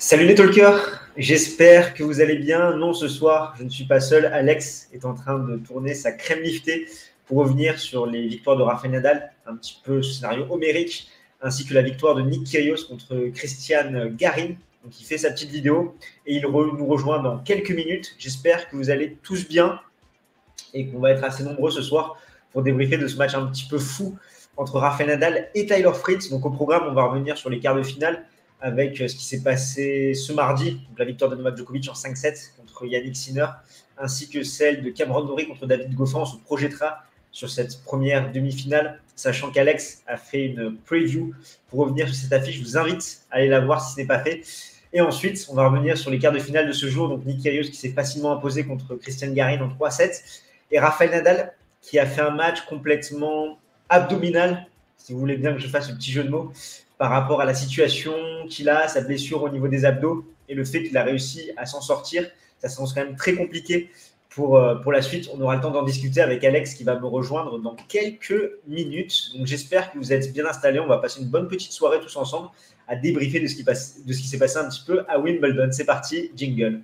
[0.00, 2.76] Salut les talkers, j'espère que vous allez bien.
[2.76, 4.26] Non, ce soir, je ne suis pas seul.
[4.26, 6.86] Alex est en train de tourner sa crème liftée
[7.26, 11.08] pour revenir sur les victoires de Rafael Nadal, un petit peu ce scénario homérique,
[11.42, 14.50] ainsi que la victoire de Nick Kyrgios contre Christian Garin.
[14.84, 15.96] Donc, il fait sa petite vidéo
[16.26, 18.14] et il nous rejoint dans quelques minutes.
[18.18, 19.80] J'espère que vous allez tous bien
[20.74, 22.16] et qu'on va être assez nombreux ce soir
[22.52, 24.16] pour débriefer de ce match un petit peu fou
[24.56, 26.30] entre Rafael Nadal et Tyler Fritz.
[26.30, 28.24] Donc, au programme, on va revenir sur les quarts de finale
[28.60, 32.56] avec euh, ce qui s'est passé ce mardi, la victoire de Novak Djokovic en 5-7
[32.56, 33.46] contre Yannick Sinner,
[33.98, 36.20] ainsi que celle de Cameron Norrie contre David Goffin.
[36.20, 41.34] On se projettera sur cette première demi-finale, sachant qu'Alex a fait une preview
[41.68, 42.58] pour revenir sur cette affiche.
[42.58, 44.42] Je vous invite à aller la voir si ce n'est pas fait.
[44.92, 47.08] Et ensuite, on va revenir sur les quarts de finale de ce jour.
[47.08, 50.22] Donc, Nick Kyrgios qui s'est facilement imposé contre Christian Garin en 3-7
[50.70, 54.66] et Rafael Nadal qui a fait un match complètement abdominal,
[54.96, 56.52] si vous voulez bien que je fasse un petit jeu de mots,
[56.98, 58.14] par rapport à la situation
[58.48, 61.64] qu'il a, sa blessure au niveau des abdos et le fait qu'il a réussi à
[61.64, 62.28] s'en sortir.
[62.58, 63.90] Ça s'annonce quand même très compliqué
[64.30, 65.30] pour, euh, pour la suite.
[65.32, 69.30] On aura le temps d'en discuter avec Alex qui va me rejoindre dans quelques minutes.
[69.36, 70.80] Donc j'espère que vous êtes bien installés.
[70.80, 72.48] On va passer une bonne petite soirée tous ensemble
[72.88, 73.74] à débriefer ce qui, de
[74.12, 75.68] ce qui s'est passé un petit peu à Wimbledon.
[75.70, 76.80] C'est parti, jingle.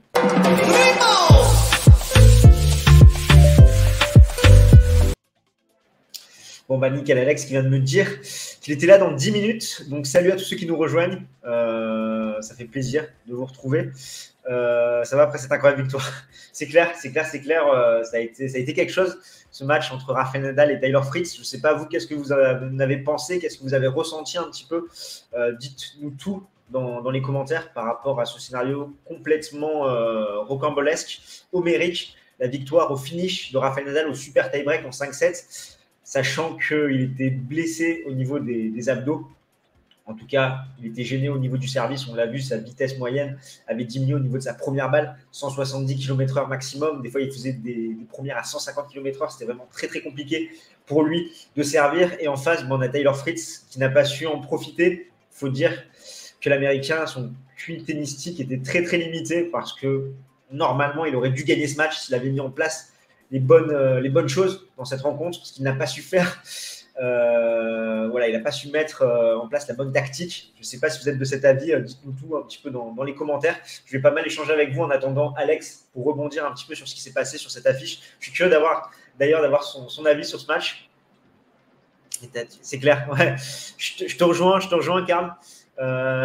[6.66, 8.22] Bon, bah, nickel, Alex qui vient de me dire
[8.62, 9.84] qu'il était là dans 10 minutes.
[9.90, 11.22] Donc, salut à tous ceux qui nous rejoignent.
[11.44, 13.90] Euh, ça fait plaisir de vous retrouver.
[14.48, 16.10] Euh, ça va après cette incroyable victoire.
[16.52, 17.66] C'est clair, c'est clair, c'est clair.
[17.66, 19.18] Euh, ça, a été, quelque chose,
[19.50, 21.34] ce match entre Rafael Nadal et Taylor Fritz.
[21.34, 23.40] Je ne sais pas, vous, qu'est-ce que vous en avez pensé?
[23.40, 24.86] Qu'est-ce que vous avez ressenti un petit peu?
[25.58, 29.80] Dites-nous tout dans, dans, les commentaires par rapport à ce scénario complètement
[30.44, 32.16] rocambolesque, homérique.
[32.38, 35.73] La victoire au finish de Rafael Nadal au super tie-break en 5-7
[36.14, 39.26] sachant qu'il était blessé au niveau des, abdos.
[40.06, 42.06] En tout cas, il était gêné au niveau du service.
[42.06, 45.96] On l'a vu, sa vitesse moyenne avait diminué au niveau de sa première balle, 170
[45.96, 47.02] km/h maximum.
[47.02, 49.32] Des fois, il faisait des, premières à 150 km/h.
[49.32, 50.50] C'était vraiment très, très compliqué
[50.86, 52.14] pour lui de servir.
[52.20, 55.10] Et en face, bon, on a Taylor Fritz qui n'a pas su en profiter.
[55.32, 55.72] Il faut dire
[56.40, 60.12] que l'Américain, son QI tennistique était très, très limité parce que
[60.52, 62.93] normalement, il aurait dû gagner ce match s'il avait mis en place
[63.34, 66.40] les bonnes, euh, les bonnes choses dans cette rencontre, ce qu'il n'a pas su faire.
[67.02, 70.52] Euh, voilà, il n'a pas su mettre euh, en place la bonne tactique.
[70.54, 72.70] Je ne sais pas si vous êtes de cet avis, dites-nous tout un petit peu
[72.70, 73.56] dans, les commentaires.
[73.86, 76.76] Je vais pas mal échanger avec vous en attendant Alex pour rebondir un petit peu
[76.76, 78.02] sur ce qui s'est passé sur cette affiche.
[78.20, 80.88] Je suis curieux d'avoir d'ailleurs d'avoir son, avis sur ce match.
[82.62, 83.34] C'est clair, ouais.
[83.78, 85.34] Je te, rejoins, je te rejoins, Karl.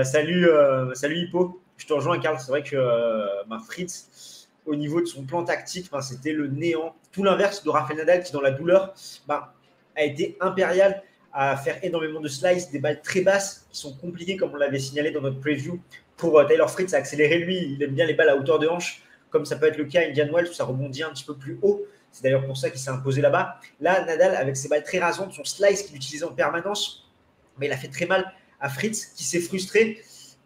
[0.05, 0.47] salut,
[0.93, 1.59] salut Hippo.
[1.77, 2.37] Je te rejoins, Karl.
[2.39, 4.38] C'est vrai que ma Fritz,
[4.69, 6.95] au niveau de son plan tactique, c'était le néant.
[7.11, 8.93] Tout l'inverse de Rafael Nadal qui, dans la douleur,
[9.27, 9.53] bah,
[9.95, 11.03] a été impérial
[11.33, 14.79] à faire énormément de slices, des balles très basses qui sont compliquées, comme on l'avait
[14.79, 15.79] signalé dans notre preview.
[16.17, 18.67] Pour euh, Taylor Fritz, a accéléré lui, il aime bien les balles à hauteur de
[18.67, 21.23] hanche, comme ça peut être le cas à Indian Wells où ça rebondit un petit
[21.23, 21.85] peu plus haut.
[22.11, 23.59] C'est d'ailleurs pour ça qu'il s'est imposé là-bas.
[23.79, 27.09] Là, Nadal, avec ses balles très rasantes, son slice qu'il utilisait en permanence,
[27.57, 30.01] mais il a fait très mal à Fritz qui s'est frustré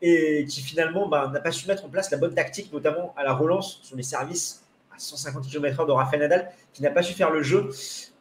[0.05, 3.23] et qui finalement bah, n'a pas su mettre en place la bonne tactique, notamment à
[3.23, 7.13] la relance sur les services à 150 km/h de Rafael Nadal, qui n'a pas su
[7.13, 7.69] faire le jeu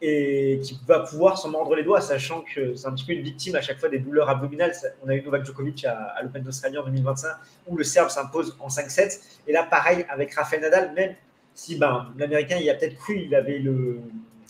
[0.01, 3.21] et qui va pouvoir s'en mordre les doigts, sachant que c'est un petit peu une
[3.21, 4.71] victime à chaque fois des douleurs abdominales.
[5.05, 7.35] On a eu Novak Djokovic à, l'Open d'Australie en 2025,
[7.67, 9.19] où le Serbe s'impose en 5-7.
[9.47, 11.15] Et là, pareil avec Rafael Nadal, même
[11.53, 13.61] si ben, l'Américain, il a peut-être cru, il avait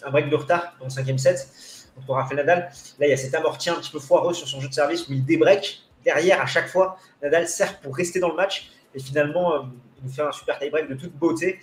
[0.04, 1.50] un break de retard dans le cinquième set
[1.96, 2.70] contre Rafael Nadal.
[3.00, 5.08] Là, il y a cet amorti un petit peu foireux sur son jeu de service
[5.10, 8.72] où il débreak derrière, à chaque fois, Nadal sert pour rester dans le match.
[8.96, 9.62] Et finalement, euh,
[9.98, 11.60] il nous fait un super tie-break de toute beauté.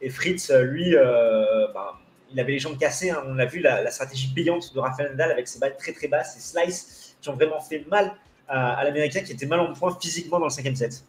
[0.00, 1.98] Et Fritz, euh, lui, euh, bah,
[2.30, 3.10] il avait les jambes cassées.
[3.10, 3.22] Hein.
[3.26, 6.34] On a vu la, stratégie payante de Rafael Nadal avec ses balles très très basses,
[6.34, 8.12] ses slices qui ont vraiment fait mal
[8.48, 11.04] à, l'Américain qui était mal en point physiquement dans le cinquième set.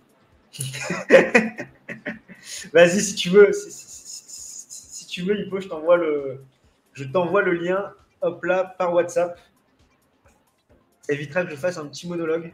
[2.74, 6.45] Vas-y, si tu veux, si, tu veux, faut je t'envoie le,
[6.94, 7.91] je t'envoie le lien,
[8.22, 9.38] hop là, par WhatsApp.
[11.01, 12.53] Ça évitera que je fasse un petit monologue.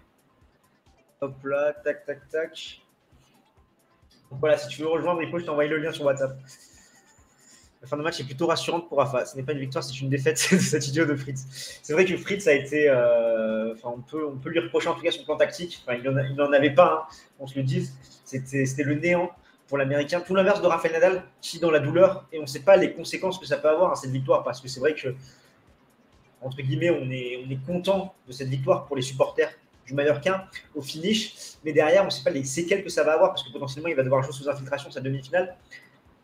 [1.24, 2.82] Hop là, tac, tac, tac.
[4.32, 6.36] Donc voilà, si tu veux rejoindre Ripo, je t'envoie le lien sur WhatsApp.
[7.80, 9.28] La fin de match est plutôt rassurante pour Rafa.
[9.28, 11.80] Ce n'est pas une victoire, c'est une défaite de cet idiot de Fritz.
[11.84, 12.90] C'est vrai que Fritz a été.
[12.90, 15.84] Euh, enfin, on, peut, on peut lui reprocher en tout cas son plan tactique.
[15.86, 17.96] Enfin, il n'en avait pas, hein, on se le dise.
[18.26, 19.30] C'était le néant
[19.68, 20.22] pour l'Américain.
[20.22, 22.94] Tout l'inverse de Rafael Nadal, qui dans la douleur, et on ne sait pas les
[22.94, 25.14] conséquences que ça peut avoir à cette victoire, parce que c'est vrai que,
[26.42, 29.54] entre guillemets, on est, on est content de cette victoire pour les supporters
[29.92, 31.56] du Mallorquin au finish.
[31.64, 33.90] Mais derrière, on ne sait pas les séquelles que ça va avoir parce que potentiellement,
[33.90, 35.56] il va devoir jouer sous infiltration sa demi-finale.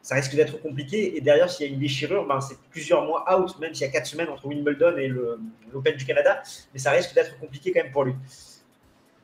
[0.01, 1.17] Ça risque d'être compliqué.
[1.17, 3.89] Et derrière, s'il y a une déchirure, ben, c'est plusieurs mois out, même s'il y
[3.89, 6.41] a quatre semaines entre Wimbledon et l'Open du Canada.
[6.73, 8.15] Mais ça risque d'être compliqué quand même pour lui.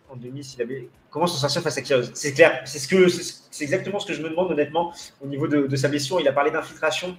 [0.10, 0.90] en demi s'il avait.
[1.10, 2.12] Comment s'en sortir face à Kyrgios?
[2.14, 5.88] C'est clair, c'est ce exactement ce que je me demande honnêtement au niveau de, sa
[5.88, 6.20] blessure.
[6.20, 7.18] Il a parlé d'infiltration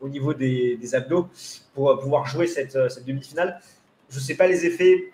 [0.00, 1.28] au niveau des, abdos
[1.74, 3.60] pour pouvoir jouer cette, cette demi-finale.
[4.10, 5.12] Je ne sais pas les effets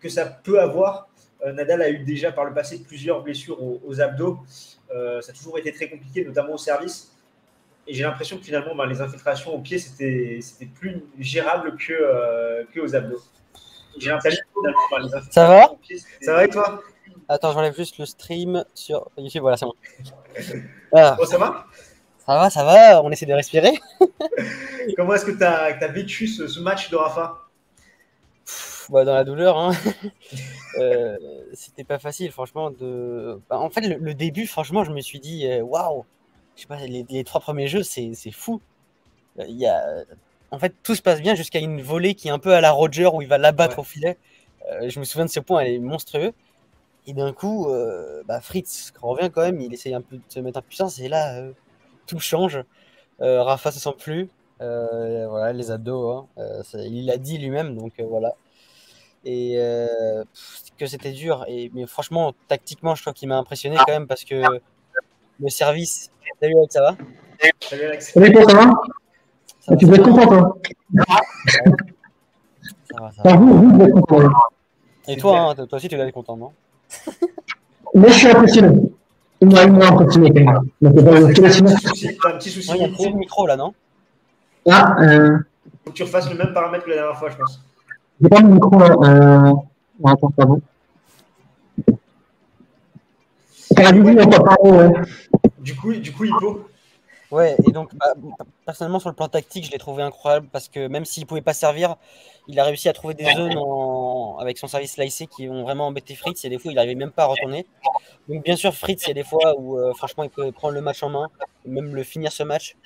[0.00, 1.08] que ça peut avoir.
[1.44, 4.38] Euh, Nadal a eu déjà par le passé plusieurs blessures aux, abdos.
[4.94, 7.12] Euh, ça a toujours été très compliqué, notamment au service.
[7.86, 10.40] Et j'ai l'impression que finalement, ben, les infiltrations au pied, c'était
[10.74, 13.22] plus gérable que, euh, que aux abdos.
[13.98, 14.72] J'ai l'impression ben,
[15.30, 15.70] Ça va
[16.20, 16.82] Ça va et toi?
[17.28, 19.42] Attends, j'enlève juste le stream sur YouTube.
[19.42, 19.74] Voilà, c'est bon.
[21.24, 21.66] Ça va?
[22.26, 23.02] Ça va, ça va.
[23.02, 23.72] On essaie de respirer.
[24.96, 27.45] Comment est-ce que tu as, vécu ce, match de Rafa?
[28.90, 29.58] Bah, Dans la douleur.
[29.58, 29.72] Hein.
[30.78, 31.16] Euh,
[31.54, 32.70] c'était pas facile, franchement.
[32.70, 33.40] De...
[33.48, 36.04] Bah, en fait, le, début, franchement, je me suis dit, euh, waouh,
[36.54, 38.60] je sais pas, les, trois premiers jeux, c'est fou.
[39.38, 39.82] Euh, il y a...
[40.50, 42.72] En fait, tout se passe bien jusqu'à une volée qui est un peu à la
[42.72, 44.18] Roger où il va l'abattre au filet.
[44.86, 46.34] je me souviens de ce point, elle est monstrueux.
[47.06, 47.72] Et d'un coup,
[48.26, 51.08] bah, Fritz revient quand même, il essaye un peu de se mettre en puissance et
[51.08, 51.42] là,
[52.06, 52.62] tout change.
[53.18, 54.28] Rafa se sent plus.
[54.60, 56.62] voilà, les ados, hein.
[56.74, 58.34] il l'a dit lui-même, donc voilà
[59.26, 59.58] et
[60.78, 61.44] que c'était dur.
[61.48, 64.42] Et, mais franchement, tactiquement, je crois qu'il m'a impressionné quand même parce que
[65.40, 66.10] le service.
[66.40, 66.96] Salut Alex, ça va?
[67.60, 68.12] Salut Alex.
[68.12, 68.70] Salut ça va,
[69.60, 70.58] ça Tu dois être content, toi.
[72.90, 73.36] Ça va, ça va.
[73.36, 74.30] Vous, vous devez être content.
[75.08, 76.52] Et toi, hein, toi aussi, tu dois être content, non?
[77.94, 78.82] Mais je suis impressionné.
[79.40, 80.70] Il m'a impressionné quand même.
[80.80, 82.70] Donc, pas un petit souci.
[82.74, 83.74] Il y a un micro là, non?
[84.68, 85.38] Ah, euh...
[85.84, 87.60] Faut que tu refasses le même paramètre que la dernière fois, je pense.
[88.20, 88.96] J'ai pas mon micro là.
[89.02, 89.52] Euh...
[90.04, 90.60] attends, pardon.
[95.58, 96.68] Du coup, du coup, Hippo.
[97.32, 98.14] Ouais, et donc, bah,
[98.64, 101.40] personnellement, sur le plan tactique, je l'ai trouvé incroyable parce que même s'il ne pouvait
[101.40, 101.96] pas servir,
[102.46, 103.58] il a réussi à trouver des zones
[104.38, 106.44] avec son service lacé qui ont vraiment embêté Fritz.
[106.44, 107.66] Et des fois, il n'arrivait même pas à retourner.
[108.28, 110.74] Donc, bien sûr, Fritz, il y a des fois où, euh, franchement, il peut prendre
[110.74, 111.28] le match en main,
[111.64, 112.76] même le finir ce match.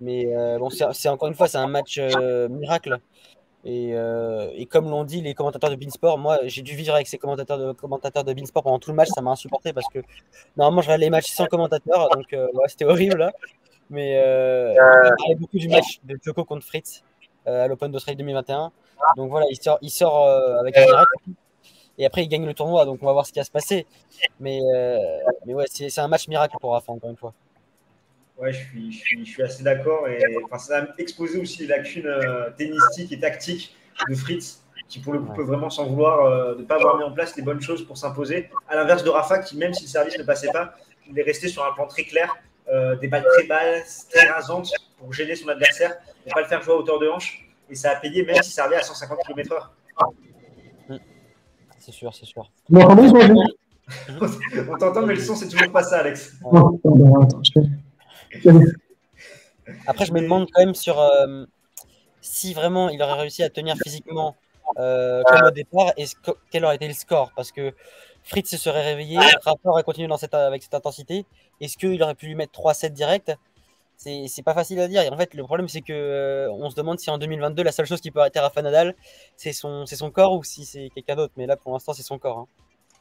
[0.00, 2.98] Mais euh, bon, c'est encore une fois, c'est un match euh, miracle.
[3.66, 7.18] Euh, et, comme l'ont dit les commentateurs de Beansport, moi j'ai dû vivre avec ces
[7.18, 9.98] commentateurs de, commentateurs de Beansport pendant tout le match, ça m'a insupporté parce que
[10.56, 13.18] normalement je regarde les matchs sans commentateurs, donc euh, c'était horrible.
[13.18, 13.32] Là.
[13.90, 17.02] Mais euh, il parlait beaucoup du match de Choco contre Fritz
[17.44, 18.70] à l'Open d'Australie 2021.
[19.16, 21.14] Donc voilà, il sort, il sort avec un miracle.
[21.98, 23.86] Et après, il gagne le tournoi, donc on va voir ce qui va se passer.
[24.38, 24.60] Mais,
[25.44, 27.34] mais ouais, c'est un match miracle pour Rafa, encore une fois.
[28.40, 30.08] Ouais, je suis, je suis, je suis assez d'accord.
[30.08, 33.76] Et enfin, ça a exposé aussi les lacunes euh, tennistiques et tactiques
[34.08, 36.96] de Fritz, qui pour le coup peut vraiment s'en vouloir euh, de ne pas avoir
[36.96, 38.48] mis en place les bonnes choses pour s'imposer.
[38.66, 40.74] À l'inverse de Rafa, qui même si le service ne passait pas,
[41.06, 42.34] il est resté sur un plan très clair,
[42.68, 45.96] euh, des balles très basses, très rasantes pour gêner son adversaire,
[46.26, 47.46] ne pas le faire jouer à hauteur de hanche.
[47.68, 49.68] Et ça a payé même si ça arrivait à 150 km/h.
[50.88, 50.96] Mm.
[51.78, 52.50] C'est sûr, c'est sûr.
[54.70, 56.36] On t'entend, mais le son, c'est toujours pas ça, Alex.
[59.86, 61.44] Après, je me demande quand même sur euh,
[62.20, 64.36] si vraiment il aurait réussi à tenir physiquement
[64.78, 66.04] euh, comme au départ et
[66.50, 67.32] quel aurait été le score?
[67.34, 67.72] Parce que
[68.22, 71.26] Fritz se serait réveillé, Rafa aurait continué avec cette intensité.
[71.60, 73.32] Est-ce qu'il aurait pu lui mettre 3-7 direct
[74.02, 75.02] c'est pas facile à dire.
[75.02, 77.70] Et en fait, le problème, c'est que euh, on se demande si en 2022, la
[77.70, 78.94] seule chose qui peut arrêter Rafa Nadal,
[79.36, 81.34] c'est son, corps ou si c'est quelqu'un d'autre.
[81.36, 82.38] Mais là, pour l'instant, c'est son corps.
[82.38, 82.46] Hein.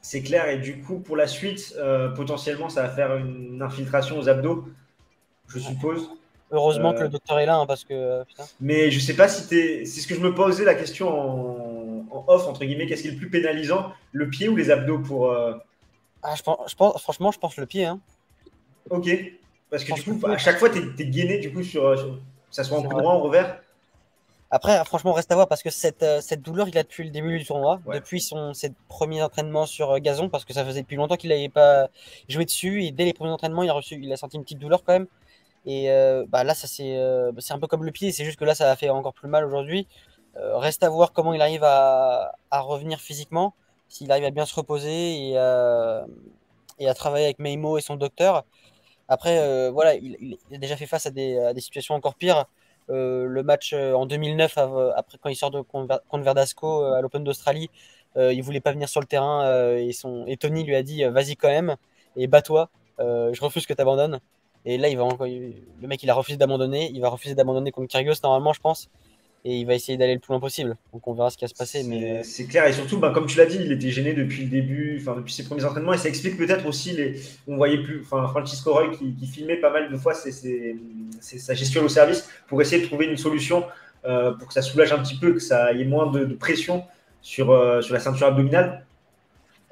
[0.01, 0.49] C'est clair.
[0.49, 1.73] Et du coup, pour la suite,
[2.17, 4.65] potentiellement, ça va faire une infiltration aux abdos
[5.49, 6.09] je suppose.
[6.51, 7.93] Heureusement que le euh, docteur est là, hein, parce que.
[7.93, 8.23] Euh,
[8.59, 11.07] mais je sais pas si tu C'est ce que je me posais la question
[12.11, 12.87] en, off, entre guillemets.
[12.87, 15.31] Qu'est-ce qui est le plus pénalisant Le pied ou les abdos pour.
[15.31, 15.53] Euh,
[16.23, 17.85] ah, je pense, je pense, franchement, je pense le pied.
[17.85, 17.99] Hein.
[18.89, 19.09] Ok.
[19.69, 22.63] Parce que du coup, à chaque fois, tu es, gainé, du coup, sur, que ça
[22.63, 23.59] soit en coup droit, en revers.
[24.49, 27.37] Après, franchement, reste à voir parce que cette, cette douleur, il a depuis le début
[27.37, 31.17] du tournoi, depuis son ses premiers entraînements sur gazon, parce que ça faisait depuis longtemps
[31.17, 31.89] qu'il n'avait pas
[32.27, 34.57] joué dessus et dès les premiers entraînements, il a reçu, il a senti une petite
[34.57, 35.05] douleur quand même.
[35.65, 38.45] Et euh, bah, là, ça euh, c'est un peu comme le pied, c'est juste que
[38.45, 39.87] là, ça a fait encore plus mal aujourd'hui.
[40.37, 43.53] Euh, reste à voir comment il arrive à, revenir physiquement,
[43.89, 48.45] s'il arrive à bien se reposer et, et, à travailler avec Meimo et son docteur.
[49.07, 52.45] Après, voilà, il, a déjà fait face à des, situations encore pires.
[52.89, 54.57] le match en 2009,
[54.95, 57.69] après quand il sort de contre Verdasco à l'Open d'Australie,
[58.15, 61.35] il voulait pas venir sur le terrain et, son, et Tony lui a dit vas-y
[61.35, 61.75] quand même
[62.15, 64.19] et bats-toi, je refuse que tu abandonnes.
[64.65, 66.91] Et là, il va le mec, il a refusé d'abandonner.
[66.93, 68.89] Il va refuser d'abandonner contre Kyrgios, normalement, je pense.
[69.45, 70.75] Et il va essayer d'aller le plus loin possible.
[70.91, 71.83] Donc, on verra ce qui va se passer.
[71.83, 72.23] Mais...
[72.23, 72.67] C'est clair.
[72.67, 75.33] Et surtout, bah, comme tu l'as dit, il était gêné depuis le début, enfin, depuis
[75.33, 75.93] ses premiers entraînements.
[75.93, 77.21] Et ça explique peut-être aussi les.
[77.47, 78.01] On voyait plus.
[78.01, 82.81] Enfin, Francisco Roy qui, filmait pas mal de fois sa gestion au service pour essayer
[82.81, 83.65] de trouver une solution
[84.05, 86.83] euh, pour que ça soulage un petit peu, que ça y ait moins de, pression
[87.21, 88.85] sur, euh, sur la ceinture abdominale.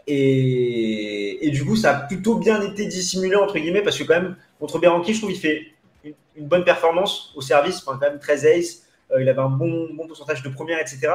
[0.10, 4.36] Et, du coup, ça a plutôt bien été dissimulé, entre guillemets, parce que quand même,
[4.60, 5.68] contre Beranki, je trouve qu'il fait
[6.04, 10.44] une, bonne performance au service, quand même 13 ace, euh, il avait un bon, pourcentage
[10.44, 11.10] de première, etc.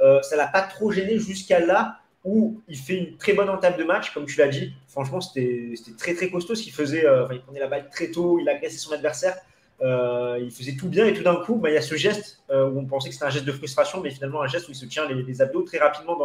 [0.00, 3.76] Euh, ça l'a pas trop gêné jusqu'à là où il fait une très bonne entame
[3.76, 4.72] de match, comme tu l'as dit.
[4.88, 7.04] Franchement, c'était très très costaud ce qu'il faisait.
[7.04, 9.36] Euh, il prenait la balle très tôt, il agressait son adversaire.
[9.82, 12.78] il faisait tout bien et tout d'un coup, bah, il y a ce geste où
[12.78, 14.86] on pensait que c'était un geste de frustration, mais finalement un geste où il se
[14.86, 16.16] tient les, abdos très rapidement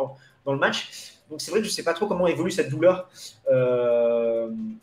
[0.46, 1.19] dans le match.
[1.30, 3.10] Donc c'est vrai que je ne sais pas trop comment évolue cette douleur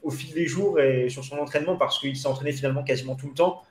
[0.02, 3.28] au fil des jours et sur son entraînement parce qu'il s'est entraîné finalement quasiment tout
[3.28, 3.62] le temps.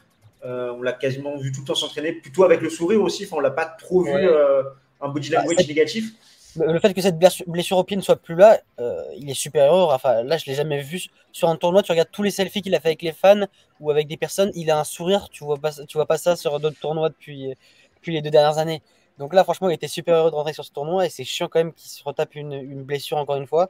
[0.45, 3.25] Euh, on l'a quasiment vu tout le temps s'entraîner, plutôt avec le sourire aussi.
[3.25, 4.63] Enfin, on l'a pas trop vu euh,
[5.01, 6.11] un body bah, language négatif.
[6.57, 7.17] Le fait que cette
[7.47, 9.89] blessure au pied ne soit plus là, euh, il est supérieur.
[9.89, 11.01] Enfin, là, je l'ai jamais vu
[11.31, 11.83] sur un tournoi.
[11.83, 13.45] Tu regardes tous les selfies qu'il a fait avec les fans
[13.79, 15.27] ou avec des personnes, il a un sourire.
[15.31, 17.53] Tu vois pas, tu vois pas ça sur d'autres tournois depuis,
[17.95, 18.81] depuis les deux dernières années.
[19.17, 21.47] Donc là, franchement, il était super heureux de rentrer sur ce tournoi et c'est chiant
[21.47, 23.69] quand même qu'il se retape une, blessure encore une fois.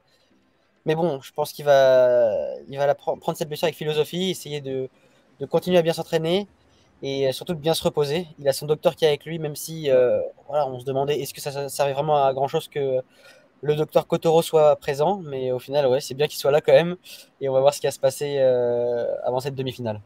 [0.85, 2.29] Mais bon, je pense qu'il va,
[2.69, 4.89] il va prendre cette blessure avec philosophie, essayer de,
[5.49, 6.47] continuer à bien s'entraîner
[7.03, 8.27] et surtout de bien se reposer.
[8.39, 11.33] Il a son docteur qui est avec lui, même si euh, on se demandait est-ce
[11.33, 13.01] que ça servait vraiment à grand chose que
[13.61, 16.73] le docteur Kotoro soit présent, mais au final, ouais, c'est bien qu'il soit là quand
[16.73, 16.95] même,
[17.41, 20.01] et on va voir ce qui va se passer euh, avant cette demi-finale.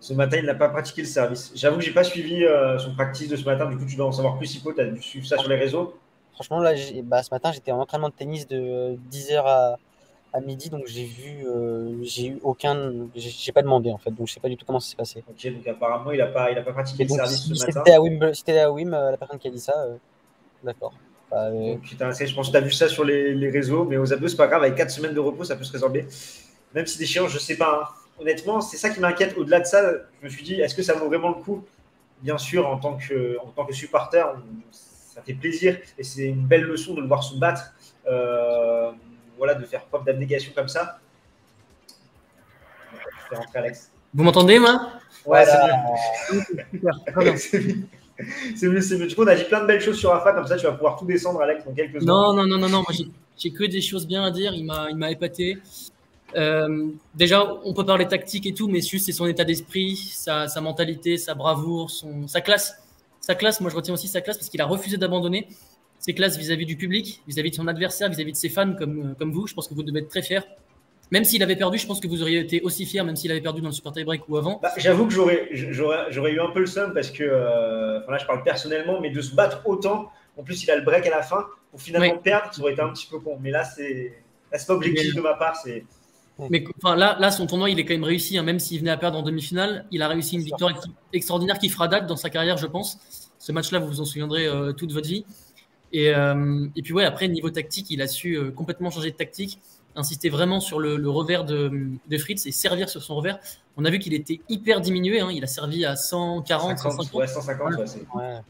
[0.00, 1.52] Ce matin, il n'a pas pratiqué le service.
[1.54, 4.06] J'avoue que j'ai pas suivi euh, son practice de ce matin, du coup, tu dois
[4.06, 5.98] en savoir plus, Sipo, tu as dû suivre ça sur les réseaux.
[6.34, 9.76] Franchement, là, bah, ce matin, j'étais en entraînement de tennis de 10h à,
[10.32, 14.28] à midi, donc j'ai vu, euh, j'ai eu aucun, j'ai pas demandé en fait, donc
[14.28, 15.24] je sais pas du tout comment ça s'est passé.
[15.28, 17.82] Ok, donc apparemment il a pas, il a pas pratiqué le service si ce matin.
[17.84, 19.96] C'était à Wim, c'était à Wim, euh, la personne qui a dit ça, euh,
[20.62, 20.92] d'accord.
[21.30, 21.50] Bah,
[21.82, 24.28] putain, je pense que tu as vu ça sur les, les réseaux, mais aux abdos
[24.28, 26.06] c'est pas grave, avec 4 semaines de repos ça peut se résorber.
[26.74, 27.82] Même si des chiens, je sais pas.
[27.82, 27.94] Hein.
[28.20, 29.36] Honnêtement, c'est ça qui m'inquiète.
[29.36, 31.64] Au-delà de ça, je me suis dit, est-ce que ça vaut vraiment le coup?
[32.22, 34.24] Bien sûr, en tant que, en tant que supporter,
[34.72, 37.72] ça fait plaisir et c'est une belle leçon de le voir se battre.
[38.06, 38.90] Euh,
[39.36, 40.98] voilà, de faire preuve d'abnégation comme ça.
[42.92, 43.92] Je vais rentrer Alex.
[44.14, 44.90] Vous m'entendez, moi?
[45.24, 45.44] Ouais,
[47.36, 47.76] c'est mieux.
[48.56, 49.06] c'est mieux, c'est mieux.
[49.06, 50.72] Du coup, on a dit plein de belles choses sur Rafa, comme ça, tu vas
[50.72, 52.08] pouvoir tout descendre, Alex, dans quelques secondes.
[52.08, 52.82] Non, non, non, non, non.
[52.88, 53.06] Moi,
[53.36, 54.52] j'ai que des choses bien à dire.
[54.54, 55.58] Il m'a épaté.
[56.36, 60.48] Euh, déjà, on peut parler tactique et tout, mais juste c'est son état d'esprit, sa,
[60.48, 62.76] sa, mentalité, sa bravoure, son, sa classe.
[63.20, 65.48] Sa classe, moi je retiens aussi sa classe parce qu'il a refusé d'abandonner
[65.98, 69.32] ses classes vis-à-vis du public, vis-à-vis de son adversaire, vis-à-vis de ses fans comme, comme
[69.32, 69.46] vous.
[69.46, 70.44] Je pense que vous devez être très fier.
[71.10, 73.40] Même s'il avait perdu, je pense que vous auriez été aussi fier, même s'il avait
[73.40, 74.60] perdu dans le Super Tie Break ou avant.
[74.62, 78.42] Bah, j'avoue que j'aurais, eu un peu le seum parce que, euh, là je parle
[78.42, 81.46] personnellement, mais de se battre autant, en plus il a le break à la fin,
[81.70, 83.38] pour finalement perdre, ça aurait été un petit peu con.
[83.40, 84.12] Mais là, c'est,
[84.50, 85.56] pas objectif de ma part.
[85.56, 85.84] C'est...
[86.50, 88.38] Mais enfin, là, là, son tournoi, il est quand même réussi.
[88.38, 88.42] Hein.
[88.42, 90.72] même s'il venait à perdre en demi-finale, il a réussi une victoire
[91.12, 92.98] extraordinaire qui fera date dans sa carrière, je pense.
[93.38, 95.24] Ce match-là, vous vous en souviendrez euh, toute votre vie.
[95.92, 99.16] Et, euh, et, puis ouais, après, niveau tactique, il a su euh, complètement changer de
[99.16, 99.58] tactique,
[99.96, 101.70] insister vraiment sur le, le revers de,
[102.06, 103.38] de, Fritz et servir sur son revers.
[103.76, 107.12] On a vu qu'il était hyper diminué, hein, il a servi à 140, 150.
[107.14, 107.74] Ouais, 150
[108.14, 108.40] ouais.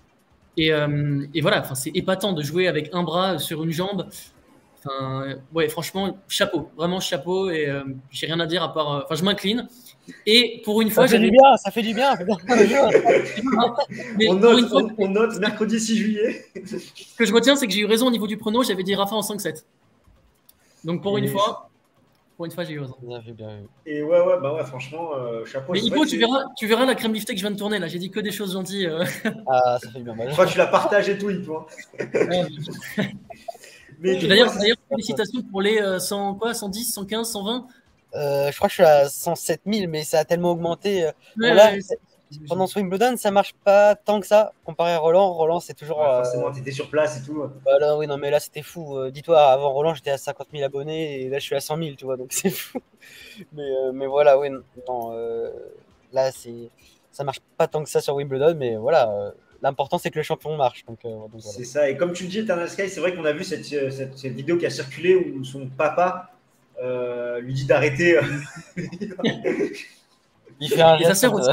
[0.57, 4.09] Et, euh, et, voilà, c'est épatant de jouer avec un bras sur une jambe.
[4.79, 7.51] Enfin, ouais, franchement, chapeau, vraiment chapeau.
[7.51, 9.05] Et euh, j'ai rien à dire à part.
[9.05, 9.69] Enfin, je m'incline.
[10.27, 12.15] Et pour une fois, ça fait du bien, ça fait du bien.
[14.29, 16.47] on, note, on, note, mercredi 6 juillet.
[16.65, 18.63] Ce que je retiens, c'est que j'ai eu raison au niveau du prono.
[18.63, 19.65] J'avais dit Rafa en 5-7.
[20.85, 21.69] Donc pour une fois,
[22.39, 22.97] pour une fois, j'ai eu raison.
[23.85, 25.73] Et ouais, ouais, bah ouais, franchement, euh, chapeau.
[25.73, 27.89] Mais Ipo, tu verras, tu verras la crème beefsteak que je viens de tourner là.
[27.89, 28.87] J'ai dit que des choses gentilles.
[28.87, 29.05] Euh.
[29.49, 30.15] Ah, ça fait bien.
[30.17, 31.67] Je crois que tu la partages et tout, Ipo.
[34.01, 34.53] D'ailleurs,
[34.89, 37.67] félicitations pour les 100, quoi, 110, 115, 120
[38.15, 41.07] euh, je crois que je suis à 107 000, mais ça a tellement augmenté.
[41.07, 41.81] Euh,
[42.47, 45.33] pendant ce Wimbledon, ça marche pas tant que ça comparé à Roland.
[45.33, 45.99] Roland, c'est toujours.
[45.99, 47.43] Ouais, forcément, tu étais sur place et tout.
[47.65, 48.97] Bah oui, non, mais là, c'était fou.
[48.97, 51.77] Euh, dis-toi, avant Roland, j'étais à 50 000 abonnés et là, je suis à 100
[51.77, 52.81] 000, tu vois, donc c'est fou.
[53.53, 54.51] Mais, mais voilà, oui,
[54.87, 55.13] non,
[56.13, 56.71] là, c'est
[57.13, 59.33] ça marche pas tant que ça sur Wimbledon, mais voilà.
[59.63, 60.85] L'important, c'est que le champion marche.
[60.87, 61.91] Donc, donc C'est ça.
[61.91, 64.33] Et comme tu le dis, Eternal Sky, c'est vrai qu'on a vu cette, cette, cette,
[64.33, 66.31] vidéo qui a circulé où son papa
[66.81, 68.19] euh, lui dit d'arrêter.
[68.19, 68.23] Euh.
[70.61, 71.51] il fait un sa sœur aussi.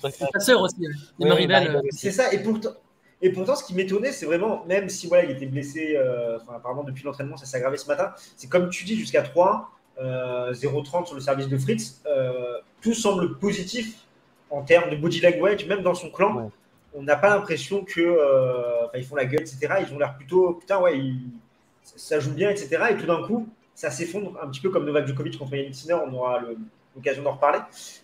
[0.00, 0.86] sa sœur aussi.
[1.90, 2.32] c'est ça.
[2.32, 2.70] Et pourtant,
[3.20, 6.84] et pourtant, ce qui m'étonnait, c'est vraiment, même si voilà, il était blessé, euh, apparemment
[6.84, 11.14] depuis l'entraînement, ça s'est aggravé ce matin, c'est comme tu dis, jusqu'à 3, 0,30 sur
[11.16, 12.00] le service de Fritz,
[12.80, 14.04] tout semble positif
[14.48, 16.52] en termes de body language, même dans son clan.
[16.94, 18.16] On n'a pas l'impression que
[18.94, 19.84] ils font la gueule, etc.
[19.86, 20.98] Ils ont l'air plutôt, putain, ouais,
[21.82, 22.78] ça joue bien, etc.
[22.90, 25.94] Et tout d'un coup, ça s'effondre un petit peu comme Novak Djokovic contre Yannick Sinner,
[25.94, 26.40] on aura
[26.96, 27.60] l'occasion d'en reparler.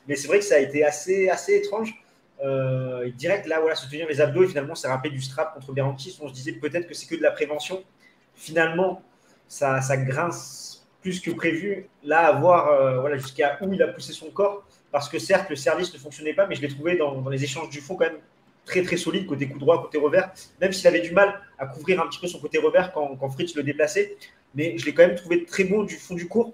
[0.06, 1.94] Mais c'est vrai que ça a été assez, assez étrange.
[2.42, 5.72] Euh, direct, là, voilà, se tenir les abdos et finalement, c'est rappelé du strap contre
[5.72, 6.18] Berantis.
[6.22, 7.82] On se disait peut-être que c'est que de la prévention.
[8.34, 9.02] Finalement,
[9.48, 11.88] ça, ça grince plus que prévu.
[12.02, 14.64] Là, à voir voilà, jusqu'à où il a poussé son corps.
[14.92, 17.42] Parce que certes, le service ne fonctionnait pas, mais je l'ai trouvé dans, dans, les
[17.42, 18.20] échanges du fond quand même
[18.64, 22.00] très très solide côté coup droit, côté revers, même s'il avait du mal à couvrir
[22.00, 24.16] un petit peu son côté revers quand, quand Fritz le déplaçait.
[24.54, 26.52] Mais je l'ai quand même trouvé très bon du fond du cours,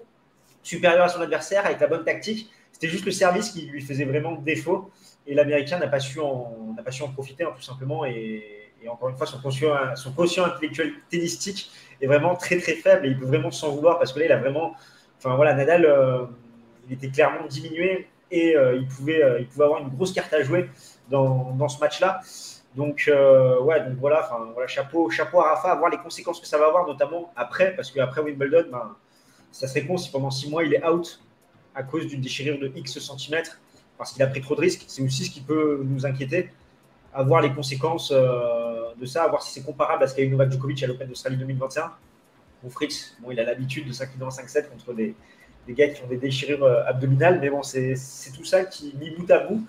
[0.63, 2.51] supérieur à son adversaire, avec la bonne tactique.
[2.71, 4.89] C'était juste le service qui lui faisait vraiment défaut.
[5.27, 8.05] Et l'Américain n'a pas, su en, pas su en profiter, hein, tout simplement.
[8.05, 11.69] Et, encore une fois, son quotient, son quotient intellectuel tennistique
[12.01, 14.31] est vraiment très très faible et il peut vraiment s'en vouloir parce que là, il
[14.31, 14.73] a vraiment.
[15.19, 16.25] Enfin voilà, Nadal, euh,
[16.87, 20.33] il était clairement diminué et euh, il, pouvait, euh, il pouvait avoir une grosse carte
[20.33, 20.67] à jouer
[21.11, 22.21] dans, ce match-là.
[22.75, 24.29] Donc, euh, ouais, donc voilà,
[24.67, 25.09] chapeau,
[25.41, 28.69] à Rafa, à voir les conséquences que ça va avoir, notamment après, parce qu'après Wimbledon,
[28.71, 28.95] ben,
[29.51, 31.19] ça serait con si pendant six mois il est out
[31.75, 33.59] à cause d'une déchirure de X centimètres,
[33.97, 34.85] parce qu'il a pris trop de risques.
[34.87, 36.51] C'est aussi ce qui peut nous inquiéter,
[37.13, 40.29] à voir les conséquences de ça, à voir si c'est comparable à ce qu'a eu
[40.29, 41.91] Novak Djokovic à l'Open d'Australie 2021.
[42.63, 45.15] Bon, Fritz, bon, il a l'habitude de s'incliner en 5-7 contre des,
[45.69, 47.39] gars qui ont des déchirures euh, abdominales.
[47.39, 47.95] Mais bon, c'est
[48.35, 49.65] tout ça qui, mis bout à bout, euh,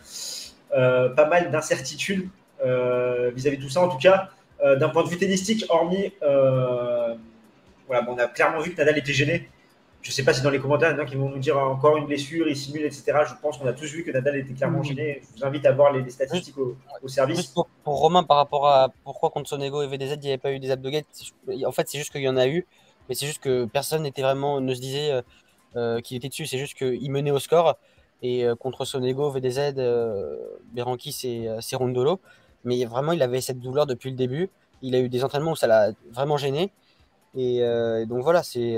[0.73, 2.29] pas mal d'incertitudes
[2.65, 3.83] euh, vis-à-vis de tout ça.
[3.83, 4.31] En tout cas,
[4.63, 6.13] d'un point de vue tennistique, hormis.
[6.21, 9.49] voilà, bon, on a clairement vu que Nadal était gêné.
[10.03, 11.39] Je ne sais pas si dans les commentaires, il y en a qui vont nous
[11.39, 13.05] dire encore une blessure, il simule, etc.
[13.29, 15.23] Je pense qu'on a tous vu que Nadal était clairement gêné.
[15.23, 17.47] Je vous invite à voir les, statistiques au, service.
[17.47, 20.59] pour, Romain, par rapport à pourquoi contre Sonego et VDZ, il n'y avait pas eu
[20.59, 21.07] des abdoguettes,
[21.65, 22.67] en fait, c'est juste qu'il y en a eu,
[23.09, 25.23] mais c'est juste que personne n'était vraiment, ne se disait
[25.75, 26.47] euh, qui était dessus.
[26.47, 27.79] C'est juste qu'il menait au score.
[28.23, 30.37] Et euh, contre Sonego, VDZ, euh,
[30.73, 32.21] Berankis et Rondolo.
[32.65, 34.49] Mais vraiment, il avait cette douleur depuis le début.
[34.83, 36.71] Il a eu des entraînements où ça l'a vraiment gêné.
[37.37, 37.61] Et,
[38.07, 38.77] donc voilà, c'est.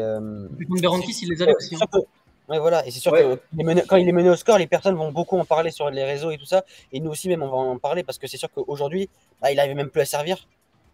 [0.81, 1.77] Berankis, il les avait aussi.
[1.77, 2.01] Hein.
[2.47, 3.39] Ouais, voilà, et c'est sûr que
[3.87, 6.31] quand il est mené au score, les personnes vont beaucoup en parler sur les réseaux
[6.31, 6.63] et tout ça.
[6.93, 9.09] Et nous aussi, même, on va en parler parce que c'est sûr qu'aujourd'hui,
[9.41, 10.47] bah, il n'avait même plus à servir.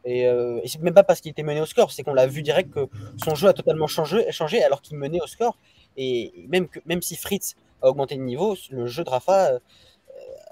[0.04, 2.42] Et, et c'est même pas parce qu'il était mené au score, c'est qu'on l'a vu
[2.42, 2.88] direct que
[3.23, 5.57] son jeu a totalement changé, changé alors qu'il menait au score.
[5.97, 9.58] Et même, que, même si Fritz a augmenté de niveau, le jeu de Rafa euh,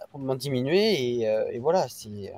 [0.03, 1.19] a complètement diminué.
[1.21, 2.33] Et, euh, et voilà, c'est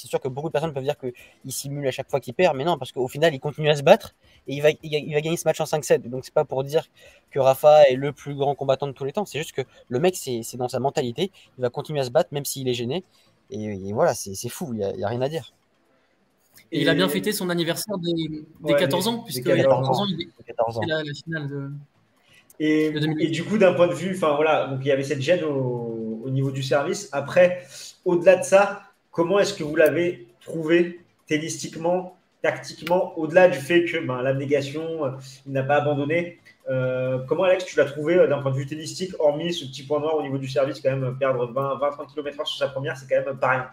[0.00, 2.56] c'est sûr que beaucoup de personnes peuvent dire qu'il simule à chaque fois qu'il perd,
[2.56, 4.14] mais non, parce qu'au final, il continue à se battre
[4.46, 6.08] et il va, il va gagner ce match en 5-7.
[6.08, 6.86] Donc, c'est pas pour dire
[7.30, 9.98] que Rafa est le plus grand combattant de tous les temps, c'est juste que le
[9.98, 13.04] mec, c'est dans sa mentalité, il va continuer à se battre même s'il est gêné.
[13.50, 15.52] Et, voilà, c'est fou, il n'y a, rien à dire.
[16.72, 20.00] Et il a bien fêté son anniversaire des, 14 ans, puisque il y a 14
[20.00, 21.70] ans, il est la, la finale de,
[22.62, 22.90] et,
[23.28, 26.28] du coup, d'un point de vue, enfin voilà, donc il y avait cette gêne au,
[26.28, 27.08] niveau du service.
[27.10, 27.62] Après,
[28.04, 33.98] au-delà de ça, comment est-ce que vous l'avez trouvé tennistiquement, tactiquement, au-delà du fait que
[33.98, 35.10] ben, l'abnégation, euh,
[35.46, 38.66] il n'a pas abandonné euh, Comment, Alex, tu l'as trouvé euh, d'un point de vue
[38.66, 42.46] tennistique, hormis ce petit point noir au niveau du service, quand même, perdre 20-30 km/h
[42.46, 43.66] sur sa première, c'est quand même pas rien.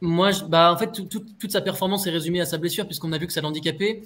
[0.00, 3.26] Moi, bah, en fait, toute sa performance est résumée à sa blessure, puisqu'on a vu
[3.26, 4.02] que ça l'handicapait.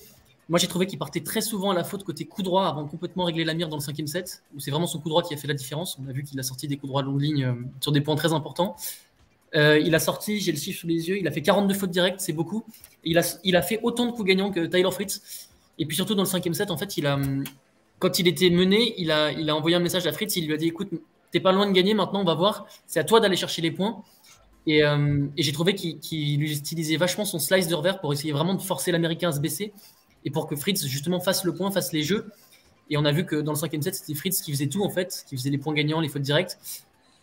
[0.48, 2.88] Moi, j'ai trouvé qu'il partait très souvent à la faute côté coup droit avant de
[2.88, 5.34] complètement régler la mire dans le cinquième set, où c'est vraiment son coup droit qui
[5.34, 5.98] a fait la différence.
[6.00, 8.00] On a vu qu'il a sorti des coups droits de longue ligne euh, sur des
[8.00, 8.76] points très importants.
[9.56, 11.90] Euh, il a sorti, j'ai le chiffre sous les yeux, il a fait 42 fautes
[11.90, 12.64] directes, c'est beaucoup.
[13.04, 15.48] il, a, il a fait autant de coups gagnants que Tyler Fritz.
[15.78, 17.18] Et puis surtout dans le cinquième set, en fait, il a,
[17.98, 20.54] quand il était mené, il a, il a envoyé un message à Fritz, il lui
[20.54, 20.90] a dit écoute,
[21.32, 23.72] t'es pas loin de gagner, maintenant on va voir, c'est à toi d'aller chercher les
[23.72, 24.02] points.
[24.68, 28.54] Et, euh, et j'ai trouvé qu'il utilisait vachement son slice de revers pour essayer vraiment
[28.54, 29.72] de forcer l'Américain à se baisser
[30.26, 32.30] et pour que Fritz justement fasse le point, fasse les jeux.
[32.90, 34.90] Et on a vu que dans le cinquième set, c'était Fritz qui faisait tout en
[34.90, 36.58] fait, qui faisait les points gagnants, les fautes directes.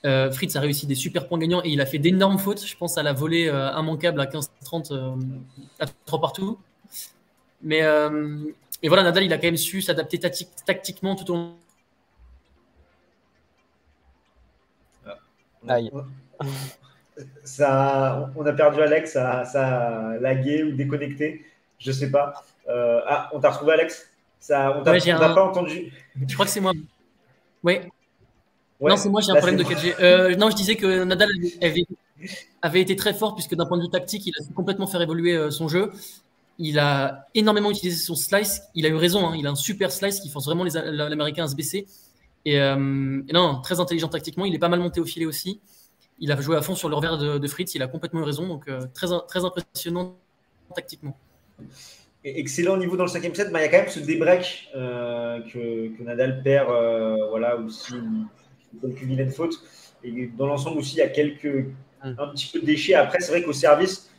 [0.06, 2.66] Euh, Fritz a réussi des super points gagnants et il a fait d'énormes fautes.
[2.66, 5.16] Je pense à la volée euh, immanquable à 15-30 euh,
[5.80, 6.58] à 3 partout.
[7.62, 7.82] Mais
[8.82, 11.56] et voilà, Nadal, il a quand même su s'adapter tactiquement tout au long.
[15.68, 15.90] Aïe.
[17.46, 21.46] Ça, on a perdu Alex, ça, ça a lagué ou déconnecté,
[21.80, 22.44] je sais pas.
[22.70, 24.08] Euh, ah, on t'a retrouvé, Alex
[24.40, 24.94] Ça, On t'a
[25.34, 25.92] pas entendu.
[26.28, 26.72] Je crois que c'est moi.
[27.64, 27.80] Oui.
[28.82, 29.96] non, c'est moi, j'ai un problème de 4G.
[30.00, 31.30] Euh, non, je disais que Nadal
[32.62, 35.36] avait, été très fort puisque d'un point de vue tactique, il a complètement faire évoluer
[35.36, 35.92] euh, son jeu.
[36.60, 38.62] Il a énormément utilisé son slice.
[38.76, 39.36] Il a eu raison, hein.
[39.36, 41.88] il a un super slice qui force vraiment l'Américain à se baisser.
[42.46, 44.46] Et, non, très intelligent tactiquement.
[44.46, 45.60] Il est pas mal monté au filet aussi.
[46.20, 47.74] Il a joué à fond sur le revers de, Fritz.
[47.74, 48.48] Il a complètement eu raison.
[48.48, 50.16] Donc, très, très impressionnant
[50.76, 51.18] tactiquement
[52.24, 55.42] excellent niveau dans le cinquième set, mais il y a quand même ce débreak euh,
[55.42, 57.94] que, Nadal perd, euh, voilà, aussi
[58.82, 59.62] quelques vilaines fautes.
[60.04, 61.68] Et dans l'ensemble aussi, il y a quelques
[62.04, 62.16] hum.
[62.18, 62.94] un petit peu de déchets.
[62.94, 64.10] Après, c'est vrai qu'au service,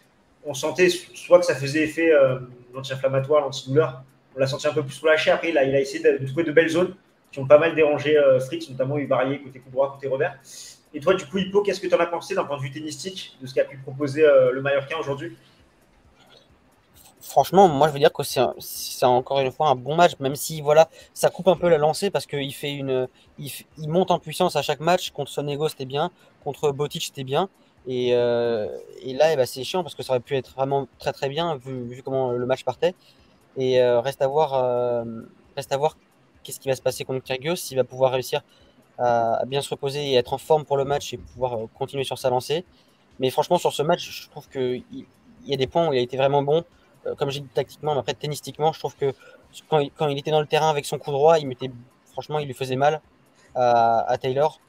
[0.44, 2.38] on sentait soit que ça faisait effet euh,
[2.76, 4.04] anti-inflammatoire, l'antidouleur.
[4.36, 5.30] On l'a senti un peu plus relâché.
[5.30, 6.94] Après, il a, il a essayé de, trouver de belles zones
[7.32, 10.38] qui ont pas mal dérangé euh, Fritz, notamment il varié côté coup droit, côté revers.
[10.92, 12.70] Et toi, du coup, Hippo, qu'est-ce que tu en as pensé d'un point de vue
[12.70, 15.36] tennistique de ce qu'a pu proposer le Mallorquin aujourd'hui?
[17.24, 20.60] Franchement, moi je veux dire que c'est encore une fois un bon match, même si
[20.60, 23.08] voilà, ça coupe un peu la lancée parce qu'il fait une,
[23.38, 23.52] il,
[23.88, 25.10] monte en puissance à chaque match.
[25.10, 26.10] Contre Sonego c'était bien,
[26.44, 27.48] contre Botic c'était bien,
[27.86, 28.66] et, euh,
[29.06, 31.56] là eh ben, c'est chiant parce que ça aurait pu être vraiment très très bien
[31.56, 32.94] vu, comment le match partait.
[33.56, 35.04] Et euh, reste à voir, euh,
[35.56, 35.96] reste à voir
[36.42, 38.42] qu'est-ce qui va se passer contre Kyrgios, s'il va pouvoir réussir
[38.98, 42.04] à, à, bien se reposer et être en forme pour le match et pouvoir continuer
[42.04, 42.64] sur sa lancée.
[43.20, 45.06] Mais franchement sur ce match, je trouve que il,
[45.44, 46.64] il y a des points où il a été vraiment bon.
[47.06, 49.12] Euh, comme j'ai dit tactiquement, mais après tennistiquement, je trouve que
[49.68, 51.70] quand il, était dans le terrain avec son coup droit, il mettait,
[52.12, 53.00] franchement, il lui faisait mal
[53.54, 54.60] à, Taylor.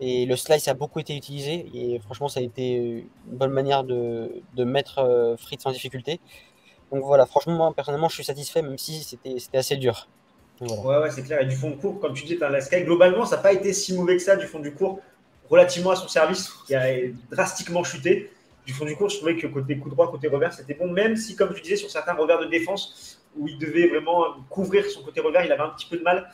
[0.00, 1.70] Et le slice a beaucoup été utilisé.
[1.72, 6.20] Et franchement, ça a été une bonne manière de, mettre euh, Fritz en difficulté.
[6.92, 10.08] Donc voilà, franchement, moi, personnellement, je suis satisfait, même si c'était assez dur.
[10.60, 11.40] Ouais, ouais, c'est clair.
[11.40, 13.72] Et du fond de cours, comme tu dis, la Sky, globalement, ça n'a pas été
[13.72, 15.00] si mauvais que ça du fond du cours,
[15.50, 16.84] relativement à son service, qui a
[17.30, 18.30] drastiquement chuté
[18.66, 21.16] du fond du cours, je trouvais que côté coup droit, côté revers, c'était bon, même
[21.16, 25.02] si, comme tu disais, sur certains revers de défense, où il devait vraiment couvrir son
[25.02, 26.28] côté revers, il avait un petit peu de mal.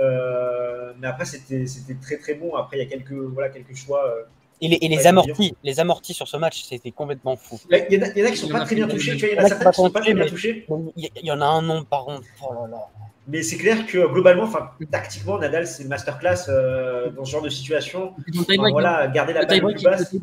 [0.00, 1.66] Euh, mais après, c'était
[2.00, 2.54] très très bon.
[2.54, 4.06] Après, il y a quelques, voilà, quelques choix.
[4.06, 4.22] Euh,
[4.60, 7.58] et les, et les amortis, les amortis sur ce match, c'était complètement fou.
[7.68, 9.16] Il y, en a, y en a qui sont pas très bien touchés.
[9.16, 10.66] Tu vois, il y en a certains qui sont pas très bien touchés.
[10.96, 12.22] Il y en a un nom par contre.
[12.42, 12.88] Oh là là.
[13.28, 17.42] Mais c'est clair que globalement, enfin, tactiquement, Nadal, c'est une masterclass euh, dans ce genre
[17.42, 18.14] de situation.
[18.38, 20.14] Enfin, voilà, garder la balle plus basse.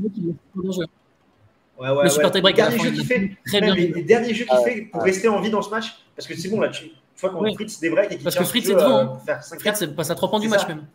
[1.80, 2.58] Ouais, ouais, le super tie-break
[3.06, 3.74] fait, très bien.
[3.74, 6.36] Les, les, derniers jeux qu'il fait pour rester en vie dans ce match, parce que
[6.36, 7.54] c'est bon, là, tu, vois, quand oui.
[7.56, 9.22] Fritz débreak et qu'il Parce que Fritz est devant.
[9.28, 9.58] Euh.
[9.60, 10.86] Fritz passe à 3 points du match même.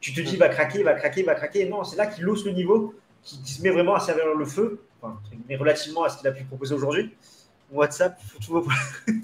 [0.00, 1.66] Tu te dis, va craquer, va craquer, va craquer.
[1.66, 4.84] non, c'est là qu'il hausse le niveau, qu'il se met vraiment à servir le feu,
[5.02, 7.12] enfin, mais relativement à ce qu'il a pu proposer aujourd'hui.
[7.72, 8.72] WhatsApp, tout va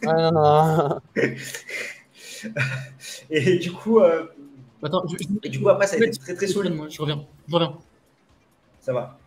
[0.07, 1.00] Ah non, non.
[3.31, 4.24] et du coup, euh,
[4.83, 6.72] Attends, je, et du coup, après, ça a été très très solide.
[6.88, 7.24] Je reviens.
[7.46, 7.79] Je reviens.
[8.81, 9.19] Ça va.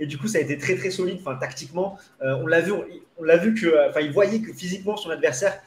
[0.00, 1.18] Et du coup, ça a été très très solide.
[1.20, 2.72] Enfin, tactiquement, euh, on l'a vu,
[3.18, 5.60] on, l'a vu que, euh, enfin, il voyait que physiquement son adversaire,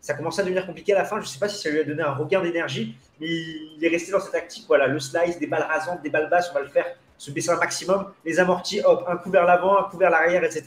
[0.00, 1.16] ça commençait à devenir compliqué à la fin.
[1.16, 3.88] Je ne sais pas si ça lui a donné un regain d'énergie, mais il est
[3.88, 4.64] resté dans cette tactique.
[4.68, 6.86] Voilà, le slice, des balles rasantes, des balles basses, on va le faire
[7.18, 8.12] se baisser un maximum.
[8.24, 10.64] Les amortis, hop, un coup vers l'avant, un coup vers l'arrière, etc.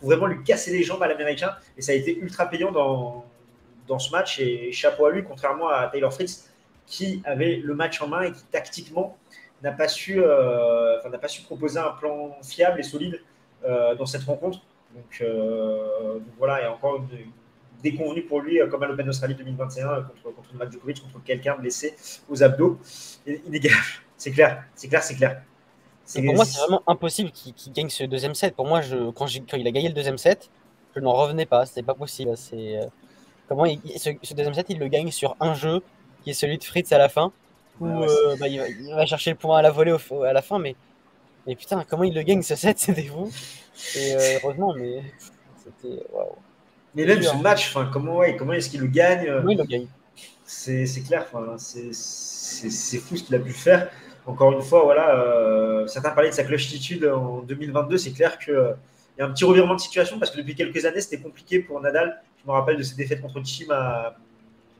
[0.00, 1.56] Pour vraiment lui casser les jambes à l'américain.
[1.78, 3.24] Et ça a été ultra payant dans,
[3.86, 4.38] dans ce match.
[4.40, 6.50] Et chapeau à lui, contrairement à Taylor Fritz,
[6.86, 9.16] qui avait le match en main et qui tactiquement
[9.64, 13.20] n'a pas su, euh, n'a pas su proposer un plan fiable et solide
[13.64, 14.60] euh, dans cette rencontre.
[14.94, 17.08] Donc, euh, donc, voilà, et encore une,
[17.82, 21.96] déconvenue pour lui, comme à l'Open d'Australie 2021 contre, contre Novak Djokovic, contre quelqu'un blessé
[22.28, 22.78] aux abdos.
[23.26, 23.82] Inégalable.
[24.16, 25.42] C'est clair, c'est clair, c'est clair.
[26.14, 28.54] Pour moi, c'est vraiment impossible qu'il qu gagne ce deuxième set.
[28.54, 30.50] Pour moi, je, quand, quand, il a gagné le deuxième set,
[30.94, 31.64] je n'en revenais pas.
[31.66, 32.36] C'était pas possible.
[32.36, 32.78] C'est
[33.48, 35.82] comment il, ce, ce, deuxième set, il le gagne sur un jeu
[36.22, 37.32] qui est celui de Fritz à la fin
[37.80, 40.22] où ouais, euh, bah, il, va, il, va, chercher le point à la volée au,
[40.22, 40.76] à la fin, mais,
[41.46, 43.30] mais putain, comment il le gagne ce set, c'était fou.
[43.96, 45.02] Et euh, heureusement, mais
[45.56, 46.02] c'était.
[46.12, 46.36] Waouh.
[46.94, 49.64] Mais même ce match, enfin, comment, ouais, comment est-ce qu'il le gagne Comment il le
[49.64, 49.86] gagne
[50.44, 51.26] C'est clair,
[51.58, 53.90] c'est fou ce qu'il a pu faire.
[54.26, 57.98] Encore une fois, voilà, euh, certains parlaient de sa clochitude en 2022.
[57.98, 58.54] C'est clair qu'il
[59.18, 61.80] y a un petit revirement de situation parce que depuis quelques années, c'était compliqué pour
[61.80, 62.22] Nadal.
[62.40, 64.14] Je me rappelle de ses défaites contre Chim à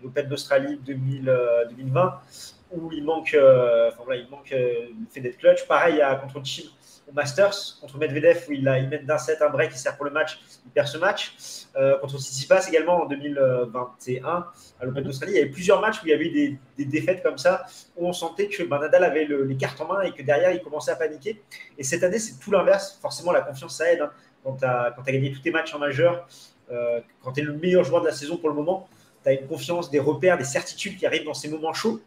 [0.03, 2.21] l'Open d'Australie 2020
[2.77, 5.67] où il manque, euh, enfin, voilà, il manque euh, le fait d'être clutch.
[5.67, 6.69] Pareil à, contre Chim
[7.09, 10.07] au Masters, contre Medvedev, où il, a, il d'un set un break, il sert pour
[10.07, 11.67] le match, il perd ce match.
[11.77, 14.47] Euh, contre Tsitsipas également en 2021
[14.81, 16.85] à l'Open d'Australie, il y avait plusieurs matchs où il y avait eu des, des
[16.87, 20.01] défaites comme ça, où on sentait que ben, Nadal avait le, les cartes en main
[20.03, 21.43] et que derrière il commençait à paniquer.
[21.77, 22.99] Et cette année, c'est tout l'inverse.
[23.03, 24.01] Forcément, la confiance, ça aide.
[24.01, 24.11] Hein.
[24.43, 26.27] Quand tu as, as, gagné tous tes matchs en majeur,
[26.71, 28.89] euh, quand tu es le meilleur joueur de la saison pour le moment,
[29.23, 32.01] tu as une confiance, des repères, des certitudes qui arrivent dans ces moments chauds.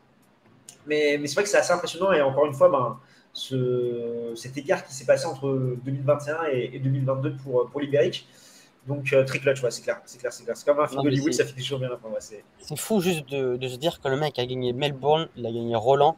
[0.87, 2.11] Mais, mais c'est vrai que c'est assez impressionnant.
[2.11, 2.99] Et encore une fois, ben,
[3.33, 8.27] ce, cet écart qui s'est passé entre 2021 et, et 2022 pour, pour l'Ibérique.
[8.87, 9.99] Donc, euh, très clutch, ouais, c'est clair.
[10.05, 10.55] C'est clair, c'est clair.
[10.55, 11.89] C'est comme un film Hollywood, ça fait toujours bien.
[11.93, 15.27] Enfin, ouais, c'est fou juste de, de, se dire que le mec a gagné Melbourne,
[15.35, 16.17] il a gagné Roland,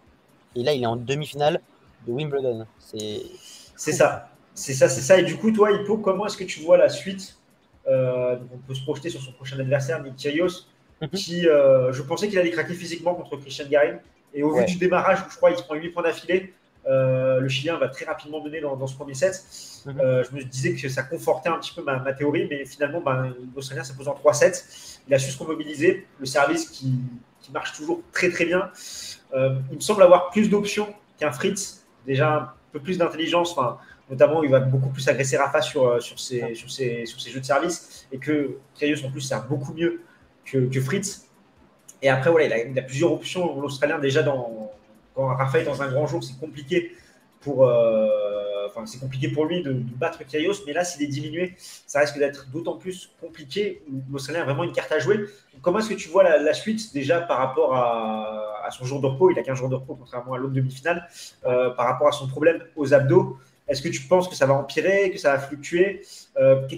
[0.56, 1.62] et là, il est en demi-finale
[2.08, 2.68] de Wimbledon.
[2.80, 4.30] C'est ça.
[4.54, 5.18] C'est ça, c'est ça.
[5.20, 7.38] Et du coup, toi, Hippo, comment est-ce que tu vois la suite
[7.88, 10.68] euh, On peut se projeter sur son prochain adversaire, Nick Kyrgios,
[11.02, 11.10] mm -hmm.
[11.18, 13.98] qui, euh, je pensais qu'il allait craquer physiquement contre Christian Garin.
[14.34, 16.54] Et au vu du démarrage, où je crois qu'il se prend 8 points d'affilée,
[16.88, 19.44] euh, le Chilien va très rapidement donner dans, dans ce premier set.
[19.86, 20.00] Mm -hmm.
[20.00, 23.02] euh, je me disais que ça confortait un petit peu ma, ma théorie, mais finalement,
[23.02, 24.58] ben, l'Australien s'est posé en 3 sets.
[25.08, 25.92] Il a su se remobiliser.
[26.20, 26.92] Le service qui,
[27.42, 28.64] qui marche toujours très très bien.
[29.34, 30.90] Euh, il me semble avoir plus d'options
[31.20, 33.78] qu'un Fritz, déjà un peu plus d'intelligence, enfin,
[34.10, 37.42] notamment il va beaucoup plus agresser Rafa sur, sur, ses, sur, ses, sur ses jeux
[37.46, 37.78] de service,
[38.14, 38.36] et que
[38.76, 39.94] Kyrgios en plus sert beaucoup mieux
[40.46, 41.29] que, que Fritz.
[42.02, 43.60] Et après, voilà, il a, a plusieurs options.
[43.60, 46.92] L'Australien, déjà, quand Rafa est dans un grand jour, c'est compliqué
[47.42, 51.56] pour, euh, enfin, c'est compliqué pour lui de, battre Kyrgios, mais là, s'il est diminué,
[51.58, 53.82] ça risque d'être d'autant plus compliqué.
[54.12, 55.26] L'Australien a vraiment une carte à jouer.
[55.62, 59.32] Comment est-ce que tu vois la, suite déjà par rapport à, son jour de repos?
[59.32, 61.08] Il a qu'un jour de repos, contrairement à l'autre demi-finale,
[61.44, 63.38] par rapport à son problème aux abdos.
[63.68, 66.02] Est-ce que tu penses que ça va empirer, que ça va fluctuer?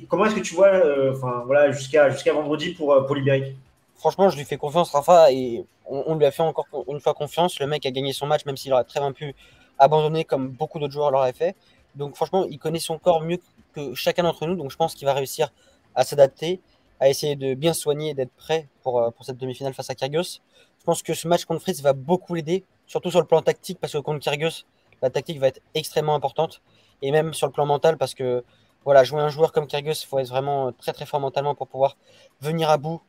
[0.10, 0.71] Comment est-ce que tu vois,
[1.12, 3.55] enfin voilà, jusqu'à jusqu'à vendredi pour pour Libéric
[4.02, 7.60] franchement, je lui fais confiance, Rafa, et on, lui a fait encore une fois confiance.
[7.60, 9.36] Le mec a gagné son match, même s'il aurait très bien pu
[9.78, 11.56] abandonner comme beaucoup d'autres joueurs l'auraient fait.
[11.96, 13.38] Donc, franchement, il connaît son corps mieux
[13.74, 14.56] que chacun d'entre nous.
[14.56, 15.54] Donc, je pense qu'il va réussir
[15.94, 16.62] à s'adapter,
[17.00, 19.96] à essayer de bien soigner et d'être prêt pour, euh, pour cette demi-finale face à
[19.96, 20.40] Kyrgios.
[20.80, 23.78] Je pense que ce match contre Fritz va beaucoup l'aider, surtout sur le plan tactique,
[23.80, 24.66] parce que contre Kyrgios,
[25.04, 26.64] la tactique va être extrêmement importante,
[27.04, 28.44] et même sur le plan mental, parce que
[28.84, 31.68] voilà, jouer un joueur comme Kyrgios, il faut être vraiment très très fort mentalement pour
[31.68, 31.98] pouvoir
[32.40, 33.00] venir à bout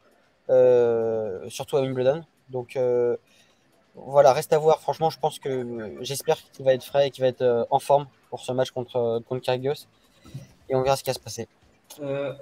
[0.49, 2.25] surtout à Wimbledon.
[2.53, 3.17] Donc euh,
[3.95, 4.81] voilà, reste à voir.
[4.81, 7.79] Franchement, je pense que j'espère qu'il va être frais et qu'il va être euh, en
[7.79, 9.87] forme pour ce match contre, contre Kyrgios.
[10.69, 11.49] Et on verra ce qui va se passer.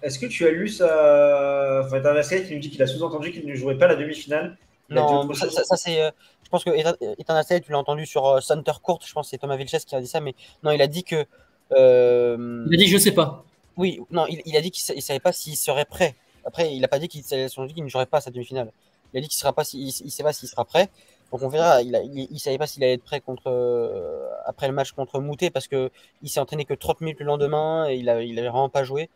[0.03, 3.47] Est-ce que tu as lu ça Enfin, un qui nous dit qu'il a sous-entendu qu'il
[3.47, 4.57] ne jouerait pas la demi-finale?
[4.91, 6.13] Non, ça, c'est.
[6.43, 9.01] je pense que Ethan tu l'as entendu sur Center Court.
[9.05, 11.03] Je pense que c'est Thomas Vilches qui a dit ça, mais non, il a dit
[11.03, 11.27] que.
[11.73, 13.45] il a dit je sais pas.
[13.77, 16.81] Oui, non, il, il a dit qu'il ne savait pas s'il serait prêt après, il
[16.81, 18.73] n'a pas dit qu'il ne jouerait pas à sa demi-finale.
[19.13, 20.89] Il a dit qu'il sera pas, il, il sait pas s'il sera prêt.
[21.33, 21.83] Donc on verra.
[21.83, 25.69] Il, ne savait pas s'il allait être prêt euh, après le match contre Moutet parce
[25.69, 25.91] que
[26.23, 29.11] il s'est entraîné que 30 minutes le lendemain et il n'avait vraiment pas joué.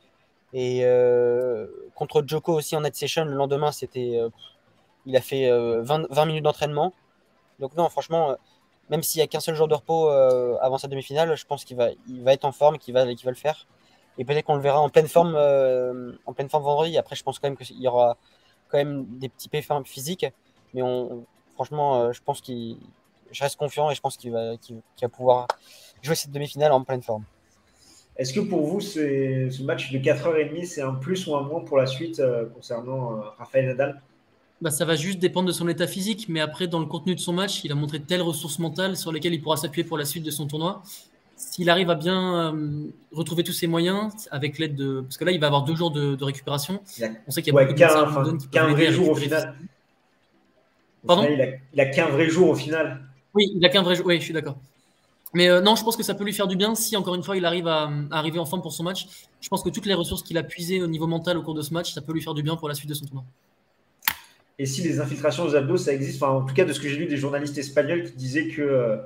[0.52, 4.28] Et euh, contre Joko aussi en net session le lendemain, c'était, euh,
[5.06, 6.92] il a fait 20, 20, minutes d'entraînement.
[7.58, 8.37] Donc non, franchement,
[8.90, 11.76] même s'il y a qu'un seul jour de repos avant sa demi-finale, je pense qu'il
[11.76, 13.66] va, il va être en forme, qu'il va, qu'il va le faire.
[14.18, 16.96] Et peut-être qu'on le verra en pleine forme, euh, en pleine forme vendredi.
[16.96, 18.16] Après, je pense quand même qu'il y aura
[18.68, 20.27] quand même des petits pépins physiques.
[20.72, 21.24] Mais on,
[21.55, 22.77] franchement, euh, je pense qu'il,
[23.33, 25.48] je reste confiant et je pense qu'il va, va pouvoir
[26.03, 27.24] jouer cette demi-finale en pleine forme.
[28.16, 31.79] Est-ce que pour vous, ce match de 4h30, c'est un plus ou un moins pour
[31.79, 34.00] la suite euh, concernant Rafael Nadal?
[34.61, 37.20] Bah, ça va juste dépendre de son état physique, mais après, dans le contenu de
[37.20, 40.05] son match, il a montré telles ressources mentales sur lesquelles il pourra s'appuyer pour la
[40.05, 40.83] suite de son tournoi
[41.37, 45.01] s'il arrive à bien euh, retrouver tous ses moyens avec l'aide de.
[45.03, 46.81] Parce que là, il va avoir deux jours de, récupération.
[47.27, 49.55] On sait qu'il y a beaucoup de qu'un vrai jour au final.
[51.07, 51.29] Pardon
[51.73, 53.03] il a, qu'un vrai jour au final.
[53.35, 54.07] Oui, il a qu'un vrai jour.
[54.07, 54.57] Oui, je suis d'accord.
[55.35, 57.23] Mais euh, non, je pense que ça peut lui faire du bien si, encore une
[57.25, 59.07] fois, il arrive à, arriver en forme pour son match.
[59.40, 61.62] Je pense que toutes les ressources qu'il a puisées au niveau mental au cours de
[61.62, 63.25] ce match, ça peut lui faire du bien pour la suite de son tournoi.
[64.59, 66.88] Et si les infiltrations aux abdos, ça existe, enfin, en tout cas de ce que
[66.88, 68.97] j'ai lu des journalistes espagnols qui disaient que euh,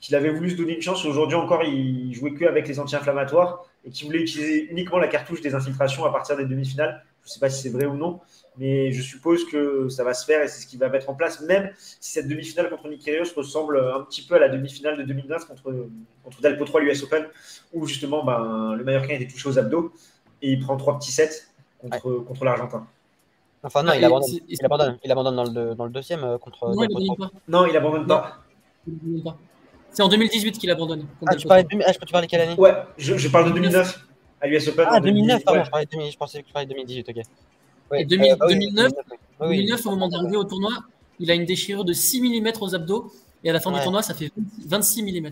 [0.00, 1.04] qu'il avait voulu se donner une chance.
[1.04, 5.40] Aujourd'hui encore, il jouait que avec les anti-inflammatoires et qu'il voulait utiliser uniquement la cartouche
[5.40, 7.04] des infiltrations à partir des demi-finales.
[7.22, 8.20] Je ne sais pas si c'est vrai ou non,
[8.56, 11.14] mais je suppose que ça va se faire et c'est ce qu'il va mettre en
[11.14, 15.02] place, même si cette demi-finale contre Nick ressemble un petit peu à la demi-finale de
[15.02, 15.88] 2009 contre,
[16.22, 17.26] contre Del Potro à l'US Open,
[17.72, 19.92] où justement ben, le Mallorquin était touché aux abdos
[20.40, 21.48] et il prend trois petits sets
[21.80, 22.86] contre, contre l'Argentin.
[23.62, 26.68] Enfin, non, il, abandonne, il, abandonne, il abandonne, dans le, dans le deuxième euh, contre.
[26.68, 27.30] Non, il abandonne pas.
[27.48, 29.36] Non, il abandonne pas.
[29.96, 31.06] C'est en 2018 qu'il abandonne.
[31.26, 31.68] Ah, tu parlais de...
[31.82, 33.98] ah, je peux te parler quelle année Ouais, je, parle de 2009
[34.42, 34.86] à l'US Open.
[34.90, 36.10] Ah, 2009, pardon, je, parlais de...
[36.10, 37.16] je pensais que tu parlais de 2018, ok.
[37.90, 38.02] Ouais.
[38.02, 38.90] Et 2009,
[39.40, 40.72] 2009, au moment d'arriver au tournoi,
[41.18, 43.10] il a une déchirure de 6 mm aux abdos
[43.42, 44.30] et à la fin du tournoi, ça fait
[44.66, 45.30] 26 mm.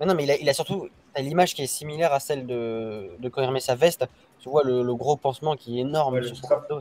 [0.00, 3.10] Mais non, mais il a, il a surtout l'image qui est similaire à celle de,
[3.20, 4.04] de quand il remet sa veste.
[4.40, 6.80] Tu vois le, le gros pansement qui est énorme sur son abdos.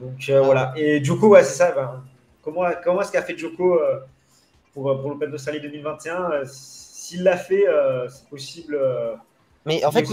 [0.00, 0.72] Donc euh, voilà.
[0.74, 1.72] Et Joko, ouais, c'est ça.
[1.72, 2.02] Ben,
[2.40, 4.00] comment comment est-ce qu'a fait Joko euh,
[4.74, 6.30] pour, euh, pour l'Open d'Australie 2021.
[6.30, 8.78] Euh, s'il l'a fait, euh, c'est possible.
[9.64, 10.06] Mais en fait,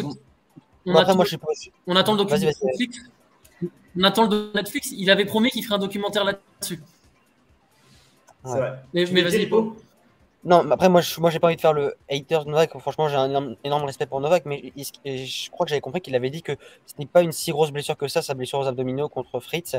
[0.85, 1.35] on, attend, moi, je
[1.87, 2.99] on attend le documentaire Netflix.
[3.97, 4.91] On attend le Netflix.
[4.91, 6.81] Il avait promis qu'il ferait un documentaire là-dessus.
[8.45, 8.79] C'est vrai.
[8.93, 9.49] Mais, vas-y,
[10.43, 12.77] Non, après, moi, je, moi, j'ai pas envie de faire le hater de Novak.
[12.79, 14.71] Franchement, j'ai un énorme, respect pour Novak, mais
[15.05, 16.53] je crois que j'avais compris qu'il avait dit que
[16.85, 19.75] ce n'est pas une si grosse blessure que ça, sa blessure aux abdominaux contre Fritz.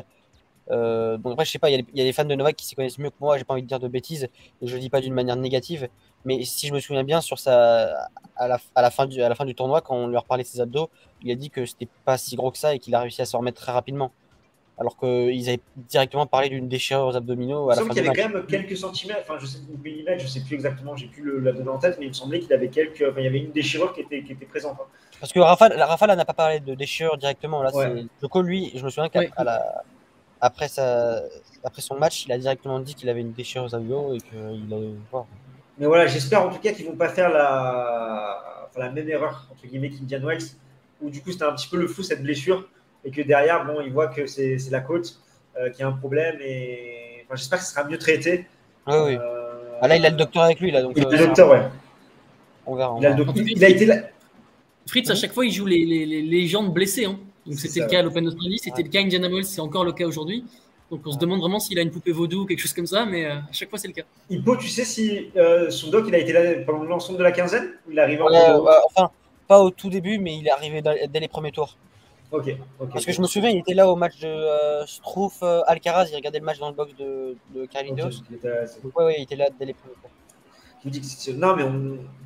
[0.70, 2.74] Euh, donc après, je sais pas, il y, a des fans de Novak qui s'y
[2.74, 4.28] connaissent mieux que moi, j'ai pas envie de dire de bêtises,
[4.60, 5.88] et je le dis pas d'une manière négative,
[6.24, 9.28] mais si je me souviens bien, sur sa, à, la, à, la fin du, à
[9.28, 10.88] la fin du tournoi, quand on lui a reparlé de ses abdos,
[11.22, 13.26] il a dit que c'était pas si gros que ça et qu'il a réussi à
[13.26, 14.12] se remettre très rapidement.
[14.78, 17.70] Alors qu'ils avaient directement parlé d'une déchirure aux abdominaux.
[17.70, 20.26] À la fin qu'il y avait quand même quelques centimètres, enfin je sais, millimètres, je
[20.26, 22.68] sais plus exactement, j'ai plus la donner en tête, mais il me semblait qu'il avait
[22.68, 24.78] quelques, enfin, il y avait une déchirure qui était, qui était présente.
[24.80, 24.86] Hein.
[25.20, 27.62] Parce que Rafa, Rafa n'a pas parlé de déchirure directement.
[27.62, 28.06] Là, ouais.
[28.20, 29.84] Joko, lui, je me souviens qu'à la,
[30.42, 31.22] après, sa,
[31.64, 34.74] après son match, il a directement dit qu'il avait une déchirure aux abdos et qu'il
[34.74, 35.24] allait voir.
[35.78, 39.48] Mais voilà, j'espère en tout cas qu'ils ne vont pas faire la, la même erreur,
[39.50, 40.42] entre guillemets, qu'Indian Wells,
[41.00, 42.68] où du coup c'était un petit peu le flou cette blessure
[43.04, 45.18] et que derrière, bon, ils voient que c'est la côte
[45.56, 48.46] euh, qui a un problème et enfin, j'espère que ce sera mieux traité.
[48.88, 49.16] Oui, oui.
[49.16, 50.72] Euh, ah, là, il a le docteur avec lui.
[50.72, 51.62] Là, donc, il a le euh, docteur, ouais.
[52.66, 52.96] On verra.
[52.98, 53.96] Il a, il a été là.
[54.88, 57.04] Fritz, à chaque fois, il joue les, les, les légendes blessées.
[57.04, 57.18] Hein.
[57.46, 59.84] Donc c'était le cas à l'Open d'Australie, c'était le cas à Indiana Wells, c'est encore
[59.84, 60.44] le cas aujourd'hui.
[60.90, 63.06] Donc on se demande vraiment s'il a une poupée vaudou ou quelque chose comme ça,
[63.06, 64.02] mais euh, à chaque fois c'est le cas.
[64.28, 67.32] Hippo, tu sais si euh, son doc il a été là pendant l'ensemble de la
[67.32, 68.60] quinzaine Il est arrivé en euh,
[68.94, 69.10] Enfin,
[69.48, 71.78] pas au tout début, mais il est arrivé dès les premiers tours.
[72.30, 72.54] Ok.
[72.92, 76.16] Parce que je me souviens, il était là au match de euh, Strouf Alcaraz, il
[76.16, 78.22] regardait le match dans le box de, de Carlitos.
[78.30, 78.48] Okay,
[78.96, 80.10] ouais, il était là dès les premiers tours.
[80.82, 81.64] Je vous dis que non, mais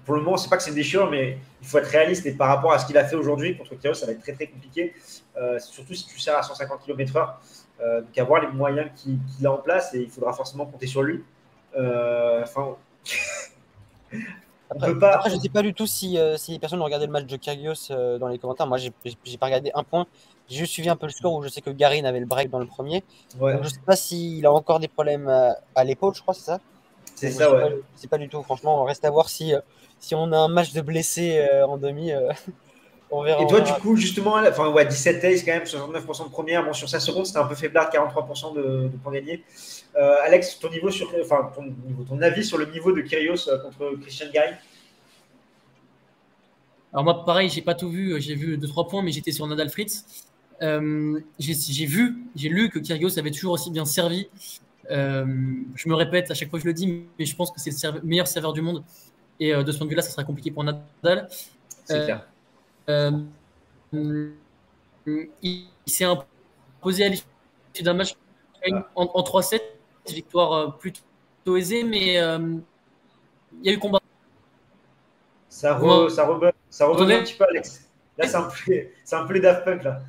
[0.06, 2.24] pour le moment, c'est pas que c'est une déchirure, mais il faut être réaliste.
[2.24, 4.32] Et par rapport à ce qu'il a fait aujourd'hui contre Kyrgios, ça va être très
[4.32, 4.94] très compliqué.
[5.36, 7.34] Euh, surtout si tu sers à 150 km/h.
[7.82, 11.02] Euh, donc avoir les moyens qu'il a en place et il faudra forcément compter sur
[11.02, 11.22] lui.
[11.76, 12.76] Euh, enfin.
[14.70, 15.22] Après, pas...
[15.28, 17.36] je ne sais pas du tout si, si les personnes ont regardé le match de
[17.36, 18.66] Kyrgios dans les commentaires.
[18.66, 18.90] Moi, j'ai
[19.38, 20.06] pas regardé un point.
[20.48, 22.50] J'ai juste suivi un peu le score où je sais que Garin avait le break
[22.50, 23.04] dans le premier.
[23.38, 26.60] je ne sais pas s'il a encore des problèmes à l'épaule, je crois, c'est ça?
[27.16, 27.80] C'est ça, ouais.
[27.96, 28.42] C'est pas du tout.
[28.42, 29.60] Franchement, on reste à voir si, euh,
[29.98, 32.12] si on a un match de blessés euh, en demi.
[32.12, 32.30] Euh,
[33.10, 33.42] on verra.
[33.42, 36.64] Et toi, du coup, justement, enfin, ouais, 17 ace quand même, 69% de première.
[36.64, 39.42] Bon, sur 5 secondes, c'était un peu faiblard, 43% de, points gagnés.
[40.24, 41.74] Alex, ton niveau sur, enfin, ton,
[42.06, 44.52] ton, avis sur le niveau de Kyrgios contre Christian Garin
[46.92, 48.20] Alors moi, pareil, j'ai pas tout vu.
[48.20, 50.04] J'ai vu 2-3 points, mais j'étais sur Nadal Fritz.
[50.60, 54.28] j'ai vu, j'ai lu que Kyrgios avait toujours aussi bien servi
[54.90, 57.70] je me répète à chaque fois que je le dis, mais je pense que c'est
[57.92, 58.82] le meilleur serveur du monde.
[59.38, 61.28] Et euh, de ce point de vue-là, ça sera compliqué pour Nadal.
[61.84, 62.26] C'est clair.
[62.88, 63.10] Euh,
[65.42, 67.24] il, s'est imposé à l'issue
[67.82, 68.16] d'un match
[68.72, 68.88] ah.
[68.94, 69.60] en, 3-7,
[70.08, 72.62] victoire plutôt aisée, mais il
[73.62, 74.00] y a eu combat.
[75.48, 76.26] Ça, re, ça,
[76.68, 77.88] ça rebondit un petit peu, Alex.
[78.18, 78.72] Là, c'est un, peu,
[79.12, 80.02] un peu les Daft Punk, là.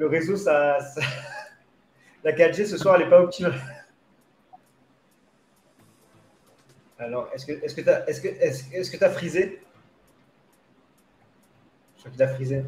[0.00, 0.78] Le réseau, ça,
[2.24, 3.54] la 4G ce soir, elle n'est pas optimale.
[6.98, 9.60] Alors, est-ce que tu as, est -ce que, as frisé?
[11.96, 12.64] Je crois qu'il a frisé.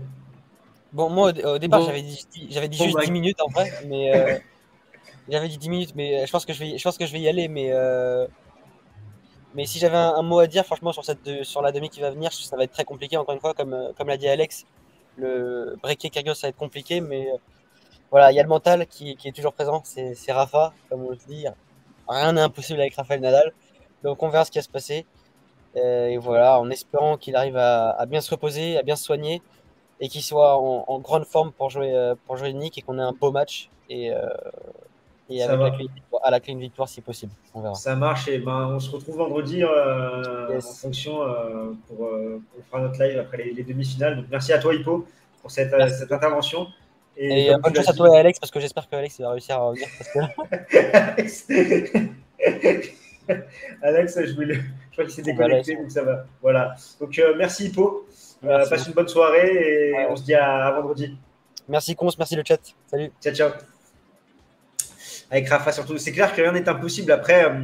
[0.92, 4.14] Bon, moi, au, départ, j'avais dit, j'avais dit juste 10 bah, minutes en vrai, mais
[4.14, 4.38] euh,
[5.30, 7.20] j'avais dit 10 minutes, mais je pense que je vais, je pense que je vais
[7.20, 8.26] y aller, mais euh,
[9.54, 12.10] mais si j'avais un, mot à dire, franchement, sur cette, sur la demi qui va
[12.10, 14.66] venir, ça va être très compliqué encore une fois, comme euh, comme l'a dit Alex
[15.16, 17.36] le breaker Kyrgios, ça va être compliqué, mais euh,
[18.10, 19.82] voilà, il y a le mental qui, est toujours présent.
[19.84, 21.46] C'est Rafa, comme on le dit.
[22.08, 23.52] Rien n'est impossible avec Rafael Nadal.
[24.02, 25.06] Donc on verra ce qui va se passer.
[25.76, 29.40] Euh, et voilà, en espérant qu'il arrive à, bien se reposer, à bien se soigner
[30.00, 33.12] et qu'il soit en, grande forme pour jouer, euh, pour jouer et qu'on ait un
[33.12, 33.70] beau match.
[33.88, 34.12] Et,
[35.30, 35.86] et avec la clé,
[36.22, 37.32] à la clé une victoire si possible.
[37.54, 37.74] On verra.
[37.74, 42.64] Ça marche et ben, on se retrouve vendredi euh, en fonction euh, pour, euh, pour,
[42.70, 44.16] faire notre live après les, demi-finales.
[44.16, 45.06] Donc merci à toi Hippo
[45.40, 46.66] pour cette, cette intervention.
[47.16, 49.56] Et, et bonne chance à toi et Alex parce que j'espère que Alex va réussir
[49.56, 49.86] à revenir.
[50.92, 51.46] Alex,
[53.82, 54.54] Alex je, voulais...
[54.54, 56.24] je crois qu'il s'est déconnecté, donc ça va.
[56.40, 56.74] Voilà.
[57.00, 58.06] Donc merci Hippo.
[58.42, 61.16] passe une bonne soirée et on se dit à, à vendredi.
[61.68, 62.60] Merci Cons, merci le chat.
[62.86, 63.12] Salut.
[63.22, 63.50] Ciao, ciao
[65.32, 65.96] avec Rafa surtout.
[65.98, 67.10] C'est clair que rien n'est impossible.
[67.10, 67.58] Après, euh,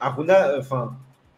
[0.00, 0.96] Aruna, euh, enfin,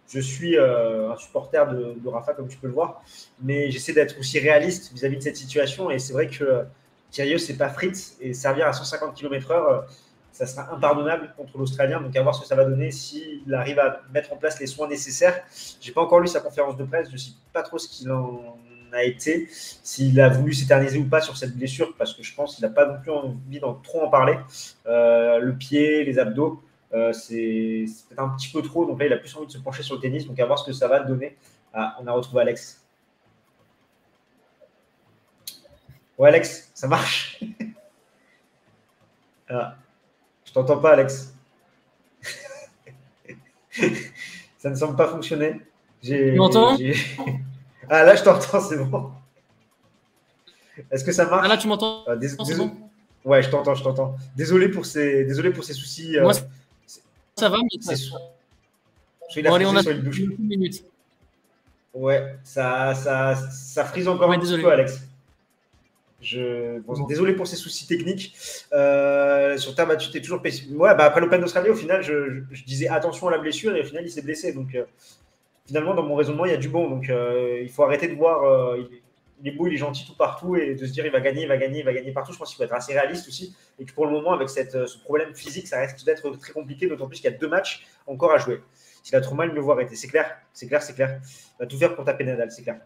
[0.09, 3.03] je suis euh, un supporter de, Rafa, comme tu peux le voir,
[3.43, 5.91] mais j'essaie d'être aussi réaliste vis-à-vis de cette situation.
[5.91, 6.65] Et c'est vrai que
[7.11, 9.85] Kyrgios, c'est pas Fritz, et servir à 150 km/h,
[10.33, 12.01] ça sera impardonnable contre l'Australien.
[12.01, 14.67] Donc, à voir ce que ça va donner s'il arrive à mettre en place les
[14.67, 15.43] soins nécessaires.
[15.79, 18.57] J'ai pas encore lu sa conférence de presse, je sais pas trop ce qu'il en
[18.93, 22.57] a été, s'il a voulu s'éterniser ou pas sur cette blessure, parce que je pense
[22.57, 24.37] qu'il n'a pas non plus envie d'en trop en parler.
[24.87, 26.63] Euh, le pied, les abdos,
[26.95, 28.87] euh, c'est peut-être un petit peu trop.
[28.87, 30.27] Donc là, il a plus envie de se pencher sur le tennis.
[30.27, 31.37] Donc à voir ce que ça va donner.
[31.73, 32.85] Ah, on a retrouvé Alex.
[36.17, 37.41] Ouais, Alex, ça marche.
[39.49, 39.77] ah,
[40.45, 41.35] je t'entends pas, Alex.
[44.59, 45.61] ça ne semble pas fonctionner.
[46.03, 46.77] Tu m'entends?
[47.91, 49.11] Ah là, je t'entends, c'est bon.
[50.91, 51.43] Est-ce que ça marche?
[51.45, 52.05] Ah là, tu m'entends?
[52.07, 52.17] Ah,
[53.25, 54.17] Ouais, je t'entends, je t'entends.
[54.37, 56.17] Désolé pour ces, désolé pour ces soucis.
[56.17, 57.95] Euh, Moi, ça va, mais ça...
[57.95, 60.85] Je bon, allez, on a sur une minutes.
[61.93, 65.03] Ouais, ça, ça, ça frise encore un petit peu, Alex.
[66.21, 66.81] Je...
[67.07, 68.35] Désolé pour ces soucis techniques.
[68.73, 72.65] Euh, sur ta tu t'es toujours Ouais, bah après l'Open d'Australie, au final, je, je,
[72.65, 74.53] disais attention à la blessure et au final, il s'est blessé.
[74.53, 74.85] Donc, euh,
[75.69, 76.89] finalement, dans mon raisonnement, il y a du bon.
[76.89, 78.43] Donc, euh, il faut arrêter de voir.
[78.43, 78.83] Euh,
[79.41, 81.43] il, est beau, il est gentil tout partout et de se dire il va gagner,
[81.43, 82.33] il va gagner, il va gagner partout.
[82.33, 83.55] Je pense qu'il faut être assez réaliste aussi.
[83.79, 86.89] Et que pour le moment, avec cette, ce problème physique, ça risque d'être très compliqué,
[86.89, 88.61] d'autant plus qu'il y a deux matchs encore à jouer.
[89.05, 89.95] S'il a trop mal, le voir arrêter.
[89.95, 91.21] C'est clair, c'est clair, c'est clair.
[91.23, 92.81] Il va tout faire pour taper Nadal, c'est clair.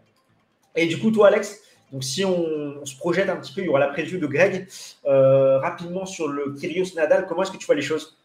[0.75, 1.61] Et du coup, toi, Alex,
[1.91, 4.67] donc si on, se projette un petit peu, il y aura la preview de Greg.
[5.05, 8.19] Euh, rapidement sur le Kyrios Nadal, comment est-ce que tu vois les choses?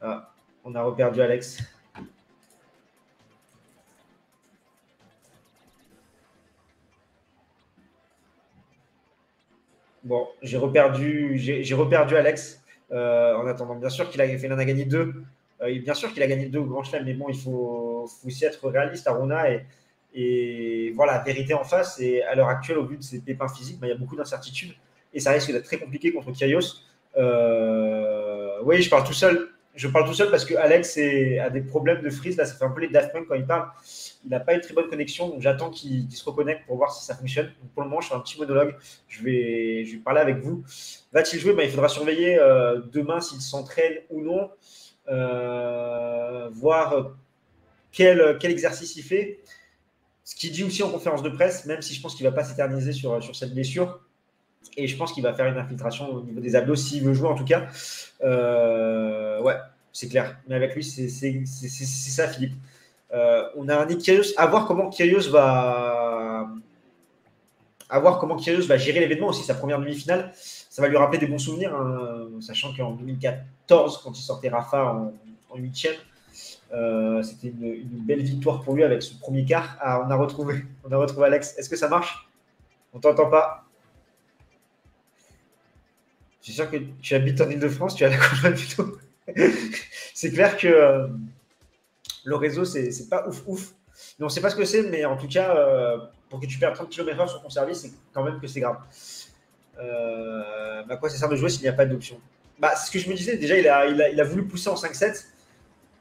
[0.00, 0.33] Ah,
[0.64, 1.58] on a reperdu Alex.
[10.02, 12.62] Bon, j'ai reperdu, j'ai reperdu Alex.
[12.92, 15.14] Euh, en attendant, bien sûr qu'il a, fait, en a gagné deux.
[15.62, 18.68] Euh, bien sûr qu'il a gagné deux grands chelems, mais bon, il faut, aussi être
[18.68, 19.50] réaliste, Aruna.
[19.50, 19.64] Et,
[20.14, 21.98] et voilà, vérité en face.
[22.00, 24.16] Et à l'heure actuelle, au vu de ses pépins physiques, bah, il y a beaucoup
[24.16, 24.74] d'incertitudes.
[25.14, 26.82] Et ça risque d'être très compliqué contre Kyrios.
[27.16, 29.53] Euh, oui, je parle tout seul.
[29.74, 32.36] Je parle tout seul parce que Alex a des problèmes de freeze.
[32.36, 33.68] Là, ça fait un peu les Daft Punk quand il parle.
[34.24, 37.04] Il n'a pas une très bonne connexion, donc j'attends qu'il se reconnecte pour voir si
[37.04, 37.52] ça fonctionne.
[37.74, 38.76] pour le moment, je fais un petit monologue.
[39.08, 40.64] Je vais, parler avec vous.
[41.12, 41.54] Va-t-il jouer?
[41.54, 44.50] Ben, Il faudra surveiller euh, demain s'il s'entraîne ou non.
[45.08, 47.12] Euh, voir
[47.90, 49.40] quel, quel exercice il fait.
[50.22, 52.36] Ce qu'il dit aussi en conférence de presse, même si je pense qu'il ne va
[52.36, 54.03] pas s'éterniser sur cette blessure.
[54.76, 57.28] Et je pense qu'il va faire une infiltration au niveau des abdos s'il veut jouer
[57.28, 57.66] en tout cas.
[58.22, 59.56] Euh, ouais,
[59.92, 60.36] c'est clair.
[60.48, 62.54] Mais avec lui, c'est ça, Philippe.
[63.12, 64.32] Euh, on a un Nick Kyrgios.
[64.36, 66.48] À voir comment Kyrgios va.
[67.88, 70.32] À comment va gérer l'événement aussi, sa première demi-finale.
[70.34, 75.12] Ça va lui rappeler des bons souvenirs, hein, sachant qu'en 2014, quand il sortait Rafa
[75.50, 75.94] en, huitième,
[76.72, 79.76] euh, c'était une, belle victoire pour lui avec ce premier quart.
[79.80, 81.56] Ah, on a retrouvé, on a retrouvé Alex.
[81.56, 82.28] Est-ce que ça marche?
[82.92, 83.63] On t'entend pas?
[86.44, 88.98] Suis sûr que tu habites en Ile-de-France, tu as la campagne plutôt.
[90.12, 91.06] c'est clair que euh,
[92.24, 93.72] le réseau, c'est pas ouf ouf.
[94.18, 95.96] Mais on sait pas ce que c'est, mais en tout cas, euh,
[96.28, 98.76] pour que tu perdes 30 km/h sur ton service, c'est quand même que c'est grave.
[99.78, 102.20] Euh, bah quoi ça sert de jouer s'il n'y a pas d'option
[102.58, 105.24] bah, Ce que je me disais, déjà, il a, il a, voulu pousser en 5-7.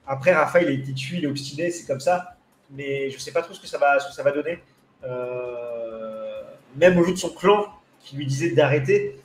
[0.05, 2.35] Après, Rafa, il a été il est obstiné, c'est comme ça.
[2.69, 4.59] Mais je sais pas trop ce que ça va, ce que ça va donner.
[5.05, 6.41] Euh,
[6.75, 7.67] même au vu de son clan
[8.01, 9.22] qui lui disait d'arrêter.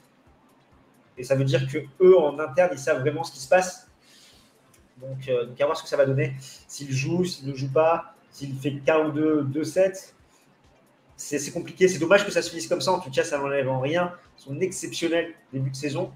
[1.19, 3.89] Et ça veut dire que eux, en interne, ils savent vraiment ce qui se passe.
[5.01, 6.35] Donc, euh, à voir ce que ça va donner.
[6.67, 10.15] S'il joue, s'il ne joue pas, s'il fait ou deux, deux sets,
[11.17, 11.89] c'est compliqué.
[11.89, 12.93] C'est dommage que ça se finisse comme ça.
[12.93, 16.13] En tout cas, ça n'enlève en rien son exceptionnel début de saison.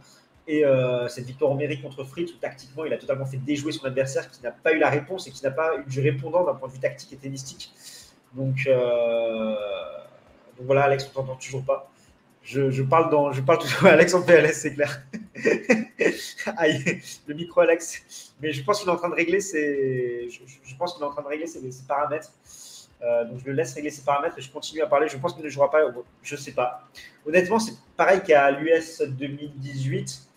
[0.48, 3.72] Et euh, cette victoire en mérite contre Fritz, où tactiquement, il a totalement fait déjouer
[3.72, 6.44] son adversaire qui n'a pas eu la réponse et qui n'a pas eu du répondant
[6.44, 7.72] d'un point de vue tactique et tennistique.
[8.34, 9.54] Donc, euh,
[10.60, 11.91] voilà, Alex, on t'entend toujours pas.
[12.42, 15.02] Je, parle dans, je parle toujours à Alex en PLS, c'est clair.
[16.56, 18.34] Aïe, le micro Alex.
[18.40, 21.10] Mais je pense qu'il est en train de régler ses, je, pense qu'il est en
[21.10, 22.32] train de régler ses, paramètres.
[23.02, 25.08] Euh, donc je le laisse régler ses paramètres et je continue à parler.
[25.08, 25.80] Je pense qu'il ne jouera pas.
[26.22, 26.88] Je sais pas.
[27.26, 30.28] Honnêtement, c'est pareil qu'à l'US 2018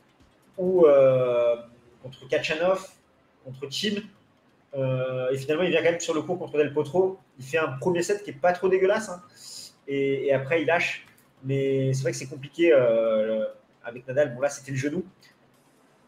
[0.58, 1.56] où euh,
[2.04, 2.88] contre Kachanov,
[3.44, 4.02] contre Tim.
[4.76, 7.18] Euh, et finalement, il vient quand même sur le cours contre Del Potro.
[7.40, 9.10] Il fait un premier set qui est pas trop dégueulasse.
[9.10, 9.24] Hein.
[9.88, 11.06] et, après, il lâche.
[11.44, 13.46] Mais c'est vrai que c'est compliqué euh,
[13.84, 14.34] avec Nadal.
[14.34, 15.04] Bon, là, c'était le genou.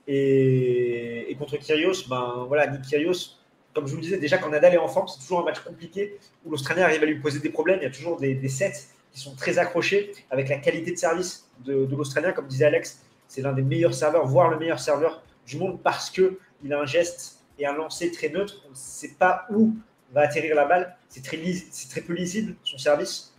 [0.08, 3.38] Et, contre Kyrgios, ben voilà, Nick Kyrgios,
[3.74, 5.60] comme je vous le disais, déjà quand Nadal est en forme, c'est toujours un match
[5.60, 7.80] compliqué où l'Australien arrive à lui poser des problèmes.
[7.82, 11.48] Il y a toujours des, sets qui sont très accrochés avec la qualité de service
[11.66, 12.32] de, l'Australien.
[12.32, 16.10] Comme disait Alex, c'est l'un des meilleurs serveurs, voire le meilleur serveur du monde parce
[16.10, 16.38] qu'il
[16.72, 18.64] a un geste et un lancer très neutre.
[18.66, 19.76] On ne sait pas où
[20.14, 20.96] va atterrir la balle.
[21.10, 21.38] C'est très,
[21.90, 23.34] très peu lisible, son service.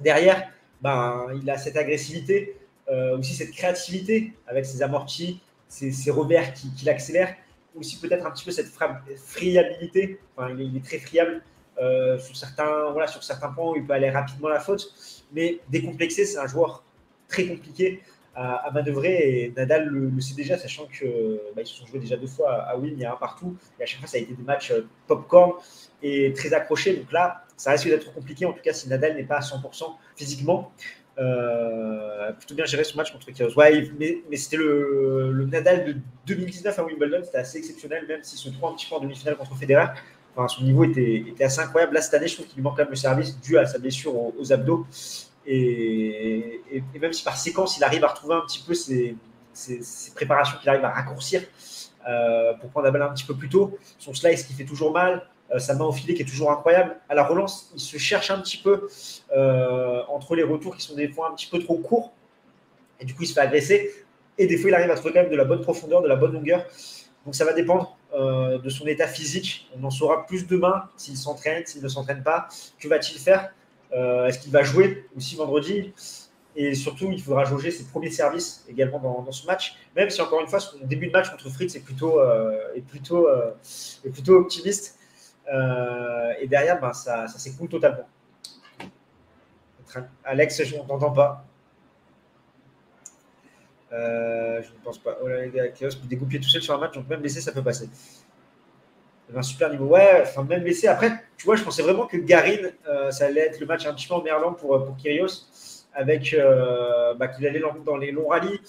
[0.00, 0.50] Derrière,
[0.82, 2.56] ben, il a cette agressivité,
[2.88, 7.34] euh, aussi cette créativité avec ses amortis, ses, revers qui, qui l'accélèrent,
[7.76, 8.70] aussi peut-être un petit peu cette
[9.16, 10.20] friabilité.
[10.36, 11.42] Enfin, il, est, très friable
[11.80, 14.92] euh, sur, certains, voilà, sur certains points où il peut aller rapidement à la faute,
[15.32, 16.82] mais décomplexé, c'est un joueur
[17.28, 18.00] très compliqué
[18.34, 22.28] à, manœuvrer et Nadal le, sait déjà, sachant que bah, se sont joués déjà deux
[22.28, 24.32] fois à, Win, il y a un partout, et à chaque fois ça a été
[24.32, 25.54] des matchs euh, popcorn
[26.02, 26.94] et très accrochés.
[26.96, 29.96] Donc là, ça risque d'être compliqué, en tout cas si Nadal n'est pas à 100%
[30.16, 30.72] physiquement.
[31.18, 33.58] Euh, plutôt bien géré ce match contre Kyrgios.
[33.58, 35.96] Ouais, mais, c'était le, Nadal de
[36.26, 39.36] 2019 à Wimbledon, c'était assez exceptionnel, même s'il se trouve un petit peu en demi-finale
[39.36, 39.86] contre Federer.
[40.36, 41.94] Enfin, son niveau était, assez incroyable.
[41.94, 43.78] Là, cette année, je trouve qu'il lui manque quand même le service dû à sa
[43.78, 44.86] blessure aux, abdos.
[45.44, 46.62] Et,
[47.00, 49.16] même si par séquence, il arrive à retrouver un petit peu ses,
[50.14, 51.42] préparations qu'il arrive à raccourcir
[52.08, 54.92] euh, pour prendre la balle un petit peu plus tôt, son slice qui fait toujours
[54.92, 55.26] mal,
[55.56, 56.96] sa main au filet qui est toujours incroyable.
[57.08, 58.88] À la relance, il se cherche un petit peu
[59.34, 62.12] euh, entre les retours qui sont des fois un petit peu trop courts.
[63.00, 63.90] Et du coup, il se fait agresser.
[64.36, 66.16] Et des fois, il arrive à trouver quand même de la bonne profondeur, de la
[66.16, 66.66] bonne longueur.
[67.24, 69.70] Donc ça va dépendre euh, de son état physique.
[69.78, 72.48] On en saura plus demain s'il s'entraîne, s'il ne s'entraîne pas.
[72.78, 73.52] Que va-t-il faire?
[73.90, 75.94] Est-ce qu'il va jouer aussi vendredi?
[76.56, 80.42] Et surtout, il faudra jauger ses premiers services également dans, ce match, même si encore
[80.42, 82.20] une fois, son début de match contre Fritz plutôt,
[82.74, 83.28] est plutôt,
[84.04, 84.97] est plutôt optimiste.
[85.52, 88.08] Euh, et derrière, ben, ça, ça s'écoule totalement.
[90.24, 91.44] Alex, je ne t'entends pas.
[93.90, 95.16] Euh, je ne pense pas.
[95.22, 97.52] Oh là, les gars, Kyrgios peut tout seul sur un match, donc même blessé, ça
[97.52, 97.88] peut passer.
[99.34, 99.86] Un super niveau.
[99.86, 100.88] Ouais, enfin, même blessé.
[100.88, 103.94] Après, tu vois, je pensais vraiment que Garin, euh, ça allait être le match un
[103.94, 105.46] petit peu en merlant pour, pour Kyrgios,
[105.94, 106.36] avec
[107.16, 108.60] bah, qu'il allait dans les longs rallyes.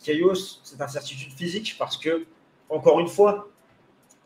[0.00, 2.26] Kyrgios, c'est incertitude physique parce que,
[2.70, 3.48] encore une fois,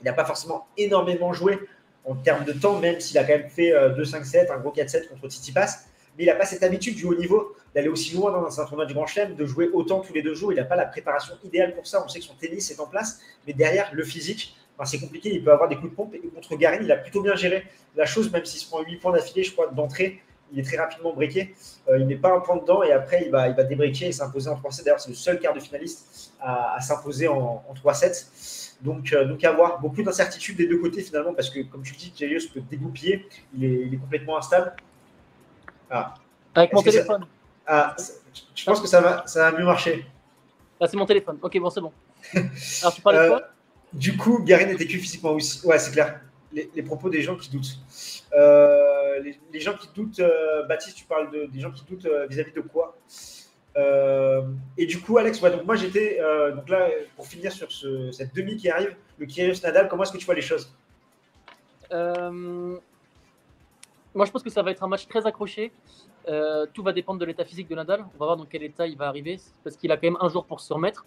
[0.01, 1.59] il n'a pas forcément énormément joué
[2.07, 5.29] en termes de temps, même s'il a quand même fait 2-5-7, un gros 4-7 contre
[5.29, 5.87] Tsitsipas.
[6.17, 8.87] Mais il n'a pas cette habitude du haut niveau d'aller aussi loin dans un tournoi
[8.87, 10.53] du Grand Chelem, de jouer autant tous les deux jours.
[10.53, 12.03] Il n'a pas la préparation idéale pour ça.
[12.05, 15.31] On sait que son tennis est en place, mais derrière, le physique, c'est compliqué.
[15.33, 16.15] Il peut avoir des coups de pompe.
[16.15, 18.97] Et contre Garin, il a plutôt bien géré la chose, même s'il se prend 8
[18.97, 20.21] points d'affilée, je crois, d'entrée.
[20.53, 21.55] Il est très rapidement breaké.
[21.89, 24.13] Euh, il met pas un point dedans et après, il va, il va débreaker et
[24.13, 24.85] s'imposer en 3-7.
[24.85, 28.66] D'ailleurs, c'est le seul quart de finaliste à, s'imposer en, 3-7.
[28.81, 29.81] Donc, euh, donc, à voir.
[29.81, 33.27] Beaucoup d'incertitudes des deux côtés, finalement, parce que, comme tu le dis, Kyrgios peut dégoupiller.
[33.57, 34.75] Il est, il est complètement instable.
[35.91, 36.15] Ah.
[36.55, 37.27] Avec mon téléphone.
[37.67, 37.97] Ah,
[38.55, 40.07] je pense que ça va, ça va mieux marcher.
[40.81, 41.39] Ah, c'est mon téléphone.
[41.43, 41.93] Ok, bon, c'est bon.
[42.35, 43.41] Alors, tu parles de quoi?
[43.41, 43.47] euh,
[43.93, 45.67] Du coup, Garin était que physiquement aussi.
[45.67, 46.21] Ouais, c'est clair.
[46.53, 47.79] Les, propos des gens qui doutent.
[48.33, 49.21] Euh,
[49.53, 52.61] les, gens qui doutent, euh, Baptiste, tu parles de, des gens qui doutent vis-à-vis de
[52.61, 52.97] quoi?
[53.77, 56.19] Et du coup, Alex, donc moi j'étais.
[56.55, 57.69] donc là, pour finir sur
[58.13, 60.73] cette demi qui arrive, le Kyrgios Nadal, comment est-ce que tu vois les choses?
[64.17, 65.71] Moi, je pense que ça va être un match très accroché.
[66.27, 68.01] Euh, tout va dépendre de l'état physique de Nadal.
[68.01, 70.31] On va voir dans quel état il va arriver, parce qu'il a quand même un
[70.31, 71.05] jour pour se remettre.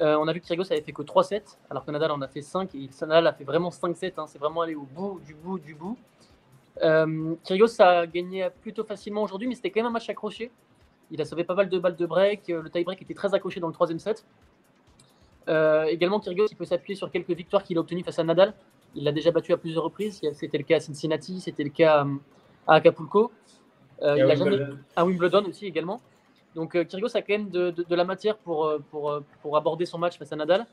[0.00, 2.20] Euh, on a vu que Kyrgios avait fait que 3 sets, alors que Nadal en
[2.20, 4.14] a fait 5, et Nadal a fait vraiment 5 sets.
[4.16, 4.26] Hein.
[4.26, 5.96] C'est vraiment allé au bout, du bout, du bout.
[6.82, 10.50] Euh, Kyrgios a gagné plutôt facilement aujourd'hui, mais c'était quand même un match accroché.
[11.12, 12.48] Il a sauvé pas mal de balles de break.
[12.48, 14.24] Le tie-break était très accroché dans le troisième set.
[15.46, 18.54] également, Kyrgios il peut s'appuyer sur quelques victoires qu'il a obtenues face à Nadal.
[18.94, 20.20] Il l'a déjà battu à plusieurs reprises.
[20.32, 22.06] C'était le cas à Cincinnati, c'était le cas
[22.66, 23.30] à Acapulco.
[24.02, 24.58] Euh, il a jamais...
[24.96, 26.00] À Wimbledon aussi également.
[26.54, 29.98] Donc euh, Kyrgios a quand même de, la matière pour, euh, pour, pour, aborder son
[29.98, 30.66] match face à Nadal.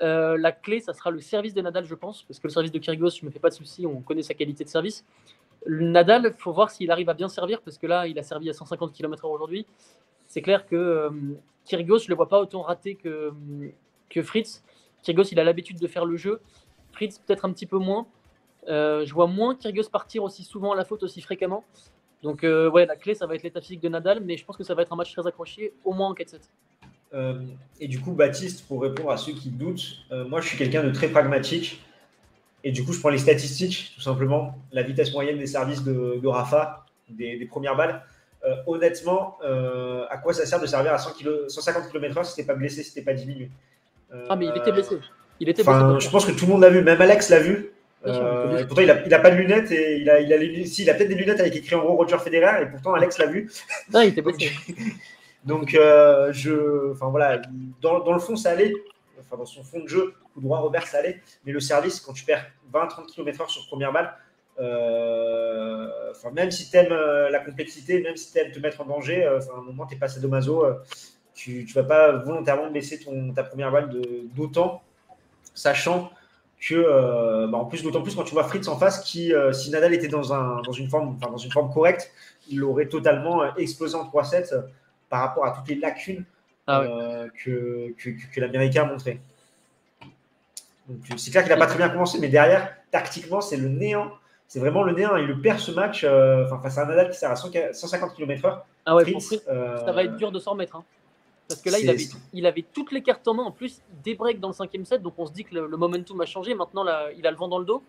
[0.00, 2.78] la clé, ça sera le service de Nadal, je pense, parce que le service de
[2.78, 5.04] Kyrgios, je ne me fais pas de soucis, on connaît sa qualité de service.
[5.68, 8.50] Nadal, il faut voir s'il arrive à bien servir, parce que là, il a servi
[8.50, 9.66] à 150 km/h aujourd'hui.
[10.26, 11.10] C'est clair que
[11.64, 13.32] Kyrgios, je ne le vois pas autant raté que,
[14.10, 14.62] que Fritz.
[15.02, 16.40] Kyrgios, il a l'habitude de faire le jeu.
[16.92, 18.06] Fritz, peut-être un petit peu moins.
[18.66, 21.64] je vois moins Kyrgios partir aussi souvent à la faute, aussi fréquemment.
[22.22, 24.56] Donc, euh, ouais, la clé, ça va être l'état physique de Nadal, mais je pense
[24.56, 26.40] que ça va être un match très accroché, au moins en 4-7.
[27.14, 27.40] Euh,
[27.78, 30.82] et du coup, Baptiste, pour répondre à ceux qui doutent, euh, moi je suis quelqu'un
[30.82, 31.80] de très pragmatique.
[32.66, 34.58] Et du coup, je prends les statistiques, tout simplement.
[34.72, 38.02] La vitesse moyenne des services de, Rafa, des, premières balles.
[38.66, 39.38] honnêtement,
[40.10, 42.82] à quoi ça sert de servir à 100 km, 150 km/h si t'es pas blessé,
[42.82, 43.50] si t'es pas diminué?
[44.28, 44.98] Ah, mais il était blessé.
[45.38, 46.00] Il était blessé.
[46.00, 47.70] Je pense que tout le monde l'a vu, même Alex l'a vu.
[48.04, 50.94] Euh, pourtant, il n'a a pas de lunettes et il a, il a, si, a
[50.94, 53.50] peut-être des lunettes avec écrit en gros Roger Federer et pourtant Alex l'a vu.
[53.92, 54.36] Non, il était donc,
[55.44, 57.40] donc euh, je, enfin voilà,
[57.80, 58.72] dans, dans, le fond ça allait,
[59.20, 62.12] enfin dans son fond de jeu, coup droit Robert ça allait, mais le service quand
[62.12, 64.14] tu perds 20-30 km/h sur première balle,
[64.58, 68.84] euh, enfin même si tu aimes la complexité, même si tu aimes te mettre en
[68.84, 70.64] danger, à un moment tu es passé domazo,
[71.34, 73.90] tu ne vas pas volontairement baisser ton, ta première balle
[74.34, 74.82] d'autant,
[75.54, 76.10] sachant
[76.60, 79.52] que, euh, bah, en plus, d'autant plus quand tu vois Fritz en face, qui, euh,
[79.52, 82.10] si Nadal était dans, un, dans, une forme, dans une forme correcte,
[82.48, 84.64] il aurait totalement euh, explosé en 3-7
[85.08, 86.24] par rapport à toutes les lacunes
[86.68, 86.82] ah
[87.44, 89.20] que, que, que, l'Américain a montré.
[91.16, 94.10] C'est clair qu'il n'a pas très bien commencé, mais derrière, tactiquement, c'est le néant.
[94.48, 95.16] C'est vraiment le néant.
[95.16, 98.60] Il le perd ce match face à un Nadal qui sert à 150 km/h.
[98.84, 100.76] Ah ouais, Fritz, ça va être dur de s'en remettre.
[100.76, 100.84] Hein.
[101.48, 103.44] Parce que là, il avait, il avait toutes les cartes en main.
[103.44, 105.02] En plus, il débreak dans le cinquième set.
[105.02, 106.54] Donc on se dit que le, momentum a changé.
[106.54, 107.82] Maintenant, là, il a le vent dans le dos.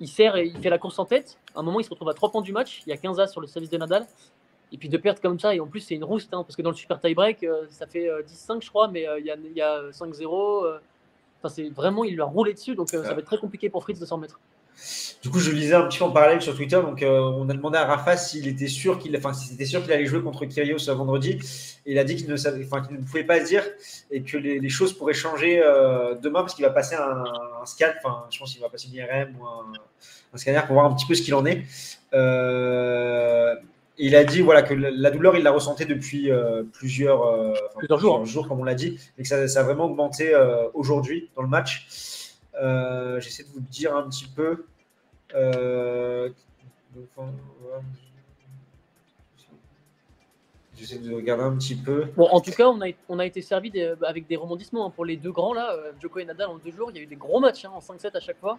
[0.00, 1.38] Il sert et il fait la course en tête.
[1.54, 2.82] À un moment, il se retrouve à 3 points du match.
[2.86, 4.06] Il y a 15 as sur le service de Nadal.
[4.72, 6.32] Et puis de perdre comme ça, et en plus, c'est une rouste.
[6.32, 8.88] Hein, parce que dans le super tie-break, euh, ça fait 10-5, euh, je crois.
[8.88, 10.78] Mais euh, il y a, y a 5-0.
[11.42, 12.74] Enfin, c'est vraiment, il lui a roulé dessus.
[12.74, 14.38] Donc ça va être très compliqué pour Fritz de s'en remettre.
[15.22, 16.76] Du coup, je lisais un petit peu en parallèle sur Twitter.
[16.76, 19.92] Donc, euh, on a demandé à Rafa s'il était sûr qu'il, enfin, c'était sûr qu'il
[19.92, 21.38] allait jouer contre Kyrgios vendredi.
[21.84, 23.62] Et il a dit qu'il ne, savait, enfin, qu'il ne pouvait pas dire
[24.10, 27.24] et que les, choses pourraient changer euh, demain parce qu'il va passer un,
[27.66, 27.88] scan.
[28.02, 31.06] Enfin, je pense qu'il va passer une IRM ou un, scanner pour voir un petit
[31.06, 31.64] peu ce qu'il en est.
[32.14, 33.54] Euh,
[34.00, 36.30] il a dit voilà que la douleur, il l'a ressentie depuis
[36.72, 38.24] plusieurs, plusieurs, jours.
[38.26, 40.34] jours, comme on l'a dit, et que ça, ça a vraiment augmenté
[40.74, 41.86] aujourd'hui dans le match.
[43.18, 44.64] J'essaie de vous dire un petit peu.
[45.34, 46.30] Euh,
[50.76, 52.06] J'essaie de regarder un petit peu.
[52.16, 53.70] Bon, en tout cas, on a, on a été servi
[54.02, 54.90] avec des rebondissements hein.
[54.90, 55.74] pour les deux grands là.
[55.74, 57.72] Euh, Djoko et Nadal en deux jours, il y a eu des gros matchs hein,
[57.74, 58.58] en 5-7 à chaque fois.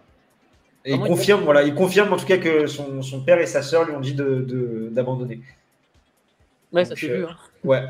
[0.84, 3.62] Et il confirme, voilà, il confirme en tout cas que son, son père et sa
[3.62, 5.36] sœur lui ont dit d'abandonner.
[5.36, 7.24] De, ouais, ça s'est vu.
[7.24, 7.36] Euh, hein.
[7.62, 7.84] Ouais.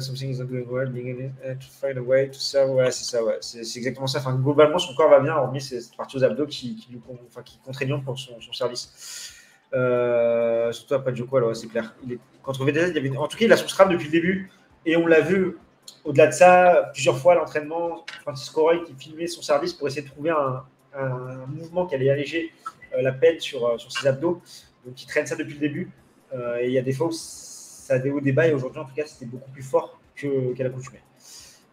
[0.00, 2.70] something is not going well, being to find a way to serve.
[2.70, 3.38] Ouais, c'est ça, ouais.
[3.40, 4.18] C'est exactement ça.
[4.18, 7.42] Enfin, globalement, son corps va bien, hormis cette partie aux abdos qui, qui, lui, enfin,
[7.42, 9.34] qui contraignant pour son, son service.
[9.74, 11.94] Euh, surtout après Joko, alors c'est clair.
[12.04, 14.06] Il est, contre VDZ, il y avait, en tout cas, il a son scrum depuis
[14.06, 14.50] le début
[14.84, 15.56] et on l'a vu
[16.04, 20.02] au-delà de ça, plusieurs fois à l'entraînement, Francisco Roy qui filmait son service pour essayer
[20.02, 20.64] de trouver un,
[20.98, 22.52] un mouvement qui allait alléger
[22.94, 24.40] euh, la peine sur, euh, sur ses abdos.
[24.84, 25.90] Donc il traîne ça depuis le début.
[26.34, 28.80] Euh, et il y a des fois où ça a des hauts débats et aujourd'hui
[28.80, 31.00] en tout cas c'était beaucoup plus fort qu'à qu l'accoutumée.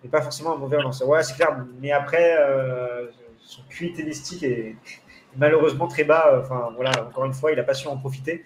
[0.04, 1.08] Mais pas forcément un mauvais lanceur.
[1.10, 1.66] Ouais, c'est clair.
[1.82, 2.38] Mais après,
[3.40, 4.76] son QI tennistique est
[5.36, 6.42] malheureusement très bas.
[6.44, 8.44] Enfin voilà, encore une fois, il n'a pas su en profiter.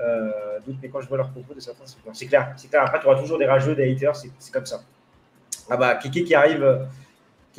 [0.00, 2.52] Euh, mais quand je vois leurs propos de certains, c'est clair.
[2.56, 2.82] C'est clair.
[2.82, 4.82] Après, tu auras toujours des rageux, des haters, c'est comme ça.
[5.70, 6.86] Ah bah, Kéké qui arrive,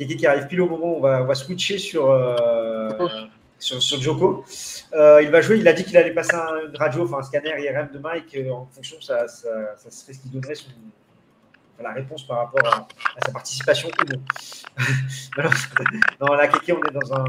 [0.00, 2.88] Kéké qui arrive pile au moment où on va, on va switcher sur, euh,
[3.58, 4.46] sur, sur, Joko.
[4.94, 7.50] Euh, il va jouer, il a dit qu'il allait passer un radio, enfin un scanner
[7.62, 10.70] IRM de Mike en fonction, ça, ça, ça serait ce qui donnerait son,
[11.82, 14.14] la réponse par rapport à, à sa participation ou
[15.36, 15.44] non.
[16.20, 17.24] non, là, Kéké, on est dans un.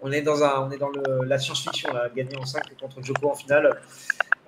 [0.00, 3.30] On est dans, un, on est dans le, la science-fiction, gagner en 5 contre Joko
[3.30, 3.80] en finale.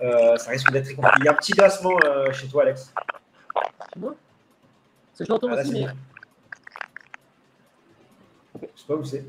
[0.03, 1.17] Euh, ça risque d'être très compliqué.
[1.21, 2.93] Il y a un petit classement euh, chez toi, Alex.
[3.93, 4.15] C'est moi
[5.19, 5.93] je l'entends ah.
[8.63, 9.25] Je sais pas où c'est.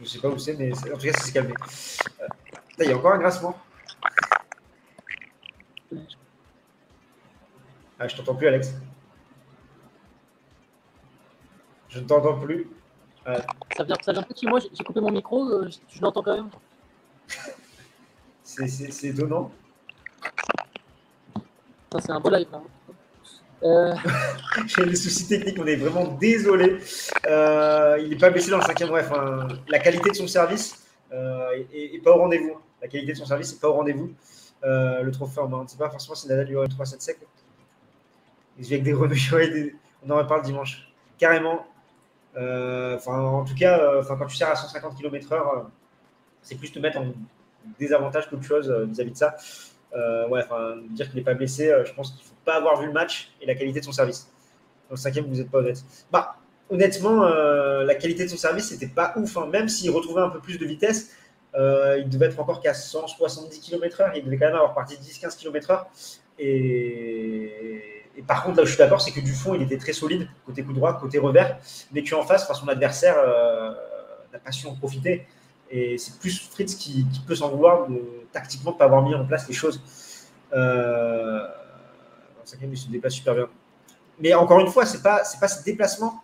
[0.00, 1.54] Je sais pas où c'est, mais en tout cas, ça s'est calmé.
[2.20, 2.26] Euh,
[2.80, 3.56] il y a encore un grincement.
[7.98, 8.74] Ah, je t'entends plus, Alex.
[11.88, 12.68] Je ne t'entends plus.
[13.26, 13.38] Euh...
[13.76, 14.46] Ça, vient, ça vient petit.
[14.46, 15.48] Moi, j'ai coupé mon micro.
[15.48, 16.50] Euh, je, l'entends quand même.
[18.42, 19.50] C'est étonnant.
[21.92, 22.60] Ça, c'est un beau live, là.
[23.64, 23.94] Euh...
[24.66, 26.78] J'ai des soucis techniques, on est vraiment désolé.
[27.26, 29.10] Euh, il n'est pas baissé dans le cinquième bref.
[29.68, 32.58] la qualité de son service euh, est, pas au rendez-vous.
[32.82, 34.12] La qualité de son service n'est pas au rendez-vous.
[34.64, 37.18] Euh, le trophée on ne sait pas forcément si Nadal lui aurait 3 7 sec.
[38.58, 39.74] Avec des renouilles,
[40.06, 40.88] on en reparle dimanche.
[41.18, 41.66] Carrément.
[42.36, 45.64] Euh, en tout cas, euh, quand tu sers à 150 km/h,
[46.42, 47.12] c'est plus te mettre en
[47.78, 49.36] désavantage qu'autre chose vis-à-vis de ça.
[50.28, 50.42] Ouais,
[50.90, 53.46] dire qu'il n'est pas blessé, je pense qu'il faut pas avoir vu le match et
[53.46, 54.30] la qualité de son service.
[54.88, 55.82] Dans le cinquième, vous n'êtes pas honnête.
[56.12, 56.36] Bah,
[56.70, 59.36] honnêtement, euh, la qualité de son service, c'était pas ouf.
[59.36, 59.48] Hein.
[59.50, 61.12] Même s'il retrouvait un peu plus de vitesse,
[61.54, 64.12] euh, il devait être encore qu'à 170 km/h.
[64.16, 65.84] Il devait quand même avoir parti 10-15 km/h.
[66.38, 68.04] Et...
[68.26, 70.64] par contre, là je suis d'accord, c'est que du fond, il était très solide, côté
[70.64, 71.58] coup droit, côté revers,
[71.92, 73.72] mais qu'en face, son adversaire euh,
[74.32, 75.26] n'a pas su en profiter.
[75.70, 78.00] Et c'est plus Fritz qui, peut s'en vouloir de,
[78.32, 79.80] tactiquement de ne pas avoir mis en place les choses.
[80.52, 81.46] Euh,
[82.62, 83.48] il se déplace super bien.
[84.20, 86.22] Mais encore une fois, pas c'est pas ce déplacement,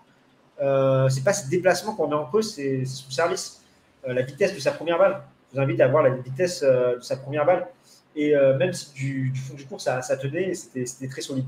[0.60, 3.62] euh, c'est pas ce déplacement qu'on met en cause, c'est son service,
[4.06, 5.22] euh, la vitesse de sa première balle.
[5.50, 7.66] Je vous invite à voir la vitesse euh, de sa première balle.
[8.16, 11.46] Et même si du, fond du cours ça tenait, c'était très solide.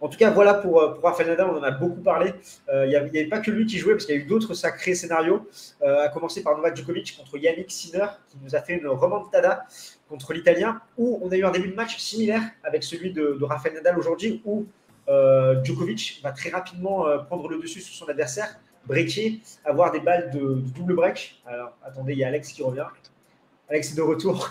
[0.00, 2.34] En tout cas, voilà pour, pour Rafael Nadal, on en a beaucoup parlé.
[2.70, 4.94] Il n'y avait, pas que lui qui jouait, parce qu'il y a eu d'autres sacrés
[4.94, 5.48] scénarios,
[5.82, 9.64] à commencer par Novak Djokovic contre Yannick Sinner, qui nous a fait une remontada
[10.08, 13.44] contre l'Italien, où on a eu un début de match similaire avec celui de, de
[13.44, 14.66] Rafael Nadal aujourd'hui, où
[15.08, 20.00] euh, Djokovic va très rapidement euh, prendre le dessus sur son adversaire, breaker, avoir des
[20.00, 21.40] balles de, de, double break.
[21.46, 22.86] Alors, attendez, il y a Alex qui revient.
[23.68, 24.50] Alex est de retour.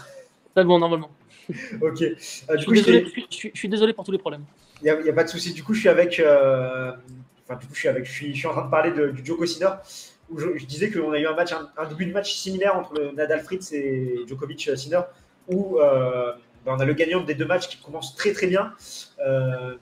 [0.56, 1.10] C'est bon, normalement.
[1.50, 2.02] ok.
[2.02, 2.16] Euh,
[2.50, 4.46] je, suis désolé, je, je, suis désolé, pour tous les problèmes.
[4.82, 5.54] Il n'y a, pas de souci.
[5.54, 6.20] Du coup, je suis avec.
[6.20, 6.92] Euh,
[7.44, 8.06] enfin, du coup, je suis avec.
[8.06, 9.70] Je suis, en train de parler de, du Djoko Sinner
[10.30, 13.14] où je, je disais qu'on a eu un match, un, début de match similaire entre
[13.14, 15.02] Nadal Fritz et Djokovic Sinner
[15.48, 16.34] où euh,
[16.66, 18.74] ben, on a le gagnant des deux matchs qui commence très très bien.
[19.26, 19.76] Euh,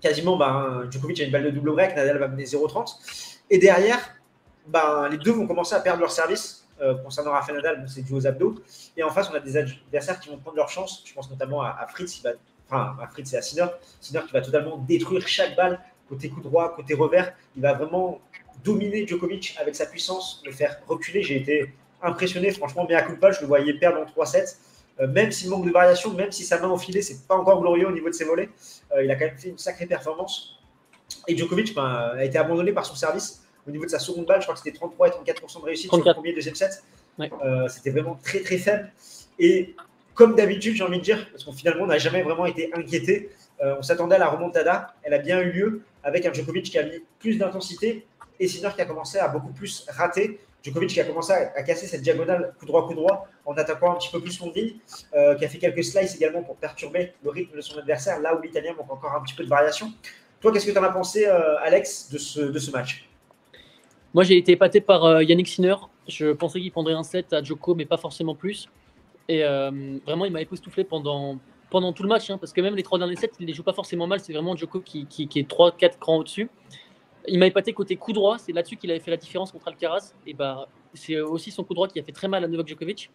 [0.00, 3.42] quasiment, ben, Djokovic a une balle de double break, Nadal va mener 0-30.
[3.50, 3.98] Et derrière,
[4.66, 6.66] ben, les deux vont commencer à perdre leur service.
[6.80, 8.54] Euh, concernant Rafael Nadal, c'est dû aux abdos.
[8.96, 11.02] Et en face, on a des adversaires qui vont prendre leur chance.
[11.04, 12.30] Je pense notamment à, à Fritz, qui va,
[12.70, 13.66] enfin à Fritz et à Sinner.
[14.00, 17.32] Sinner qui va totalement détruire chaque balle, côté coup droit, côté revers.
[17.56, 18.20] Il va vraiment
[18.64, 21.22] dominer Djokovic avec sa puissance, le faire reculer.
[21.22, 24.56] J'ai été impressionné, franchement, mais à coup de pas, je le voyais perdre en 3-7.
[25.00, 27.86] Euh, même s'il manque de variation, même si sa main enfilée, c'est pas encore glorieux
[27.86, 28.50] au niveau de ses volets,
[28.92, 30.58] euh, il a quand même fait une sacrée performance.
[31.26, 34.40] Et Djokovic ben, a été abandonné par son service au niveau de sa seconde balle.
[34.40, 35.88] Je crois que c'était 33 et 34% de réussite 34.
[35.88, 36.82] sur le premier et deuxième set.
[37.18, 37.30] Ouais.
[37.44, 38.92] Euh, c'était vraiment très très faible.
[39.38, 39.74] Et
[40.14, 43.30] comme d'habitude, j'ai envie de dire, parce qu'on finalement n'a jamais vraiment été inquiété,
[43.62, 44.94] euh, on s'attendait à la remontada.
[45.02, 48.06] Elle a bien eu lieu avec un Djokovic qui a mis plus d'intensité
[48.38, 50.40] et Sinner qui a commencé à beaucoup plus rater.
[50.62, 53.96] Djokovic qui a commencé à, casser cette diagonale coup droit coup droit en attaquant un
[53.96, 54.80] petit peu plus son grille,
[55.14, 58.36] euh, qui a fait quelques slices également pour perturber le rythme de son adversaire, là
[58.36, 59.92] où l'Italien manque encore un petit peu de variation.
[60.40, 63.06] Toi, qu'est-ce que tu en as pensé, euh, Alex, de ce, de ce match?
[64.12, 65.76] Moi, j'ai été épaté par euh, Yannick Sinner.
[66.08, 68.68] Je pensais qu'il prendrait un set à Djoko, mais pas forcément plus.
[69.30, 69.42] Et
[70.04, 71.38] vraiment, il m'a époustouflé pendant,
[71.70, 73.54] pendant tout le match, hein, parce que même les trois derniers sets, il ne les
[73.54, 74.18] joue pas forcément mal.
[74.18, 76.50] C'est vraiment Djoko qui, qui, est 3-4 crans au-dessus.
[77.28, 80.14] Il m'a épaté côté coup droit, c'est là-dessus qu'il avait fait la différence contre Alcaraz.
[80.26, 83.10] Et bah, c'est aussi son coup droit qui a fait très mal à Novak Djokovic.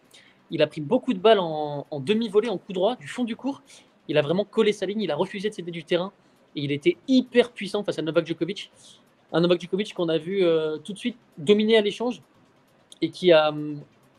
[0.50, 3.60] Il a pris beaucoup de balles en, demi-volée, en coup droit, du fond du court.
[4.08, 6.12] Il a vraiment collé sa ligne, il a refusé de céder du terrain.
[6.54, 8.70] Et il était hyper puissant face à Novak Djokovic.
[9.32, 12.22] Un Novak Djokovic qu'on a vu euh, tout de suite dominer à l'échange
[13.02, 13.52] et qui a.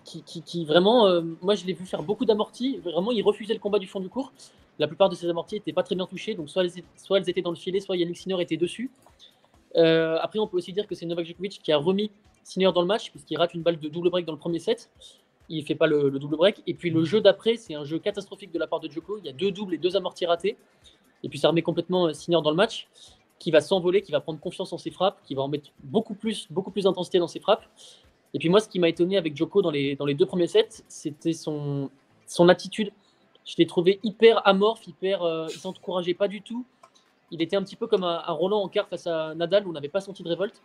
[0.08, 2.78] Qui, qui, vraiment, euh, moi je l'ai vu faire beaucoup d'amortis.
[2.78, 4.32] Vraiment, il refusait le combat du fond du court.
[4.80, 7.30] La plupart de ses amortis n'étaient pas très bien touchés, donc soit elles, soit elles
[7.30, 8.90] étaient dans le filet, soit Yannick Sinner était dessus.
[9.76, 12.10] Euh, après, on peut aussi dire que c'est Novak Djokovic qui a remis
[12.44, 14.90] Sinner dans le match, puisqu'il rate une balle de double break dans le premier set.
[15.50, 16.64] Il ne fait pas le, double break.
[16.68, 19.18] Et puis le jeu d'après, c'est un jeu catastrophique de la part de Djoko.
[19.18, 20.56] Il y a deux doubles et deux amortis ratés.
[21.24, 22.88] Et puis ça remet complètement euh, Sinner dans le match,
[23.40, 26.16] qui va s'envoler, qui va prendre confiance en ses frappes, qui va en mettre beaucoup
[26.16, 27.66] plus, beaucoup plus d'intensité dans ses frappes.
[28.34, 30.48] Et puis moi, ce qui m'a étonné avec Djoko dans les, dans les deux premiers
[30.48, 31.90] sets, c'était son,
[32.26, 32.92] son attitude.
[33.46, 36.66] Je l'ai trouvé hyper amorphe, hyper, euh, il s'encourageait pas du tout
[37.32, 39.74] il était un petit peu comme un, Roland en quart face à Nadal où on
[39.74, 40.62] n'avait pas senti de révolte.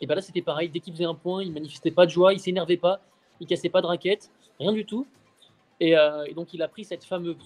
[0.00, 0.68] Et bien là, c'était pareil.
[0.68, 3.00] Dès qu'il faisait un point, il manifestait pas de joie, il s'énervait pas,
[3.40, 4.30] il cassait pas de raquette,
[4.60, 5.06] rien du tout.
[5.80, 7.36] Et, euh, donc, il a pris cette fameuse,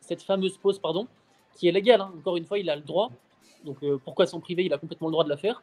[0.00, 1.06] cette fameuse pause, pardon,
[1.56, 2.00] qui est légale.
[2.00, 2.12] Hein.
[2.18, 3.10] Encore une fois, il a le droit.
[3.64, 4.64] Donc, euh, pourquoi s'en priver?
[4.64, 5.62] Il a complètement le droit de la faire.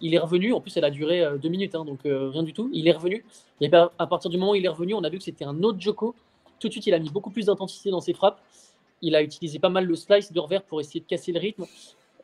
[0.00, 0.52] Il est revenu.
[0.52, 2.70] En plus, elle a duré euh, deux minutes, hein, donc rien du tout.
[2.72, 3.24] Il est revenu.
[3.60, 5.62] Et à partir du moment où il est revenu, on a vu que c'était un
[5.62, 6.14] autre Joko.
[6.60, 8.40] Tout de suite, il a mis beaucoup plus d'intensité dans ses frappes.
[9.00, 11.64] Il a utilisé pas mal le slice de revers pour essayer de casser le rythme.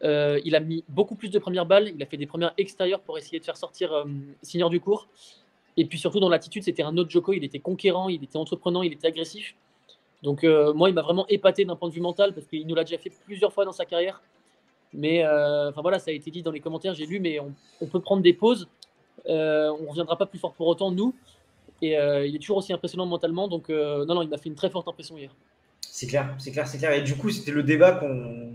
[0.03, 1.93] Euh, il a mis beaucoup plus de premières balles.
[1.95, 5.07] Il a fait des premières extérieures pour essayer de faire sortir euh, du cours.
[5.77, 7.33] Et puis surtout dans l'attitude, c'était un autre Joko.
[7.33, 9.55] Il était conquérant, il était entreprenant, il était agressif.
[10.23, 12.75] Donc euh, moi, il m'a vraiment épaté d'un point de vue mental parce qu'il nous
[12.75, 14.23] l'a déjà fait plusieurs fois dans sa carrière.
[14.95, 17.87] Mais euh, enfin voilà, ça a été dit dans les commentaires, j'ai lu, mais on,
[17.87, 18.69] peut prendre des pauses.
[19.27, 21.15] on ne reviendra pas plus fort pour autant, nous.
[21.83, 23.49] Et il est toujours aussi impressionnant mentalement.
[23.49, 25.31] Donc non, non, il m'a fait une très forte impression hier.
[25.81, 26.93] C'est clair, c'est clair, c'est clair.
[26.93, 28.01] Et du coup, c'était le débat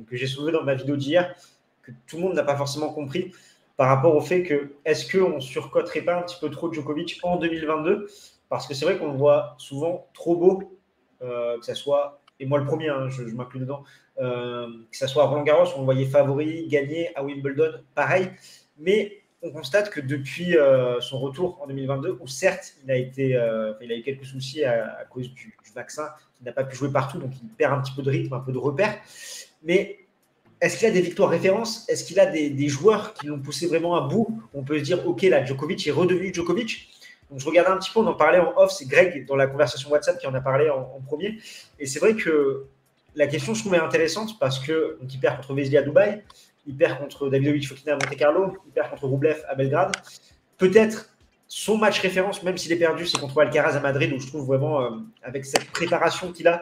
[0.07, 1.35] que j'ai soulevé dans ma vidéo d'hier,
[1.83, 3.31] que tout le monde n'a pas forcément compris
[3.79, 7.37] par rapport au fait que est-ce qu'on surcoterait pas un petit peu trop Djokovic en
[7.37, 8.07] 2022
[8.49, 10.77] Parce que c'est vrai qu'on le voit souvent trop beau,
[11.21, 13.83] euh, que ça soit, et moi le premier, hein, je, m'inclus dedans,
[14.19, 18.29] euh, que ça soit Roland Garros, on le voyait favori, gagner à Wimbledon, pareil.
[18.77, 23.29] Mais on constate que depuis euh, son retour en 2022, où certes, il a, été,
[23.81, 26.09] il a eu quelques soucis à, cause du, vaccin,
[26.41, 28.39] il n'a pas pu jouer partout, donc il perd un petit peu de rythme, un
[28.39, 28.97] peu de repère.
[29.63, 29.99] Mais
[30.61, 31.87] est-ce qu'il a des victoires références?
[31.87, 34.41] Est-ce qu'il a des, joueurs qui l'ont poussé vraiment à bout?
[34.53, 36.89] On peut se dire, OK, là, Djokovic est redevenu Djokovic.
[37.29, 39.47] Donc, je regardais un petit peu, on en parlait en off, c'est Greg dans la
[39.47, 41.39] conversation WhatsApp qui en a parlé en, premier.
[41.79, 42.65] Et c'est vrai que
[43.15, 46.23] la question, je trouvais intéressante parce que il perd contre Vesely à Dubaï,
[46.65, 49.95] il perd contre Davidovic Fokina à Monte Carlo, il perd contre Roublev à Belgrade.
[50.57, 51.09] Peut-être
[51.47, 54.45] son match référence, même s'il est perdu, c'est contre Alcaraz à Madrid, où je trouve
[54.45, 54.89] vraiment, euh,
[55.23, 56.61] avec cette préparation qu'il a,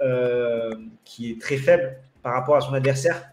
[0.00, 0.70] euh,
[1.04, 3.30] qui est très faible par rapport à son adversaire,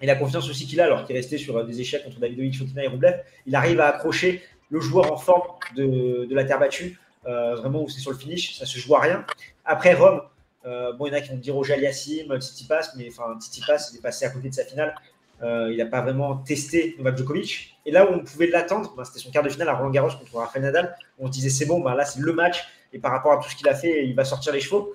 [0.00, 2.58] et la confiance aussi qu'il a, alors qu'il est resté sur des échecs contre Davidovic,
[2.58, 6.98] Fokina et Rublev, il arrive à accrocher le joueur en forme de, la terre battue,
[7.26, 9.24] euh, vraiment où c'est sur le finish, ça se joue à rien.
[9.64, 10.22] Après Rome,
[10.64, 13.62] bon, il y en a qui vont dire au Aliassim, Titi passe, mais enfin, Titi
[13.66, 14.94] passe, il est passé à côté de sa finale.
[15.42, 17.78] Euh, il n'a pas vraiment testé Novak Djokovic.
[17.84, 20.10] Et là où on pouvait l'attendre, ben, c'était son quart de finale à Roland Garros
[20.18, 20.96] contre Rafael Nadal.
[21.18, 22.64] On disait c'est bon, ben, là c'est le match.
[22.92, 24.94] Et par rapport à tout ce qu'il a fait, il va sortir les chevaux.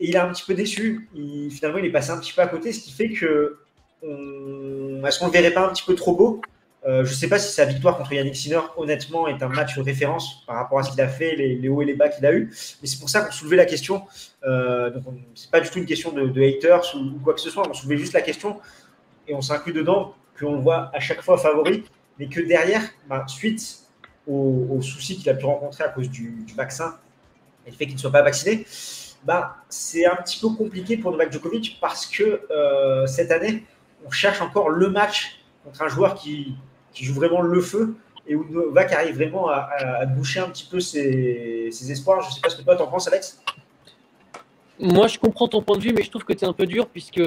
[0.00, 1.08] Et il a un petit peu déçu.
[1.50, 3.58] finalement, il est passé un petit peu à côté, ce qui fait que
[4.02, 6.40] est-ce qu'on ne le verrait pas un petit peu trop beau
[6.86, 9.76] euh, Je ne sais pas si sa victoire contre Yannick Sinner, honnêtement, est un match
[9.76, 12.24] de référence par rapport à ce qu'il a fait, les, hauts et les bas qu'il
[12.24, 12.52] a eu.
[12.80, 14.04] Mais c'est pour ça qu'on soulevait la question.
[14.44, 17.68] Euh, donc, c'est pas du tout une question de, haters ou, quoi que ce soit.
[17.68, 18.60] On soulevait juste la question
[19.26, 21.84] et on s'inclut dedans, qu'on le voit à chaque fois favori,
[22.18, 23.86] mais que derrière, bah, suite
[24.28, 26.98] aux, soucis qu'il a pu rencontrer à cause du, vaccin
[27.66, 28.66] et le fait qu'il ne soit pas vacciné,
[29.24, 33.64] bah, c'est un petit peu compliqué pour Novak Djokovic parce que euh, cette année,
[34.06, 36.54] on cherche encore le match contre un joueur qui,
[37.04, 37.94] joue vraiment le feu
[38.26, 42.22] et où Novak arrive vraiment à, boucher un petit peu ses, espoirs.
[42.22, 43.40] Je ne sais pas ce que toi t'en penses, Alex.
[44.78, 46.66] Moi, je comprends ton point de vue, mais je trouve que tu es un peu
[46.66, 47.20] dur puisque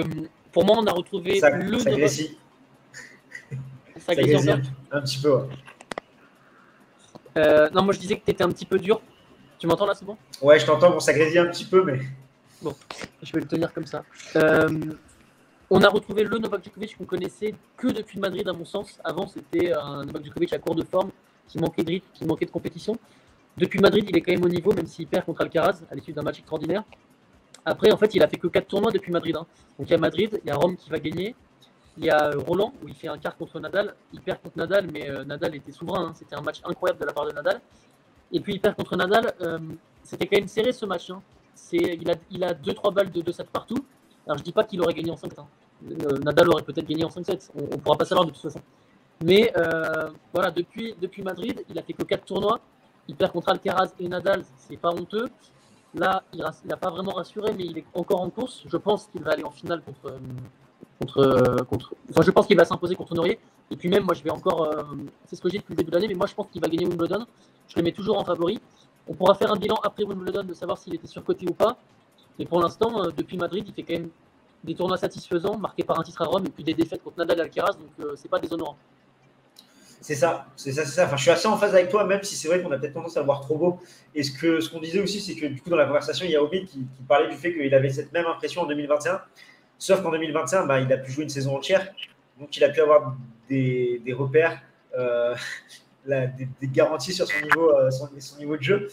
[0.51, 2.37] pour moi, on a retrouvé ça, le ça grésille.
[4.05, 4.61] Ça, grésille
[4.91, 5.41] un, petit peu.
[7.37, 9.01] Euh, non, moi je disais que tu étais un petit peu dur.
[9.57, 10.17] Tu m'entends là, c'est bon?
[10.41, 10.91] Ouais, je t'entends.
[10.91, 11.99] Bon, ça grésille un petit peu, mais.
[12.61, 12.75] Bon,
[13.21, 14.03] je vais le tenir comme ça.
[14.35, 14.69] Euh,
[15.69, 18.99] on a retrouvé le Novak Djokovic qu'on connaissait que depuis Madrid, à mon sens.
[19.03, 21.11] Avant, c'était un Novak Djokovic à court de forme,
[21.47, 22.97] qui manquait de rythme, qui manquait de compétition.
[23.57, 26.13] Depuis Madrid, il est quand même au niveau, même s'il perd contre Alcaraz à l'issue
[26.13, 26.83] d'un match extraordinaire.
[27.65, 29.35] Après, en fait, il a fait que 4 tournois depuis Madrid.
[29.35, 29.45] Hein.
[29.77, 31.35] Donc il y a Madrid, il y a Rome qui va gagner.
[31.97, 33.93] Il y a Roland où il fait un quart contre Nadal.
[34.13, 36.07] Il perd contre Nadal, mais euh, Nadal était souverain.
[36.07, 36.13] Hein.
[36.15, 37.59] C'était un match incroyable de la part de Nadal.
[38.31, 39.33] Et puis il perd contre Nadal.
[39.41, 39.59] Euh,
[40.03, 41.09] c'était quand même serré ce match.
[41.09, 41.21] Hein.
[41.73, 43.85] Il a 2-3 il a deux, trois balles de 2-7 partout.
[44.29, 45.47] Alors je dis pas qu'il aurait gagné en 5 hein.
[45.89, 47.49] Euh, Nadal aurait peut-être gagné en 5-7.
[47.55, 48.61] On ne pourra pas savoir de toute façon.
[49.23, 52.59] Mais euh, voilà, depuis, depuis Madrid, il a fait que 4 tournois.
[53.07, 55.29] Il perd contre Alcaraz et Nadal, c'est pas honteux.
[55.95, 58.63] Là, il n'a pas vraiment rassuré, mais il est encore en course.
[58.67, 60.19] Je pense qu'il va aller en finale contre.
[60.99, 63.39] contre, contre enfin, je pense qu'il va s'imposer contre Norier.
[63.71, 64.61] Et puis même, moi, je vais encore.
[64.61, 64.83] Euh,
[65.25, 66.67] c'est ce que j'ai depuis le début de l'année, mais moi, je pense qu'il va
[66.67, 67.25] gagner Wimbledon.
[67.67, 68.59] Je le mets toujours en favori.
[69.07, 71.79] On pourra faire un bilan après Wimbledon de savoir s'il était surcoté ou pas.
[72.39, 74.09] Mais pour l'instant, euh, depuis Madrid, il fait quand même
[74.63, 77.37] des tournois satisfaisants, marqués par un titre à Rome et puis des défaites contre Nadal
[77.37, 77.73] et Alcaraz.
[77.73, 78.77] Donc, euh, c'est pas déshonorant.
[80.01, 81.05] C'est ça, c'est ça, c'est ça.
[81.05, 82.93] Enfin, je suis assez en phase avec toi, même si c'est vrai qu'on a peut-être
[82.93, 83.79] tendance à le voir trop beau.
[84.15, 86.31] Et ce que ce qu'on disait aussi, c'est que du coup, dans la conversation, il
[86.31, 89.21] y a Obi qui, parlait du fait qu'il avait cette même impression en 2021.
[89.77, 91.93] Sauf qu'en 2021, bah, il a pu jouer une saison entière.
[92.39, 93.17] Donc, il a pu avoir
[93.49, 94.61] des, des repères,
[94.97, 95.35] euh,
[96.07, 98.89] des, garanties sur son niveau, son, niveau de jeu.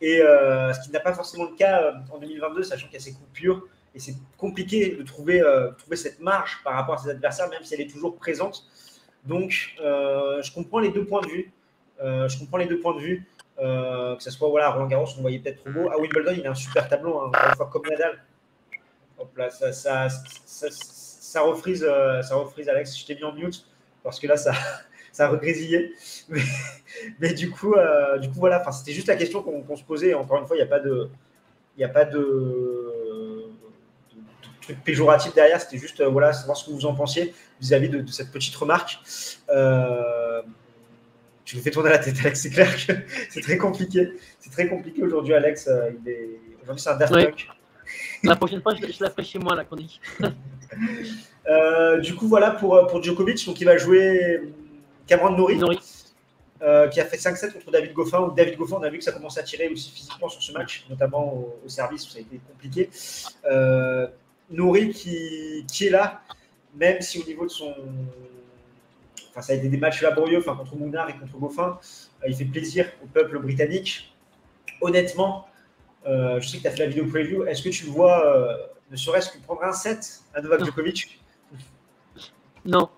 [0.00, 3.00] Et euh, ce qui n'a pas forcément le cas en 2022, sachant qu'il y a
[3.00, 3.66] ces coupures.
[3.94, 5.42] Et c'est compliqué de trouver,
[5.78, 8.64] trouver cette marge par rapport à ses adversaires, même si elle est toujours présente.
[9.24, 11.52] Donc, je comprends les deux points de vue.
[12.00, 13.26] je comprends les deux points de vue.
[13.56, 15.90] que ce soit voilà, Roland Garros, on voyait peut-être trop beau.
[15.90, 18.22] À Wimbledon, il a un super tableau, hein, fois comme Nadal.
[19.18, 21.80] Hop là, ça, ça, ça, ça, refrise,
[22.22, 22.96] ça refrise Alex.
[22.96, 23.66] Je t'ai mis en mute
[24.04, 24.52] parce que là, ça,
[25.18, 25.94] ça a regrésillé.
[27.18, 30.14] Mais, du, coup, euh, du coup, voilà, c'était juste la question qu'on se posait.
[30.14, 31.08] Encore une fois, il n'y a pas de,
[31.76, 33.50] il a pas de,
[34.60, 35.60] truc péjoratif derrière.
[35.60, 39.00] C'était juste, euh, voilà, savoir ce que vous en pensiez vis-à-vis de, cette petite remarque.
[39.50, 40.40] Euh,
[41.44, 42.40] tu me fais tourner la tête, Alex.
[42.40, 42.92] C'est clair que
[43.30, 44.12] c'est très compliqué.
[44.38, 45.68] C'est très compliqué aujourd'hui, Alex.
[46.62, 47.12] Aujourd'hui, c'est un Daft
[48.22, 50.00] La prochaine fois, je, la ferai chez moi, la chronique.
[51.48, 53.44] Euh, du coup, voilà pour, pour Djokovic.
[53.46, 54.42] Donc, il va jouer
[55.08, 55.58] Cameron Norrie,
[56.62, 58.20] euh, qui a fait 5-7 contre David Goffin.
[58.20, 60.52] Où David Goffin, on a vu que ça commence à tirer aussi physiquement sur ce
[60.52, 61.34] match, notamment
[61.64, 62.90] au, service où ça a été compliqué.
[63.50, 64.06] Euh,
[64.50, 66.22] Norrie qui, qui, est là,
[66.74, 67.74] même si au niveau de son.
[69.30, 71.78] Enfin, ça a été des matchs laborieux enfin, contre Mounard et contre Goffin.
[72.26, 74.14] il fait plaisir au peuple britannique.
[74.80, 75.48] Honnêtement,
[76.04, 77.44] je sais que tu as fait la vidéo preview.
[77.44, 78.58] Est-ce que tu vois,
[78.90, 81.20] ne serait-ce que prendre un set à Novak Djokovic?
[82.64, 82.88] Non.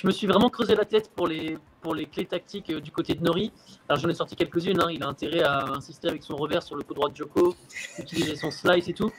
[0.00, 2.92] Je me suis vraiment creusé la tête pour les, pour les clés tactiques euh, du
[2.92, 3.50] côté de Nori.
[3.88, 4.80] Alors j'en ai sorti quelques-unes.
[4.80, 4.92] Hein.
[4.92, 7.56] Il a intérêt à insister avec son revers sur le coup droit de Joko,
[7.98, 9.10] utiliser son slice et tout.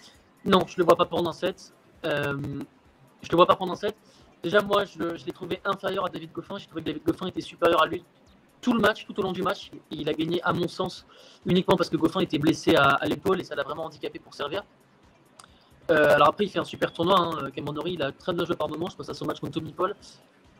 [0.45, 1.73] Non, je ne le vois pas prendre un set.
[2.05, 3.93] Euh, je ne le vois pas prendre un set.
[4.41, 6.57] Déjà, moi, je, l'ai trouvé inférieur à David Goffin.
[6.57, 8.05] J'ai trouvé que David Goffin était supérieur à lui
[8.61, 9.71] tout le match, tout au long du match.
[9.91, 11.05] il a gagné, à mon sens,
[11.45, 14.63] uniquement parce que Goffin était blessé à, l'épaule et ça l'a vraiment handicapé pour servir.
[15.91, 17.19] Euh, alors après, il fait un super tournoi.
[17.19, 17.51] Hein.
[17.85, 18.87] il a très bien joué par moment.
[18.89, 19.93] Je pense à son match contre Tommy Paul.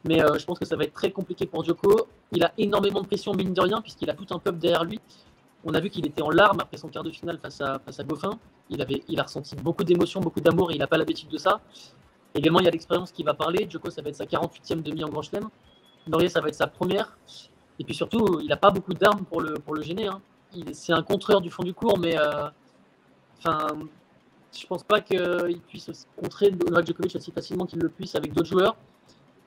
[0.06, 2.08] Mais euh, je pense que ça va être très compliqué pour Djoko.
[2.32, 5.00] Il a énormément de pression, mine de rien, puisqu'il a tout un peuple derrière lui.
[5.66, 8.00] On a vu qu'il était en larmes après son quart de finale face à, face
[8.00, 8.40] à Goffin.
[8.70, 11.38] Il, avait, il a ressenti beaucoup d'émotions, beaucoup d'amour et il n'a pas l'habitude de
[11.38, 11.60] ça.
[12.34, 13.68] Également, il y a l'expérience qui va parler.
[13.70, 15.50] Djoko, ça va être sa 48e demi en Grand Chelem.
[16.08, 17.18] Norier, ça va être sa première.
[17.80, 20.08] Et puis surtout, il n'a pas beaucoup d'armes pour le, pour le gêner.
[20.08, 20.22] Hein.
[20.74, 22.48] C'est un contreur du fond du cours, mais euh,
[23.38, 23.68] enfin,
[24.58, 28.50] je pense pas qu'il puisse contrer Novak Djokovic aussi facilement qu'il le puisse avec d'autres
[28.50, 28.76] joueurs.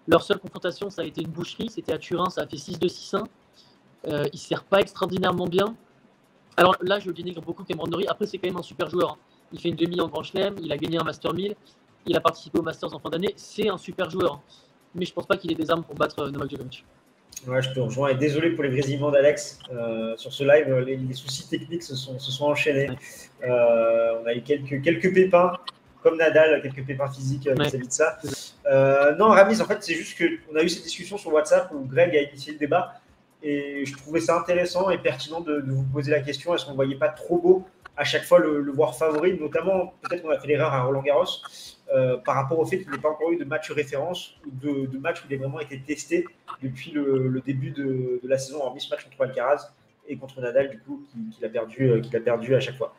[0.09, 1.71] Leur seule confrontation, ça a été une boucherie.
[1.71, 3.25] C'était à Turin, ça a fait 6-2-6-1.
[4.09, 5.77] Euh, il ne sert pas extraordinairement bien.
[6.57, 8.07] Alors là, je dénigre beaucoup Cameron Norrie.
[8.09, 9.13] Après, c'est quand même un super joueur.
[9.13, 9.17] Hein.
[9.53, 11.55] Il fait une demi en Grand Chelem, il a gagné un Master 1000,
[12.07, 13.33] il a participé au Masters en fin d'année.
[13.37, 14.35] C'est un super joueur.
[14.35, 14.41] Hein.
[14.95, 16.85] Mais je ne pense pas qu'il ait des armes pour battre euh, Novak Djokovic.
[17.47, 18.11] Ouais, je te rejoins.
[18.11, 19.59] Et désolé pour les grésillements d'Alex.
[19.73, 22.91] Euh, sur ce live, les, soucis techniques se sont, se sont enchaînés.
[23.43, 25.55] Euh, on a eu quelques, quelques pépins,
[26.03, 28.19] comme Nadal, quelques pépins physiques vis-à-vis de ça.
[29.19, 32.17] Non, Ramis, en fait, c'est juste qu'on a eu cette discussion sur WhatsApp où Greg
[32.17, 32.95] a initié le débat.
[33.43, 36.77] Et je trouvais ça intéressant et pertinent de, vous poser la question est-ce qu'on ne
[36.77, 37.67] voyait pas trop beau
[37.97, 41.27] à chaque fois le, voir favori Notamment, peut-être qu'on a fait l'erreur à Roland Garros.
[41.95, 44.87] Euh, par rapport au fait qu'il n'ait pas encore eu de match référence ou de,
[44.87, 46.25] de, match où il a vraiment été testé
[46.63, 49.73] depuis le, début de, la saison, hormis ce match contre Alcaraz
[50.09, 51.03] et contre Nadal, du coup,
[51.35, 52.95] qu'il a, perdu, euh, qu'il a perdu à chaque fois.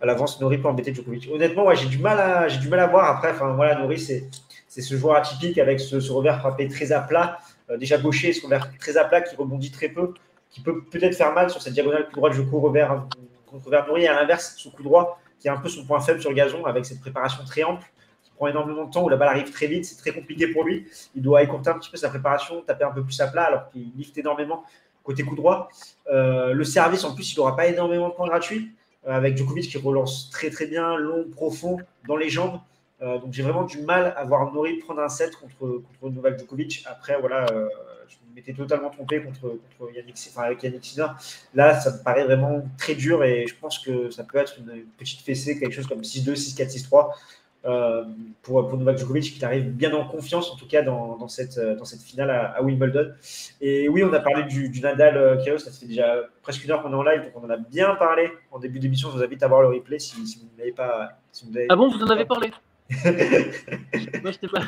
[0.00, 1.28] À l'avance, Nori peut embêter Djokovic.
[1.32, 3.16] Honnêtement, j'ai du, mal à, du mal à voir.
[3.16, 4.28] Après, voilà, Nori, c'est,
[4.76, 7.38] c'est ce joueur atypique avec ce, revers frappé très à plat,
[7.70, 10.12] euh, déjà gaucher, ce revers très à plat qui rebondit très peu,
[10.50, 13.06] qui peut peut-être faire mal sur cette diagonale coup droit de Joko revers
[13.46, 14.06] contre revers Nori.
[14.06, 16.64] À l'inverse, ce coup droit qui est un peu son point faible sur le gazon
[16.66, 17.86] avec cette préparation très ample
[18.36, 20.86] prend énormément de temps, où la balle arrive très vite, c'est très compliqué pour lui.
[21.14, 23.70] Il doit écourter un petit peu sa préparation, taper un peu plus à plat, alors
[23.70, 24.64] qu'il lift énormément
[25.02, 25.68] côté coup droit.
[26.12, 28.72] Euh, le service, en plus, il n'aura pas énormément de points gratuits,
[29.06, 32.60] euh, avec Djokovic qui relance très très bien, long, profond, dans les jambes.
[33.02, 36.38] Euh, donc j'ai vraiment du mal à voir Nori prendre un set contre, contre Novak
[36.38, 36.84] Djokovic.
[36.86, 37.68] Après, voilà, euh,
[38.08, 41.08] je m'étais totalement trompé contre, contre Yannick, enfin, avec Yannick Sinner.
[41.54, 44.84] Là, ça me paraît vraiment très dur et je pense que ça peut être une,
[44.98, 47.10] petite fessée, quelque chose comme 6-2, 6-4, 6-3.
[47.64, 48.04] Euh,
[48.42, 51.58] pour, pour, Novak Djokovic qui arrive bien en confiance en tout cas dans, dans cette,
[51.58, 53.12] dans cette finale à, Wimbledon.
[53.60, 56.80] Et oui, on a parlé du, du Nadal Chaos, ça fait déjà presque une heure
[56.80, 59.10] qu'on est en live, donc on en a bien parlé en début d'émission.
[59.10, 61.18] Je vous invite à voir le replay si, si vous n'avez pas.
[61.32, 61.66] Si vous avez...
[61.68, 62.52] Ah bon, vous en avez parlé?
[62.90, 64.66] Moi, je pas.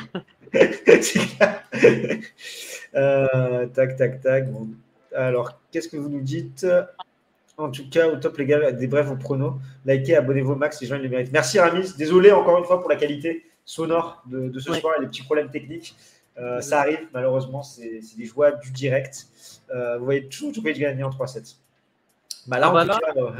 [2.95, 4.51] euh, tac, tac, tac.
[4.51, 4.69] Bon.
[5.15, 6.65] Alors, qu'est-ce que vous nous dites?
[7.57, 9.55] En tout cas, au top, les gars, des brefs vos pronos.
[9.85, 11.31] Likez, abonnez-vous au max, les gens ils les méritent.
[11.31, 11.93] Merci Ramis.
[11.97, 15.23] Désolé encore une fois pour la qualité sonore de, de ce soir et les petits
[15.23, 15.95] problèmes techniques.
[16.39, 19.27] Euh, ça arrive, malheureusement, c'est des joies du direct.
[19.71, 21.55] Euh, vous voyez toujours Djokovic gagner en 3-7.
[22.47, 23.31] Bah là, ah bah là, cas, euh,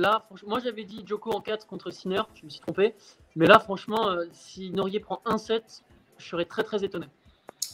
[0.00, 2.94] là moi j'avais dit Djoko en 4 contre Sinner, je me suis trompé.
[3.36, 5.82] Mais là, franchement, euh, si Norier prend un set,
[6.18, 7.06] je serais très très étonné.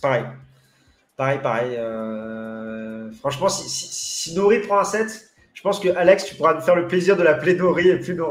[0.02, 0.24] Pareil.
[1.16, 1.76] Pareil, pareil.
[1.78, 6.60] Euh, franchement, si, si, Nori prend un set, je pense que Alex, tu pourras nous
[6.60, 8.30] faire le plaisir de l'appeler Nori et plus bah,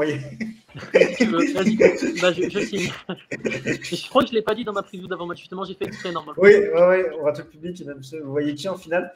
[0.92, 2.92] je, je, signe.
[3.08, 5.40] je crois que je ne l'ai pas dit dans ma preview d'avant-match.
[5.40, 6.40] Justement, j'ai fait exprès normalement.
[6.40, 7.84] Oui, ouais, ouais, on va tout le public.
[7.84, 9.12] Même vous voyez qui en finale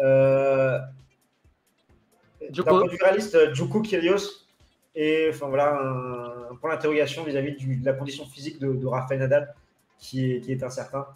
[0.00, 0.78] euh...
[2.50, 4.44] D'un point de vue réaliste, Djoko Kyrgios,
[4.94, 9.54] et enfin, voilà, un, point d'interrogation vis-à-vis de la condition physique de, de Rafael Nadal
[9.98, 11.06] qui est, qui est incertain.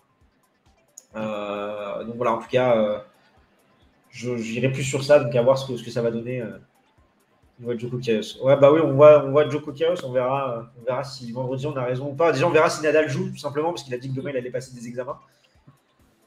[1.17, 2.99] Euh, donc voilà, en tout cas, euh,
[4.11, 6.43] j'irai plus sur ça, donc à voir ce que, ce que ça va donner.
[6.43, 6.59] Euh,
[7.61, 8.43] on voit Djoko Kyrgios.
[8.43, 11.67] Ouais, bah oui, on voit, on voit Djoko Kyrgios, on verra, on verra si vendredi
[11.67, 12.33] on a raison ou pas.
[12.33, 14.37] Déjà, on verra si Nadal joue, tout simplement, parce qu'il a dit que demain il
[14.37, 15.19] allait passer des examens.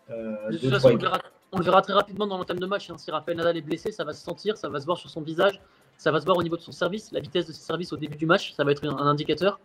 [0.10, 2.89] de toute façon, on le, verra, très rapidement dans l'entame de match.
[2.89, 2.97] Hein.
[2.97, 5.22] Si Rafael Nadal est blessé, ça va se sentir, ça va se voir sur son
[5.22, 5.62] visage.
[6.02, 7.97] Ça va se voir au niveau de son service, la vitesse de ses services au
[7.97, 9.60] début du match, ça va être un, indicateur.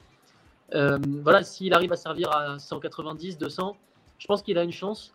[0.74, 3.74] Euh, voilà, s'il arrive à servir à 190, 200,
[4.18, 5.14] je pense qu'il a une chance.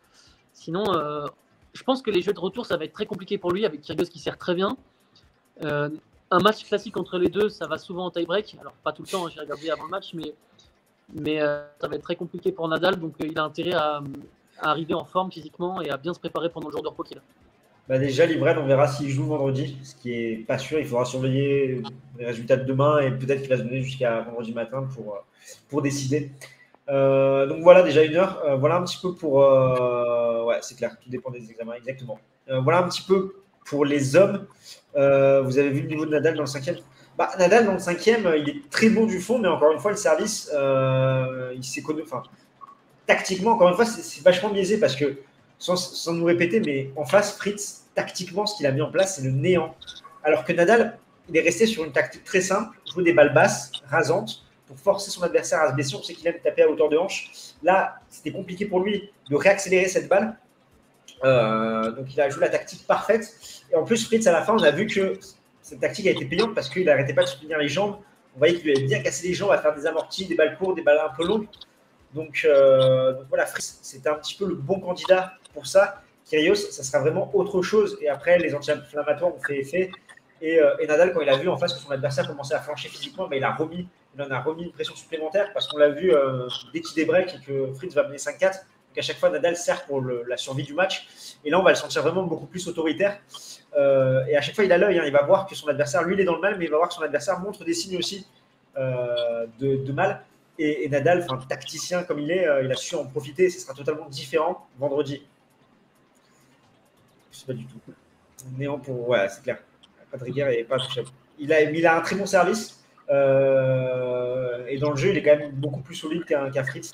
[0.53, 1.27] Sinon, euh,
[1.73, 3.81] je pense que les jeux de retour, ça va être très compliqué pour lui avec
[3.81, 4.75] Kyrgios qui sert très bien.
[5.63, 5.89] Euh,
[6.31, 8.57] un match classique entre les deux, ça va souvent en tie-break.
[8.59, 10.15] Alors, pas tout le temps, hein, j'ai regardé avant le match,
[11.13, 12.95] mais ça va être très compliqué pour Nadal.
[12.99, 14.01] Donc, il a intérêt à,
[14.61, 17.03] arriver en forme physiquement et à bien se préparer pendant le jour de repos.
[17.91, 20.79] Bah déjà, Livrel, on verra s'il joue vendredi, ce qui est pas sûr.
[20.79, 21.81] Il faudra surveiller
[22.17, 25.19] les résultats de demain et peut-être qu'il va se donner jusqu'à vendredi matin pour, euh,
[25.67, 26.31] pour décider.
[26.89, 28.41] Euh, donc voilà, déjà une heure.
[28.45, 29.33] Euh, voilà un petit peu pour.
[30.45, 32.19] ouais, c'est clair, tout dépend des examens, exactement.
[32.47, 33.35] voilà un petit peu
[33.65, 34.45] pour les hommes.
[34.93, 36.77] vous avez vu le niveau de Nadal dans le cinquième?
[37.17, 39.91] Bah, Nadal dans le cinquième, il est très bon du fond, mais encore une fois,
[39.91, 40.49] le service,
[41.55, 42.03] il s'est connu.
[42.03, 42.23] Enfin,
[43.11, 45.17] tactiquement, encore une fois, c'est vachement biaisé parce que
[45.59, 49.23] sans, nous répéter, mais en face, Fritz, tactiquement, ce qu'il a mis en place, c'est
[49.23, 49.75] le néant.
[50.23, 50.97] Alors que Nadal,
[51.29, 55.11] il est resté sur une tactique très simple, jouer des balles basses, rasantes, pour forcer
[55.11, 55.95] son adversaire à se blesser.
[55.95, 57.29] On sait qu'il aime taper à hauteur de hanche.
[57.61, 60.37] Là, c'était compliqué pour lui de réaccélérer cette balle.
[61.25, 63.35] Euh, donc, il a joué la tactique parfaite.
[63.71, 65.19] Et en plus, Fritz, à la fin, on a vu que
[65.61, 67.97] cette tactique a été payante parce qu'il n'arrêtait pas de soutenir les jambes.
[68.35, 70.57] On voyait qu'il lui avait bien cassé les jambes à faire des amortis, des balles
[70.57, 71.47] courtes, des balles un peu longues.
[72.13, 76.01] Donc, euh, donc voilà, Fritz, c'était un petit peu le bon candidat pour ça.
[76.25, 77.97] Kyrgios, ça sera vraiment autre chose.
[78.01, 79.91] Et après, les anti-inflammatoires ont fait effet.
[80.43, 82.89] Euh, et, Nadal, quand il a vu en face que son adversaire commençait à flancher
[82.89, 85.89] physiquement, mais il, a remis, il en a remis une pression supplémentaire parce qu'on l'a
[85.89, 88.39] vu euh, dès qu'il débreak et que Fritz va mener 5-4.
[88.41, 91.37] Donc à chaque fois, Nadal sert pour la survie du match.
[91.45, 93.19] Et là, on va le sentir vraiment beaucoup plus autoritaire.
[93.77, 94.99] Et à chaque fois, il a l'œil.
[94.99, 95.03] Hein.
[95.05, 96.75] il va voir que son adversaire, lui, il est dans le mal, mais il va
[96.75, 98.27] voir que son adversaire montre des signes aussi
[98.75, 100.21] de, mal.
[100.59, 103.49] Et, et Nadal, tacticien comme il est, il a su en profiter.
[103.49, 105.23] Ce sera totalement différent vendredi
[107.45, 107.79] pas du tout.
[108.57, 109.09] Néant pour.
[109.09, 109.59] Ouais, c'est clair.
[110.11, 111.07] Pas touchable.
[111.39, 112.83] Il a, il a un très bon service.
[113.09, 116.91] Euh, et dans le jeu, il est quand même beaucoup plus solide qu'un Fritz.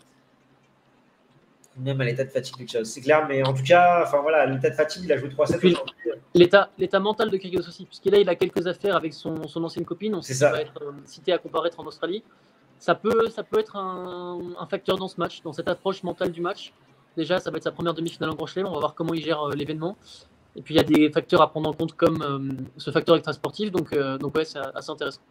[1.77, 3.27] Même à l'état de fatigue, c'est clair.
[3.27, 5.77] Mais en tout cas, enfin voilà, l'état de fatigue, il a joué 3-7
[6.33, 9.63] L'état, l'état mental de Kyrgios aussi, puisqu'il a, il a quelques affaires avec son, son
[9.63, 10.15] ancienne copine.
[10.15, 10.51] On sait ça.
[10.51, 12.23] va être euh, cité à comparaître en Australie.
[12.79, 16.31] Ça peut, ça peut être un, un, facteur dans ce match, dans cette approche mentale
[16.31, 16.73] du match.
[17.17, 18.67] Déjà, ça va être sa première demi-finale en Grand Chelem.
[18.67, 19.97] On va voir comment il gère euh, l'événement.
[20.55, 23.15] Et puis il y a des facteurs à prendre en compte comme euh, ce facteur
[23.15, 23.71] extrasportif.
[23.71, 25.21] Donc, euh, donc ouais, c'est assez intéressant.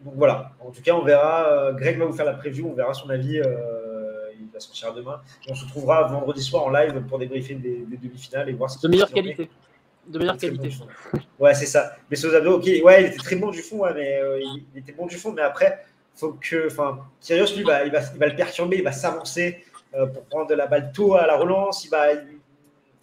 [0.00, 1.72] Donc voilà, en tout cas, on verra.
[1.72, 3.36] Greg va vous faire la preview, on verra son avis.
[3.36, 5.20] il va sortir demain.
[5.50, 8.88] on se retrouvera vendredi soir en live pour débriefer des, demi-finales et voir ce De
[8.90, 9.50] meilleure qualité.
[10.08, 10.70] De meilleure qualité.
[11.38, 11.96] ouais, c'est ça.
[12.08, 14.22] Mais Sozado, ok, ouais, il était très bon du fond, mais
[14.74, 15.84] il, était bon du fond, mais après,
[16.16, 20.24] faut que, enfin, lui, bah, il, va, il va le perturber, il va s'avancer pour
[20.26, 21.84] prendre la balle tôt à la relance.
[21.84, 22.06] Il va,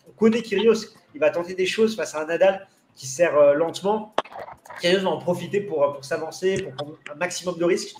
[0.08, 3.53] on connaît Kyrios, il va tenter des choses face à un Nadal qui sert euh,
[3.53, 4.14] lentement.
[4.82, 7.95] Kyrgios va en profiter pour, pour s'avancer, pour prendre un maximum de risques.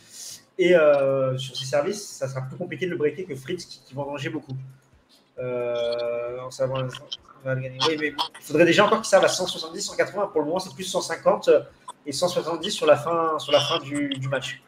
[0.60, 3.93] Et euh, sur ses services, ça sera plus compliqué de le breaker que Fritz qui,
[3.93, 4.53] va en danger beaucoup.
[5.38, 6.38] Euh,
[7.45, 10.28] il faudrait déjà encore qu'il serve à 170, 180.
[10.28, 11.49] Pour le moment, c'est plus 150
[12.08, 14.62] et 170 sur la fin, sur la fin du match.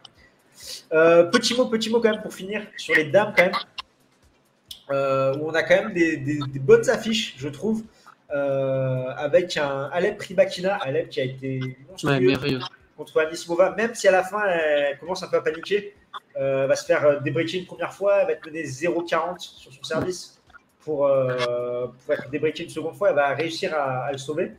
[0.93, 3.53] Euh, petit mot, petit mot quand même pour finir sur les dames quand même.
[4.91, 7.84] Euh, où on a quand même des, des- des bonnes affiches, je trouve,
[8.34, 12.12] euh, avec un Alep Ribakina, Alep qui a été monstrueux
[12.55, 12.60] Ouais,
[12.97, 15.93] contre Anisimova, même si à la fin elle commence un peu à paniquer,
[16.38, 19.84] euh, va se faire débreaker une première fois, elle va être menée 0,40 sur son
[19.84, 20.41] service
[20.80, 24.53] pour, pour être débreakée une seconde fois, elle va réussir à, à le sauver.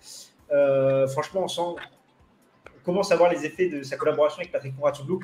[0.48, 5.20] Franchement, on sent, on commence à voir les effets de sa collaboration avec Patrick Mouratoglou.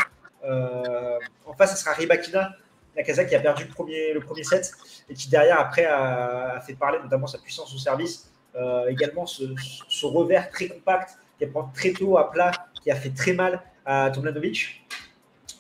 [0.46, 2.52] Euh, en face, ce sera Ribakina,
[2.96, 4.72] la Kazakh qui a perdu le premier, le premier set
[5.08, 9.44] et qui derrière après a, fait parler notamment sa puissance au service, Euh, également ce,
[10.06, 12.50] revers très compact qui prend très tôt à plat,
[12.82, 14.82] qui a fait très mal à Tomlanovic.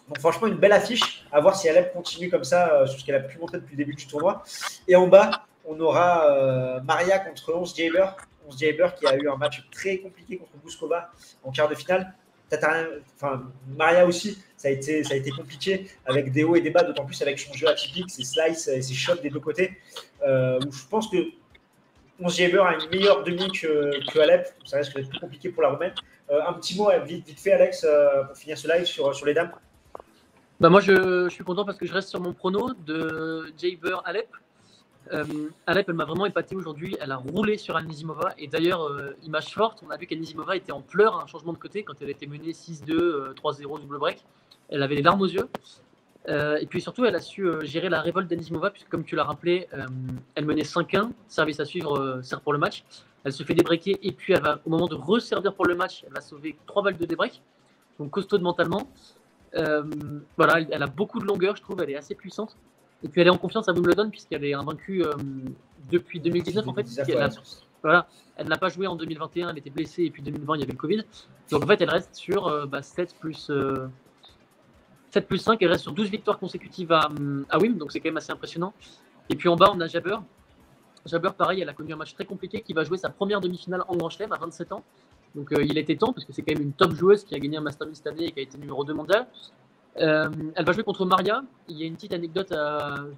[0.08, 1.26] Donc franchement, une belle affiche.
[1.32, 3.76] À voir si Alep continue comme ça euh, sur ce qu'elle a pu montrer depuis
[3.76, 4.42] le début du tournoi.
[4.88, 8.06] Et en bas, on aura euh, Maria contre 11 Jaber.
[8.48, 11.10] 11 Jaber qui a eu un match très compliqué contre Bouskova
[11.44, 12.14] en quart de finale.
[13.16, 13.42] Enfin,
[13.76, 17.38] Maria aussi, ça a, été, compliqué avec des hauts et des bas, d'autant plus avec
[17.38, 19.78] son jeu atypique, ses slices et ses shots des deux côtés.
[20.26, 21.18] Euh, je pense que
[22.20, 24.48] 11 Jaber a une meilleure demi que, que Alep.
[24.64, 25.92] Ça risque d'être plus compliqué pour la Roumaine.
[26.30, 27.86] Euh, un petit mot euh, vite, fait, Alex,
[28.26, 29.52] pour finir ce live sur, les dames.
[30.58, 34.28] Bah moi, je, suis content parce que je reste sur mon prono de Jaber Alep.
[35.66, 36.96] Alep, elle m'a vraiment épaté aujourd'hui.
[36.98, 38.32] Elle a roulé sur Anisimova.
[38.38, 38.90] Et d'ailleurs,
[39.22, 42.10] image forte, on a vu qu'Anisimova était en pleurs un changement de côté quand elle
[42.10, 44.24] était menée 6-2, euh, 3-0 double break.
[44.68, 45.48] Elle avait les larmes aux yeux.
[46.28, 49.14] Euh, et puis surtout, elle a su euh, gérer la révolte d'Anisimova, puisque comme tu
[49.14, 49.86] l'as rappelé, euh,
[50.34, 52.84] elle menait 5-1, service à suivre, sert pour le match.
[53.24, 56.04] Elle se fait débreaker et puis elle va, au moment de resservir pour le match,
[56.06, 57.42] elle va sauver 3 balles de débreak.
[57.98, 58.88] Donc costaud mentalement.
[59.52, 62.56] Voilà, elle, elle a beaucoup de longueur, je trouve, elle est assez puissante.
[63.02, 65.04] Et puis elle est en confiance à Wimbledon puisqu'elle est invaincue
[65.90, 66.82] depuis 2019 en fait.
[66.82, 67.28] 2019, puisqu'elle ouais.
[67.28, 67.42] n'a-
[67.82, 70.62] voilà, elle n'a pas joué en 2021, elle était blessée et puis 2020 il y
[70.64, 71.02] avait le Covid.
[71.50, 73.50] Donc en fait elle reste sur euh, bah, 7 plus
[75.16, 77.08] 7 plus 5, elle reste sur 12 victoires consécutives à,
[77.48, 78.74] à Wim, donc c'est quand même assez impressionnant.
[79.30, 80.18] Et puis en bas on a Jabber.
[81.06, 83.82] Jabber pareil, elle a connu un match très compliqué qui va jouer sa première demi-finale
[83.88, 84.84] en Grand Chelem à 27 ans.
[85.34, 87.38] Donc euh, il était temps parce que c'est quand même une top joueuse qui a
[87.38, 89.26] gagné un Master 1000 cette année et qui a été numéro 2 mondial.
[90.02, 91.42] Euh, elle va jouer contre Maria.
[91.68, 92.54] Il y a une petite anecdote,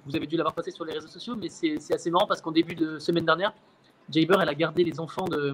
[0.05, 2.39] vous avez dû l'avoir passée sur les réseaux sociaux, mais c'est c'est assez marrant parce
[2.39, 3.53] qu'en début de semaine dernière,
[4.09, 5.53] Jaber, elle a gardé les enfants de,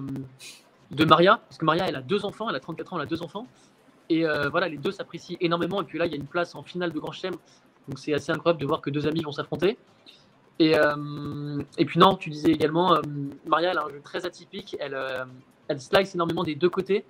[0.92, 3.06] de Maria, parce que Maria, elle a deux enfants, elle a 34 ans, elle a
[3.06, 3.48] deux enfants.
[4.08, 5.82] Et euh, voilà, les deux s'apprécient énormément.
[5.82, 7.34] Et puis là, il y a une place en finale de Grand Chelem,
[7.88, 9.78] donc c'est assez incroyable de voir que deux amis vont s'affronter.
[10.58, 13.02] Et, euh, puis non, tu disais également, euh,
[13.46, 14.96] Maria, elle a un jeu très atypique, elle,
[15.78, 17.04] slice énormément des deux côtés.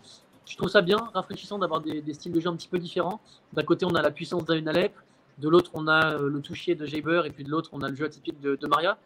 [0.47, 3.21] Je trouve ça bien, rafraîchissant d'avoir des, styles de jeu un petit peu différents.
[3.53, 4.95] D'un côté, on a la puissance d'Ayn Alep,
[5.39, 7.95] de l'autre, on a le toucher de Jaber, et puis de l'autre, on a le
[7.95, 8.97] jeu atypique de, Maria.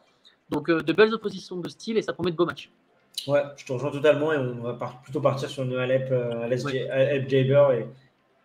[0.50, 2.70] Donc de belles oppositions de style, et ça promet de beaux matchs.
[3.26, 6.44] Ouais, je te rejoins totalement et on va par- plutôt partir sur une Alep, euh,
[6.44, 6.88] Alep, Ouais.
[6.88, 7.66] Alep Jaber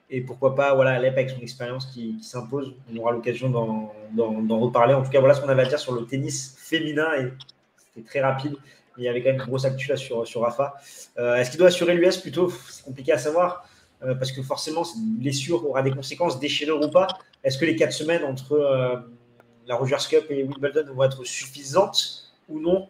[0.09, 2.74] et, et pourquoi pas voilà, Alep avec son expérience qui, qui s'impose.
[2.93, 3.93] On aura l'occasion d'en,
[4.59, 4.93] reparler.
[4.93, 7.34] En tout cas, voilà ce qu'on avait à dire sur le tennis féminin et
[7.78, 8.55] c'était très rapide.
[8.97, 10.74] Mais il y avait quand même une grosse actu là sur, sur Rafa.
[11.18, 12.49] Euh, est-ce qu'il doit assurer l'US plutôt?
[12.70, 13.68] C'est compliqué à savoir
[14.03, 17.07] euh, parce que forcément, cette blessure aura des conséquences déchirures ou pas.
[17.43, 19.05] Est-ce que les quatre semaines entre
[19.68, 22.89] la Rogers Cup et Wimbledon vont être suffisantes ou non?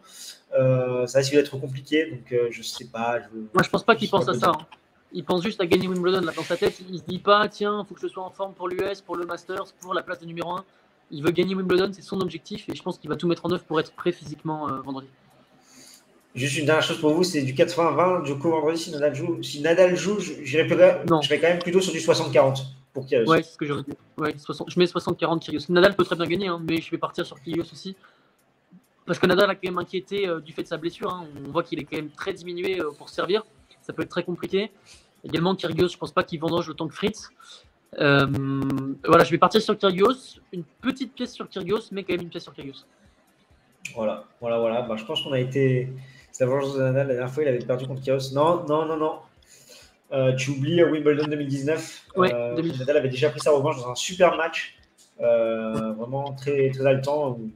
[0.58, 3.20] Euh, ça risque d'être compliqué, donc euh, je sais pas.
[3.20, 3.26] Je...
[3.54, 4.50] Moi, je pense pas qu'il pense à ça.
[4.50, 4.66] hein.
[5.12, 6.80] Il pense juste à gagner Wimbledon là, dans sa tête.
[6.90, 9.24] Il se dit pas, tiens, faut que je sois en forme pour l'US, pour le
[9.24, 10.64] Masters, pour la place de numéro 1.
[11.12, 13.52] Il veut gagner Wimbledon, c'est son objectif, et je pense qu'il va tout mettre en
[13.52, 15.06] œuvre pour être prêt physiquement euh, vendredi.
[16.34, 19.42] Juste une dernière chose pour vous, c'est du 80-20 Djoko vendredi si Nadal joue.
[19.42, 23.30] Si Nadal joue, serais quand même plutôt sur du 60-40 pour Kyrgios.
[23.30, 23.92] Ouais, c'est ce que j'aurais dit.
[24.18, 25.64] Ouais, 60 je mets 60-40 Kyrgios.
[25.70, 27.96] Nadal peut très bien gagner, hein, mais je vais partir sur Kyrgios aussi.
[29.06, 31.10] Parce que Nadal a quand même inquiété euh, du fait de sa blessure.
[31.12, 31.26] hein.
[31.46, 33.44] On voit qu'il est quand même très diminué euh, pour servir.
[33.82, 34.70] Ça peut être très compliqué.
[35.24, 37.28] Également, Kyrgios, je pense pas qu'il vendange autant que Fritz.
[38.00, 38.26] Euh,
[39.06, 40.40] voilà, je vais partir sur Kyrgios.
[40.52, 42.84] Une petite pièce sur Kyrgios, mais quand même une pièce sur Kyrgios.
[43.94, 44.82] Voilà, voilà, voilà.
[44.82, 45.88] Bah, je pense qu'on a été.
[46.32, 47.06] C'est la vengeance de Nadal.
[47.08, 48.34] La dernière fois, il avait perdu contre Kyrgios.
[48.34, 49.18] Non, non, non, non.
[50.12, 52.06] Euh, tu oublies Wimbledon 2019.
[52.16, 52.80] Ouais, Euh, 2019.
[52.80, 54.76] Nadal avait déjà pris sa revanche dans un super match.
[55.18, 57.30] Vraiment très, très haletant.
[57.30, 57.50] où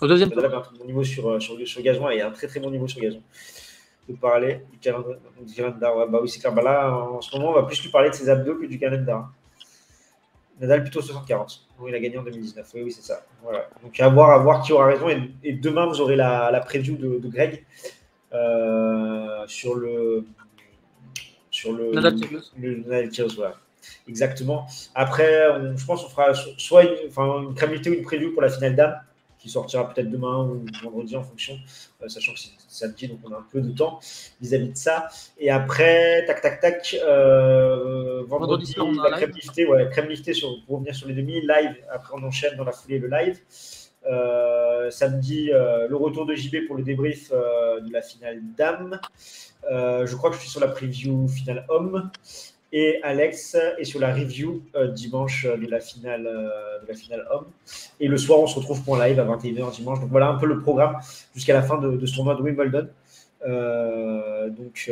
[0.00, 0.52] Au deuxième Nadal tour.
[0.54, 2.70] avait un très bon niveau sur, euh, sur, il y a un très très bon
[2.70, 3.22] niveau sur gazon.
[4.08, 5.16] De parler du calendar.
[5.46, 6.52] Du calendar ouais, bah oui, c'est clair.
[6.52, 8.78] Bah là, en ce moment, on va plus lui parler de ses abdos que du
[8.78, 9.32] calendar.
[10.60, 11.60] Nadal plutôt 60-40.
[11.80, 12.70] Oui, il a gagné en 2019.
[12.74, 13.24] Oui, oui, c'est ça.
[13.42, 13.68] Voilà.
[13.82, 15.08] Donc à voir, à voir qui aura raison.
[15.08, 17.64] Et, et demain, vous aurez la, la preview de, de Greg
[18.32, 20.24] euh, sur le
[21.50, 22.16] sur le Nadal
[22.58, 23.54] le Nadal voilà.
[24.08, 24.66] exactement.
[24.94, 28.74] Après, je pense qu'on fera soit une, enfin, une ou une preview pour la finale
[28.74, 29.00] dame
[29.44, 31.54] qui sortira peut-être demain ou vendredi en fonction,
[32.02, 34.00] euh, sachant que c'est samedi, donc on a un peu de temps
[34.40, 35.08] vis-à-vis de ça.
[35.36, 40.76] Et après, tac, tac, tac, euh, vendredi, la crème liftée, ouais, crème liftée sur, pour
[40.76, 43.38] revenir sur les demi, live, après on enchaîne dans la foulée le live.
[44.06, 48.98] Euh, samedi, le retour de JB pour le débrief de la finale dame.
[49.70, 52.10] je crois que je suis sur la preview finale homme
[52.76, 56.94] et Alex est sur la review euh, dimanche euh, de la finale euh, de la
[56.94, 57.46] finale homme.
[58.00, 60.00] Et le soir, on se retrouve pour un live à 21h dimanche.
[60.00, 60.96] Donc voilà un peu le programme
[61.36, 62.88] jusqu'à la fin de, ce tournoi de Wimbledon.
[64.58, 64.90] donc,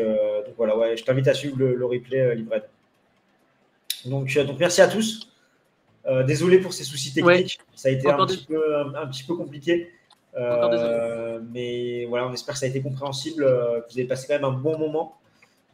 [0.56, 2.62] voilà, ouais, je t'invite à suivre le, replay Livred.
[4.06, 5.28] Donc, donc merci à tous.
[6.24, 7.58] désolé pour ces soucis techniques.
[7.74, 9.90] Ça a été un petit, peu, un, petit, peu, compliqué.
[11.52, 14.44] mais voilà, on espère que ça a été compréhensible, que vous avez passé quand même
[14.44, 15.18] un bon moment.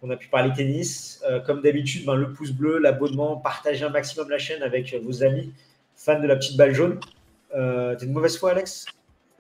[0.03, 1.21] On a pu parler tennis.
[1.29, 5.23] Euh, comme d'habitude, ben, le pouce bleu, l'abonnement, partagez un maximum la chaîne avec vos
[5.23, 5.53] amis
[5.99, 7.01] fans de la petite balle jaune.
[7.55, 8.87] Euh, t'es de mauvaise foi, Alex?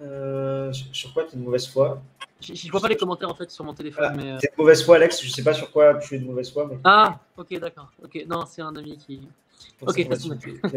[0.01, 2.03] Euh, Sur quoi t'es de mauvaise foi?
[2.41, 4.15] Je ne vois pas les commentaires en fait sur mon téléphone.
[4.17, 4.39] mais...
[4.39, 5.23] T'es de mauvaise foi, Alex?
[5.23, 6.67] Je ne sais pas sur quoi tu es de mauvaise foi.
[6.71, 6.79] Mais...
[6.85, 7.91] Ah, ok, d'accord.
[8.03, 9.21] Ok, non, c'est un ami qui.
[9.81, 10.07] Ok,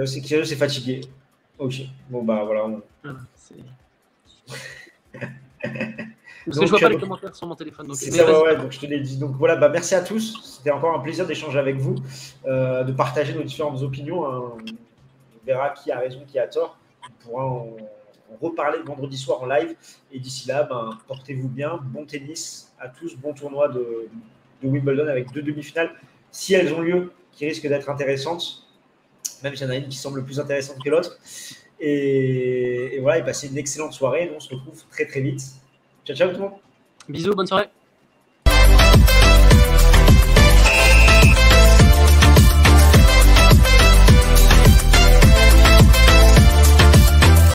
[0.06, 1.02] c'est c'est fatigué.
[1.60, 2.68] Ok, bon bah voilà.
[3.04, 3.20] voilà
[6.46, 7.94] Parce que je vois pas les commentaires sur mon téléphone.
[7.94, 9.18] c'est ça, ouais, donc je te l'ai dit.
[9.18, 10.40] Donc voilà, bah, merci à tous.
[10.44, 11.96] C'était encore un plaisir d'échanger avec vous,
[12.46, 14.26] euh, de partager nos différentes opinions.
[14.26, 14.54] Hein.
[14.56, 16.78] On verra qui a raison, qui a tort.
[17.04, 17.78] On pourra en,
[18.42, 19.76] reparler vendredi soir en live.
[20.12, 21.80] Et d'ici là, ben, portez-vous bien.
[21.84, 23.16] Bon tennis à tous.
[23.16, 24.08] Bon tournoi de,
[24.64, 25.92] Wimbledon avec deux demi-finales.
[26.32, 28.68] Si elles ont lieu, qui risquent d'être intéressantes,
[29.44, 31.18] même s'il y en a une qui semble plus intéressante que l'autre.
[31.80, 34.32] Et, et, voilà, et passez une excellente soirée.
[34.36, 35.61] On se retrouve très très vite
[36.06, 36.54] Ciao, ciao tout le monde.
[37.10, 37.70] Bisous, bonne soirée.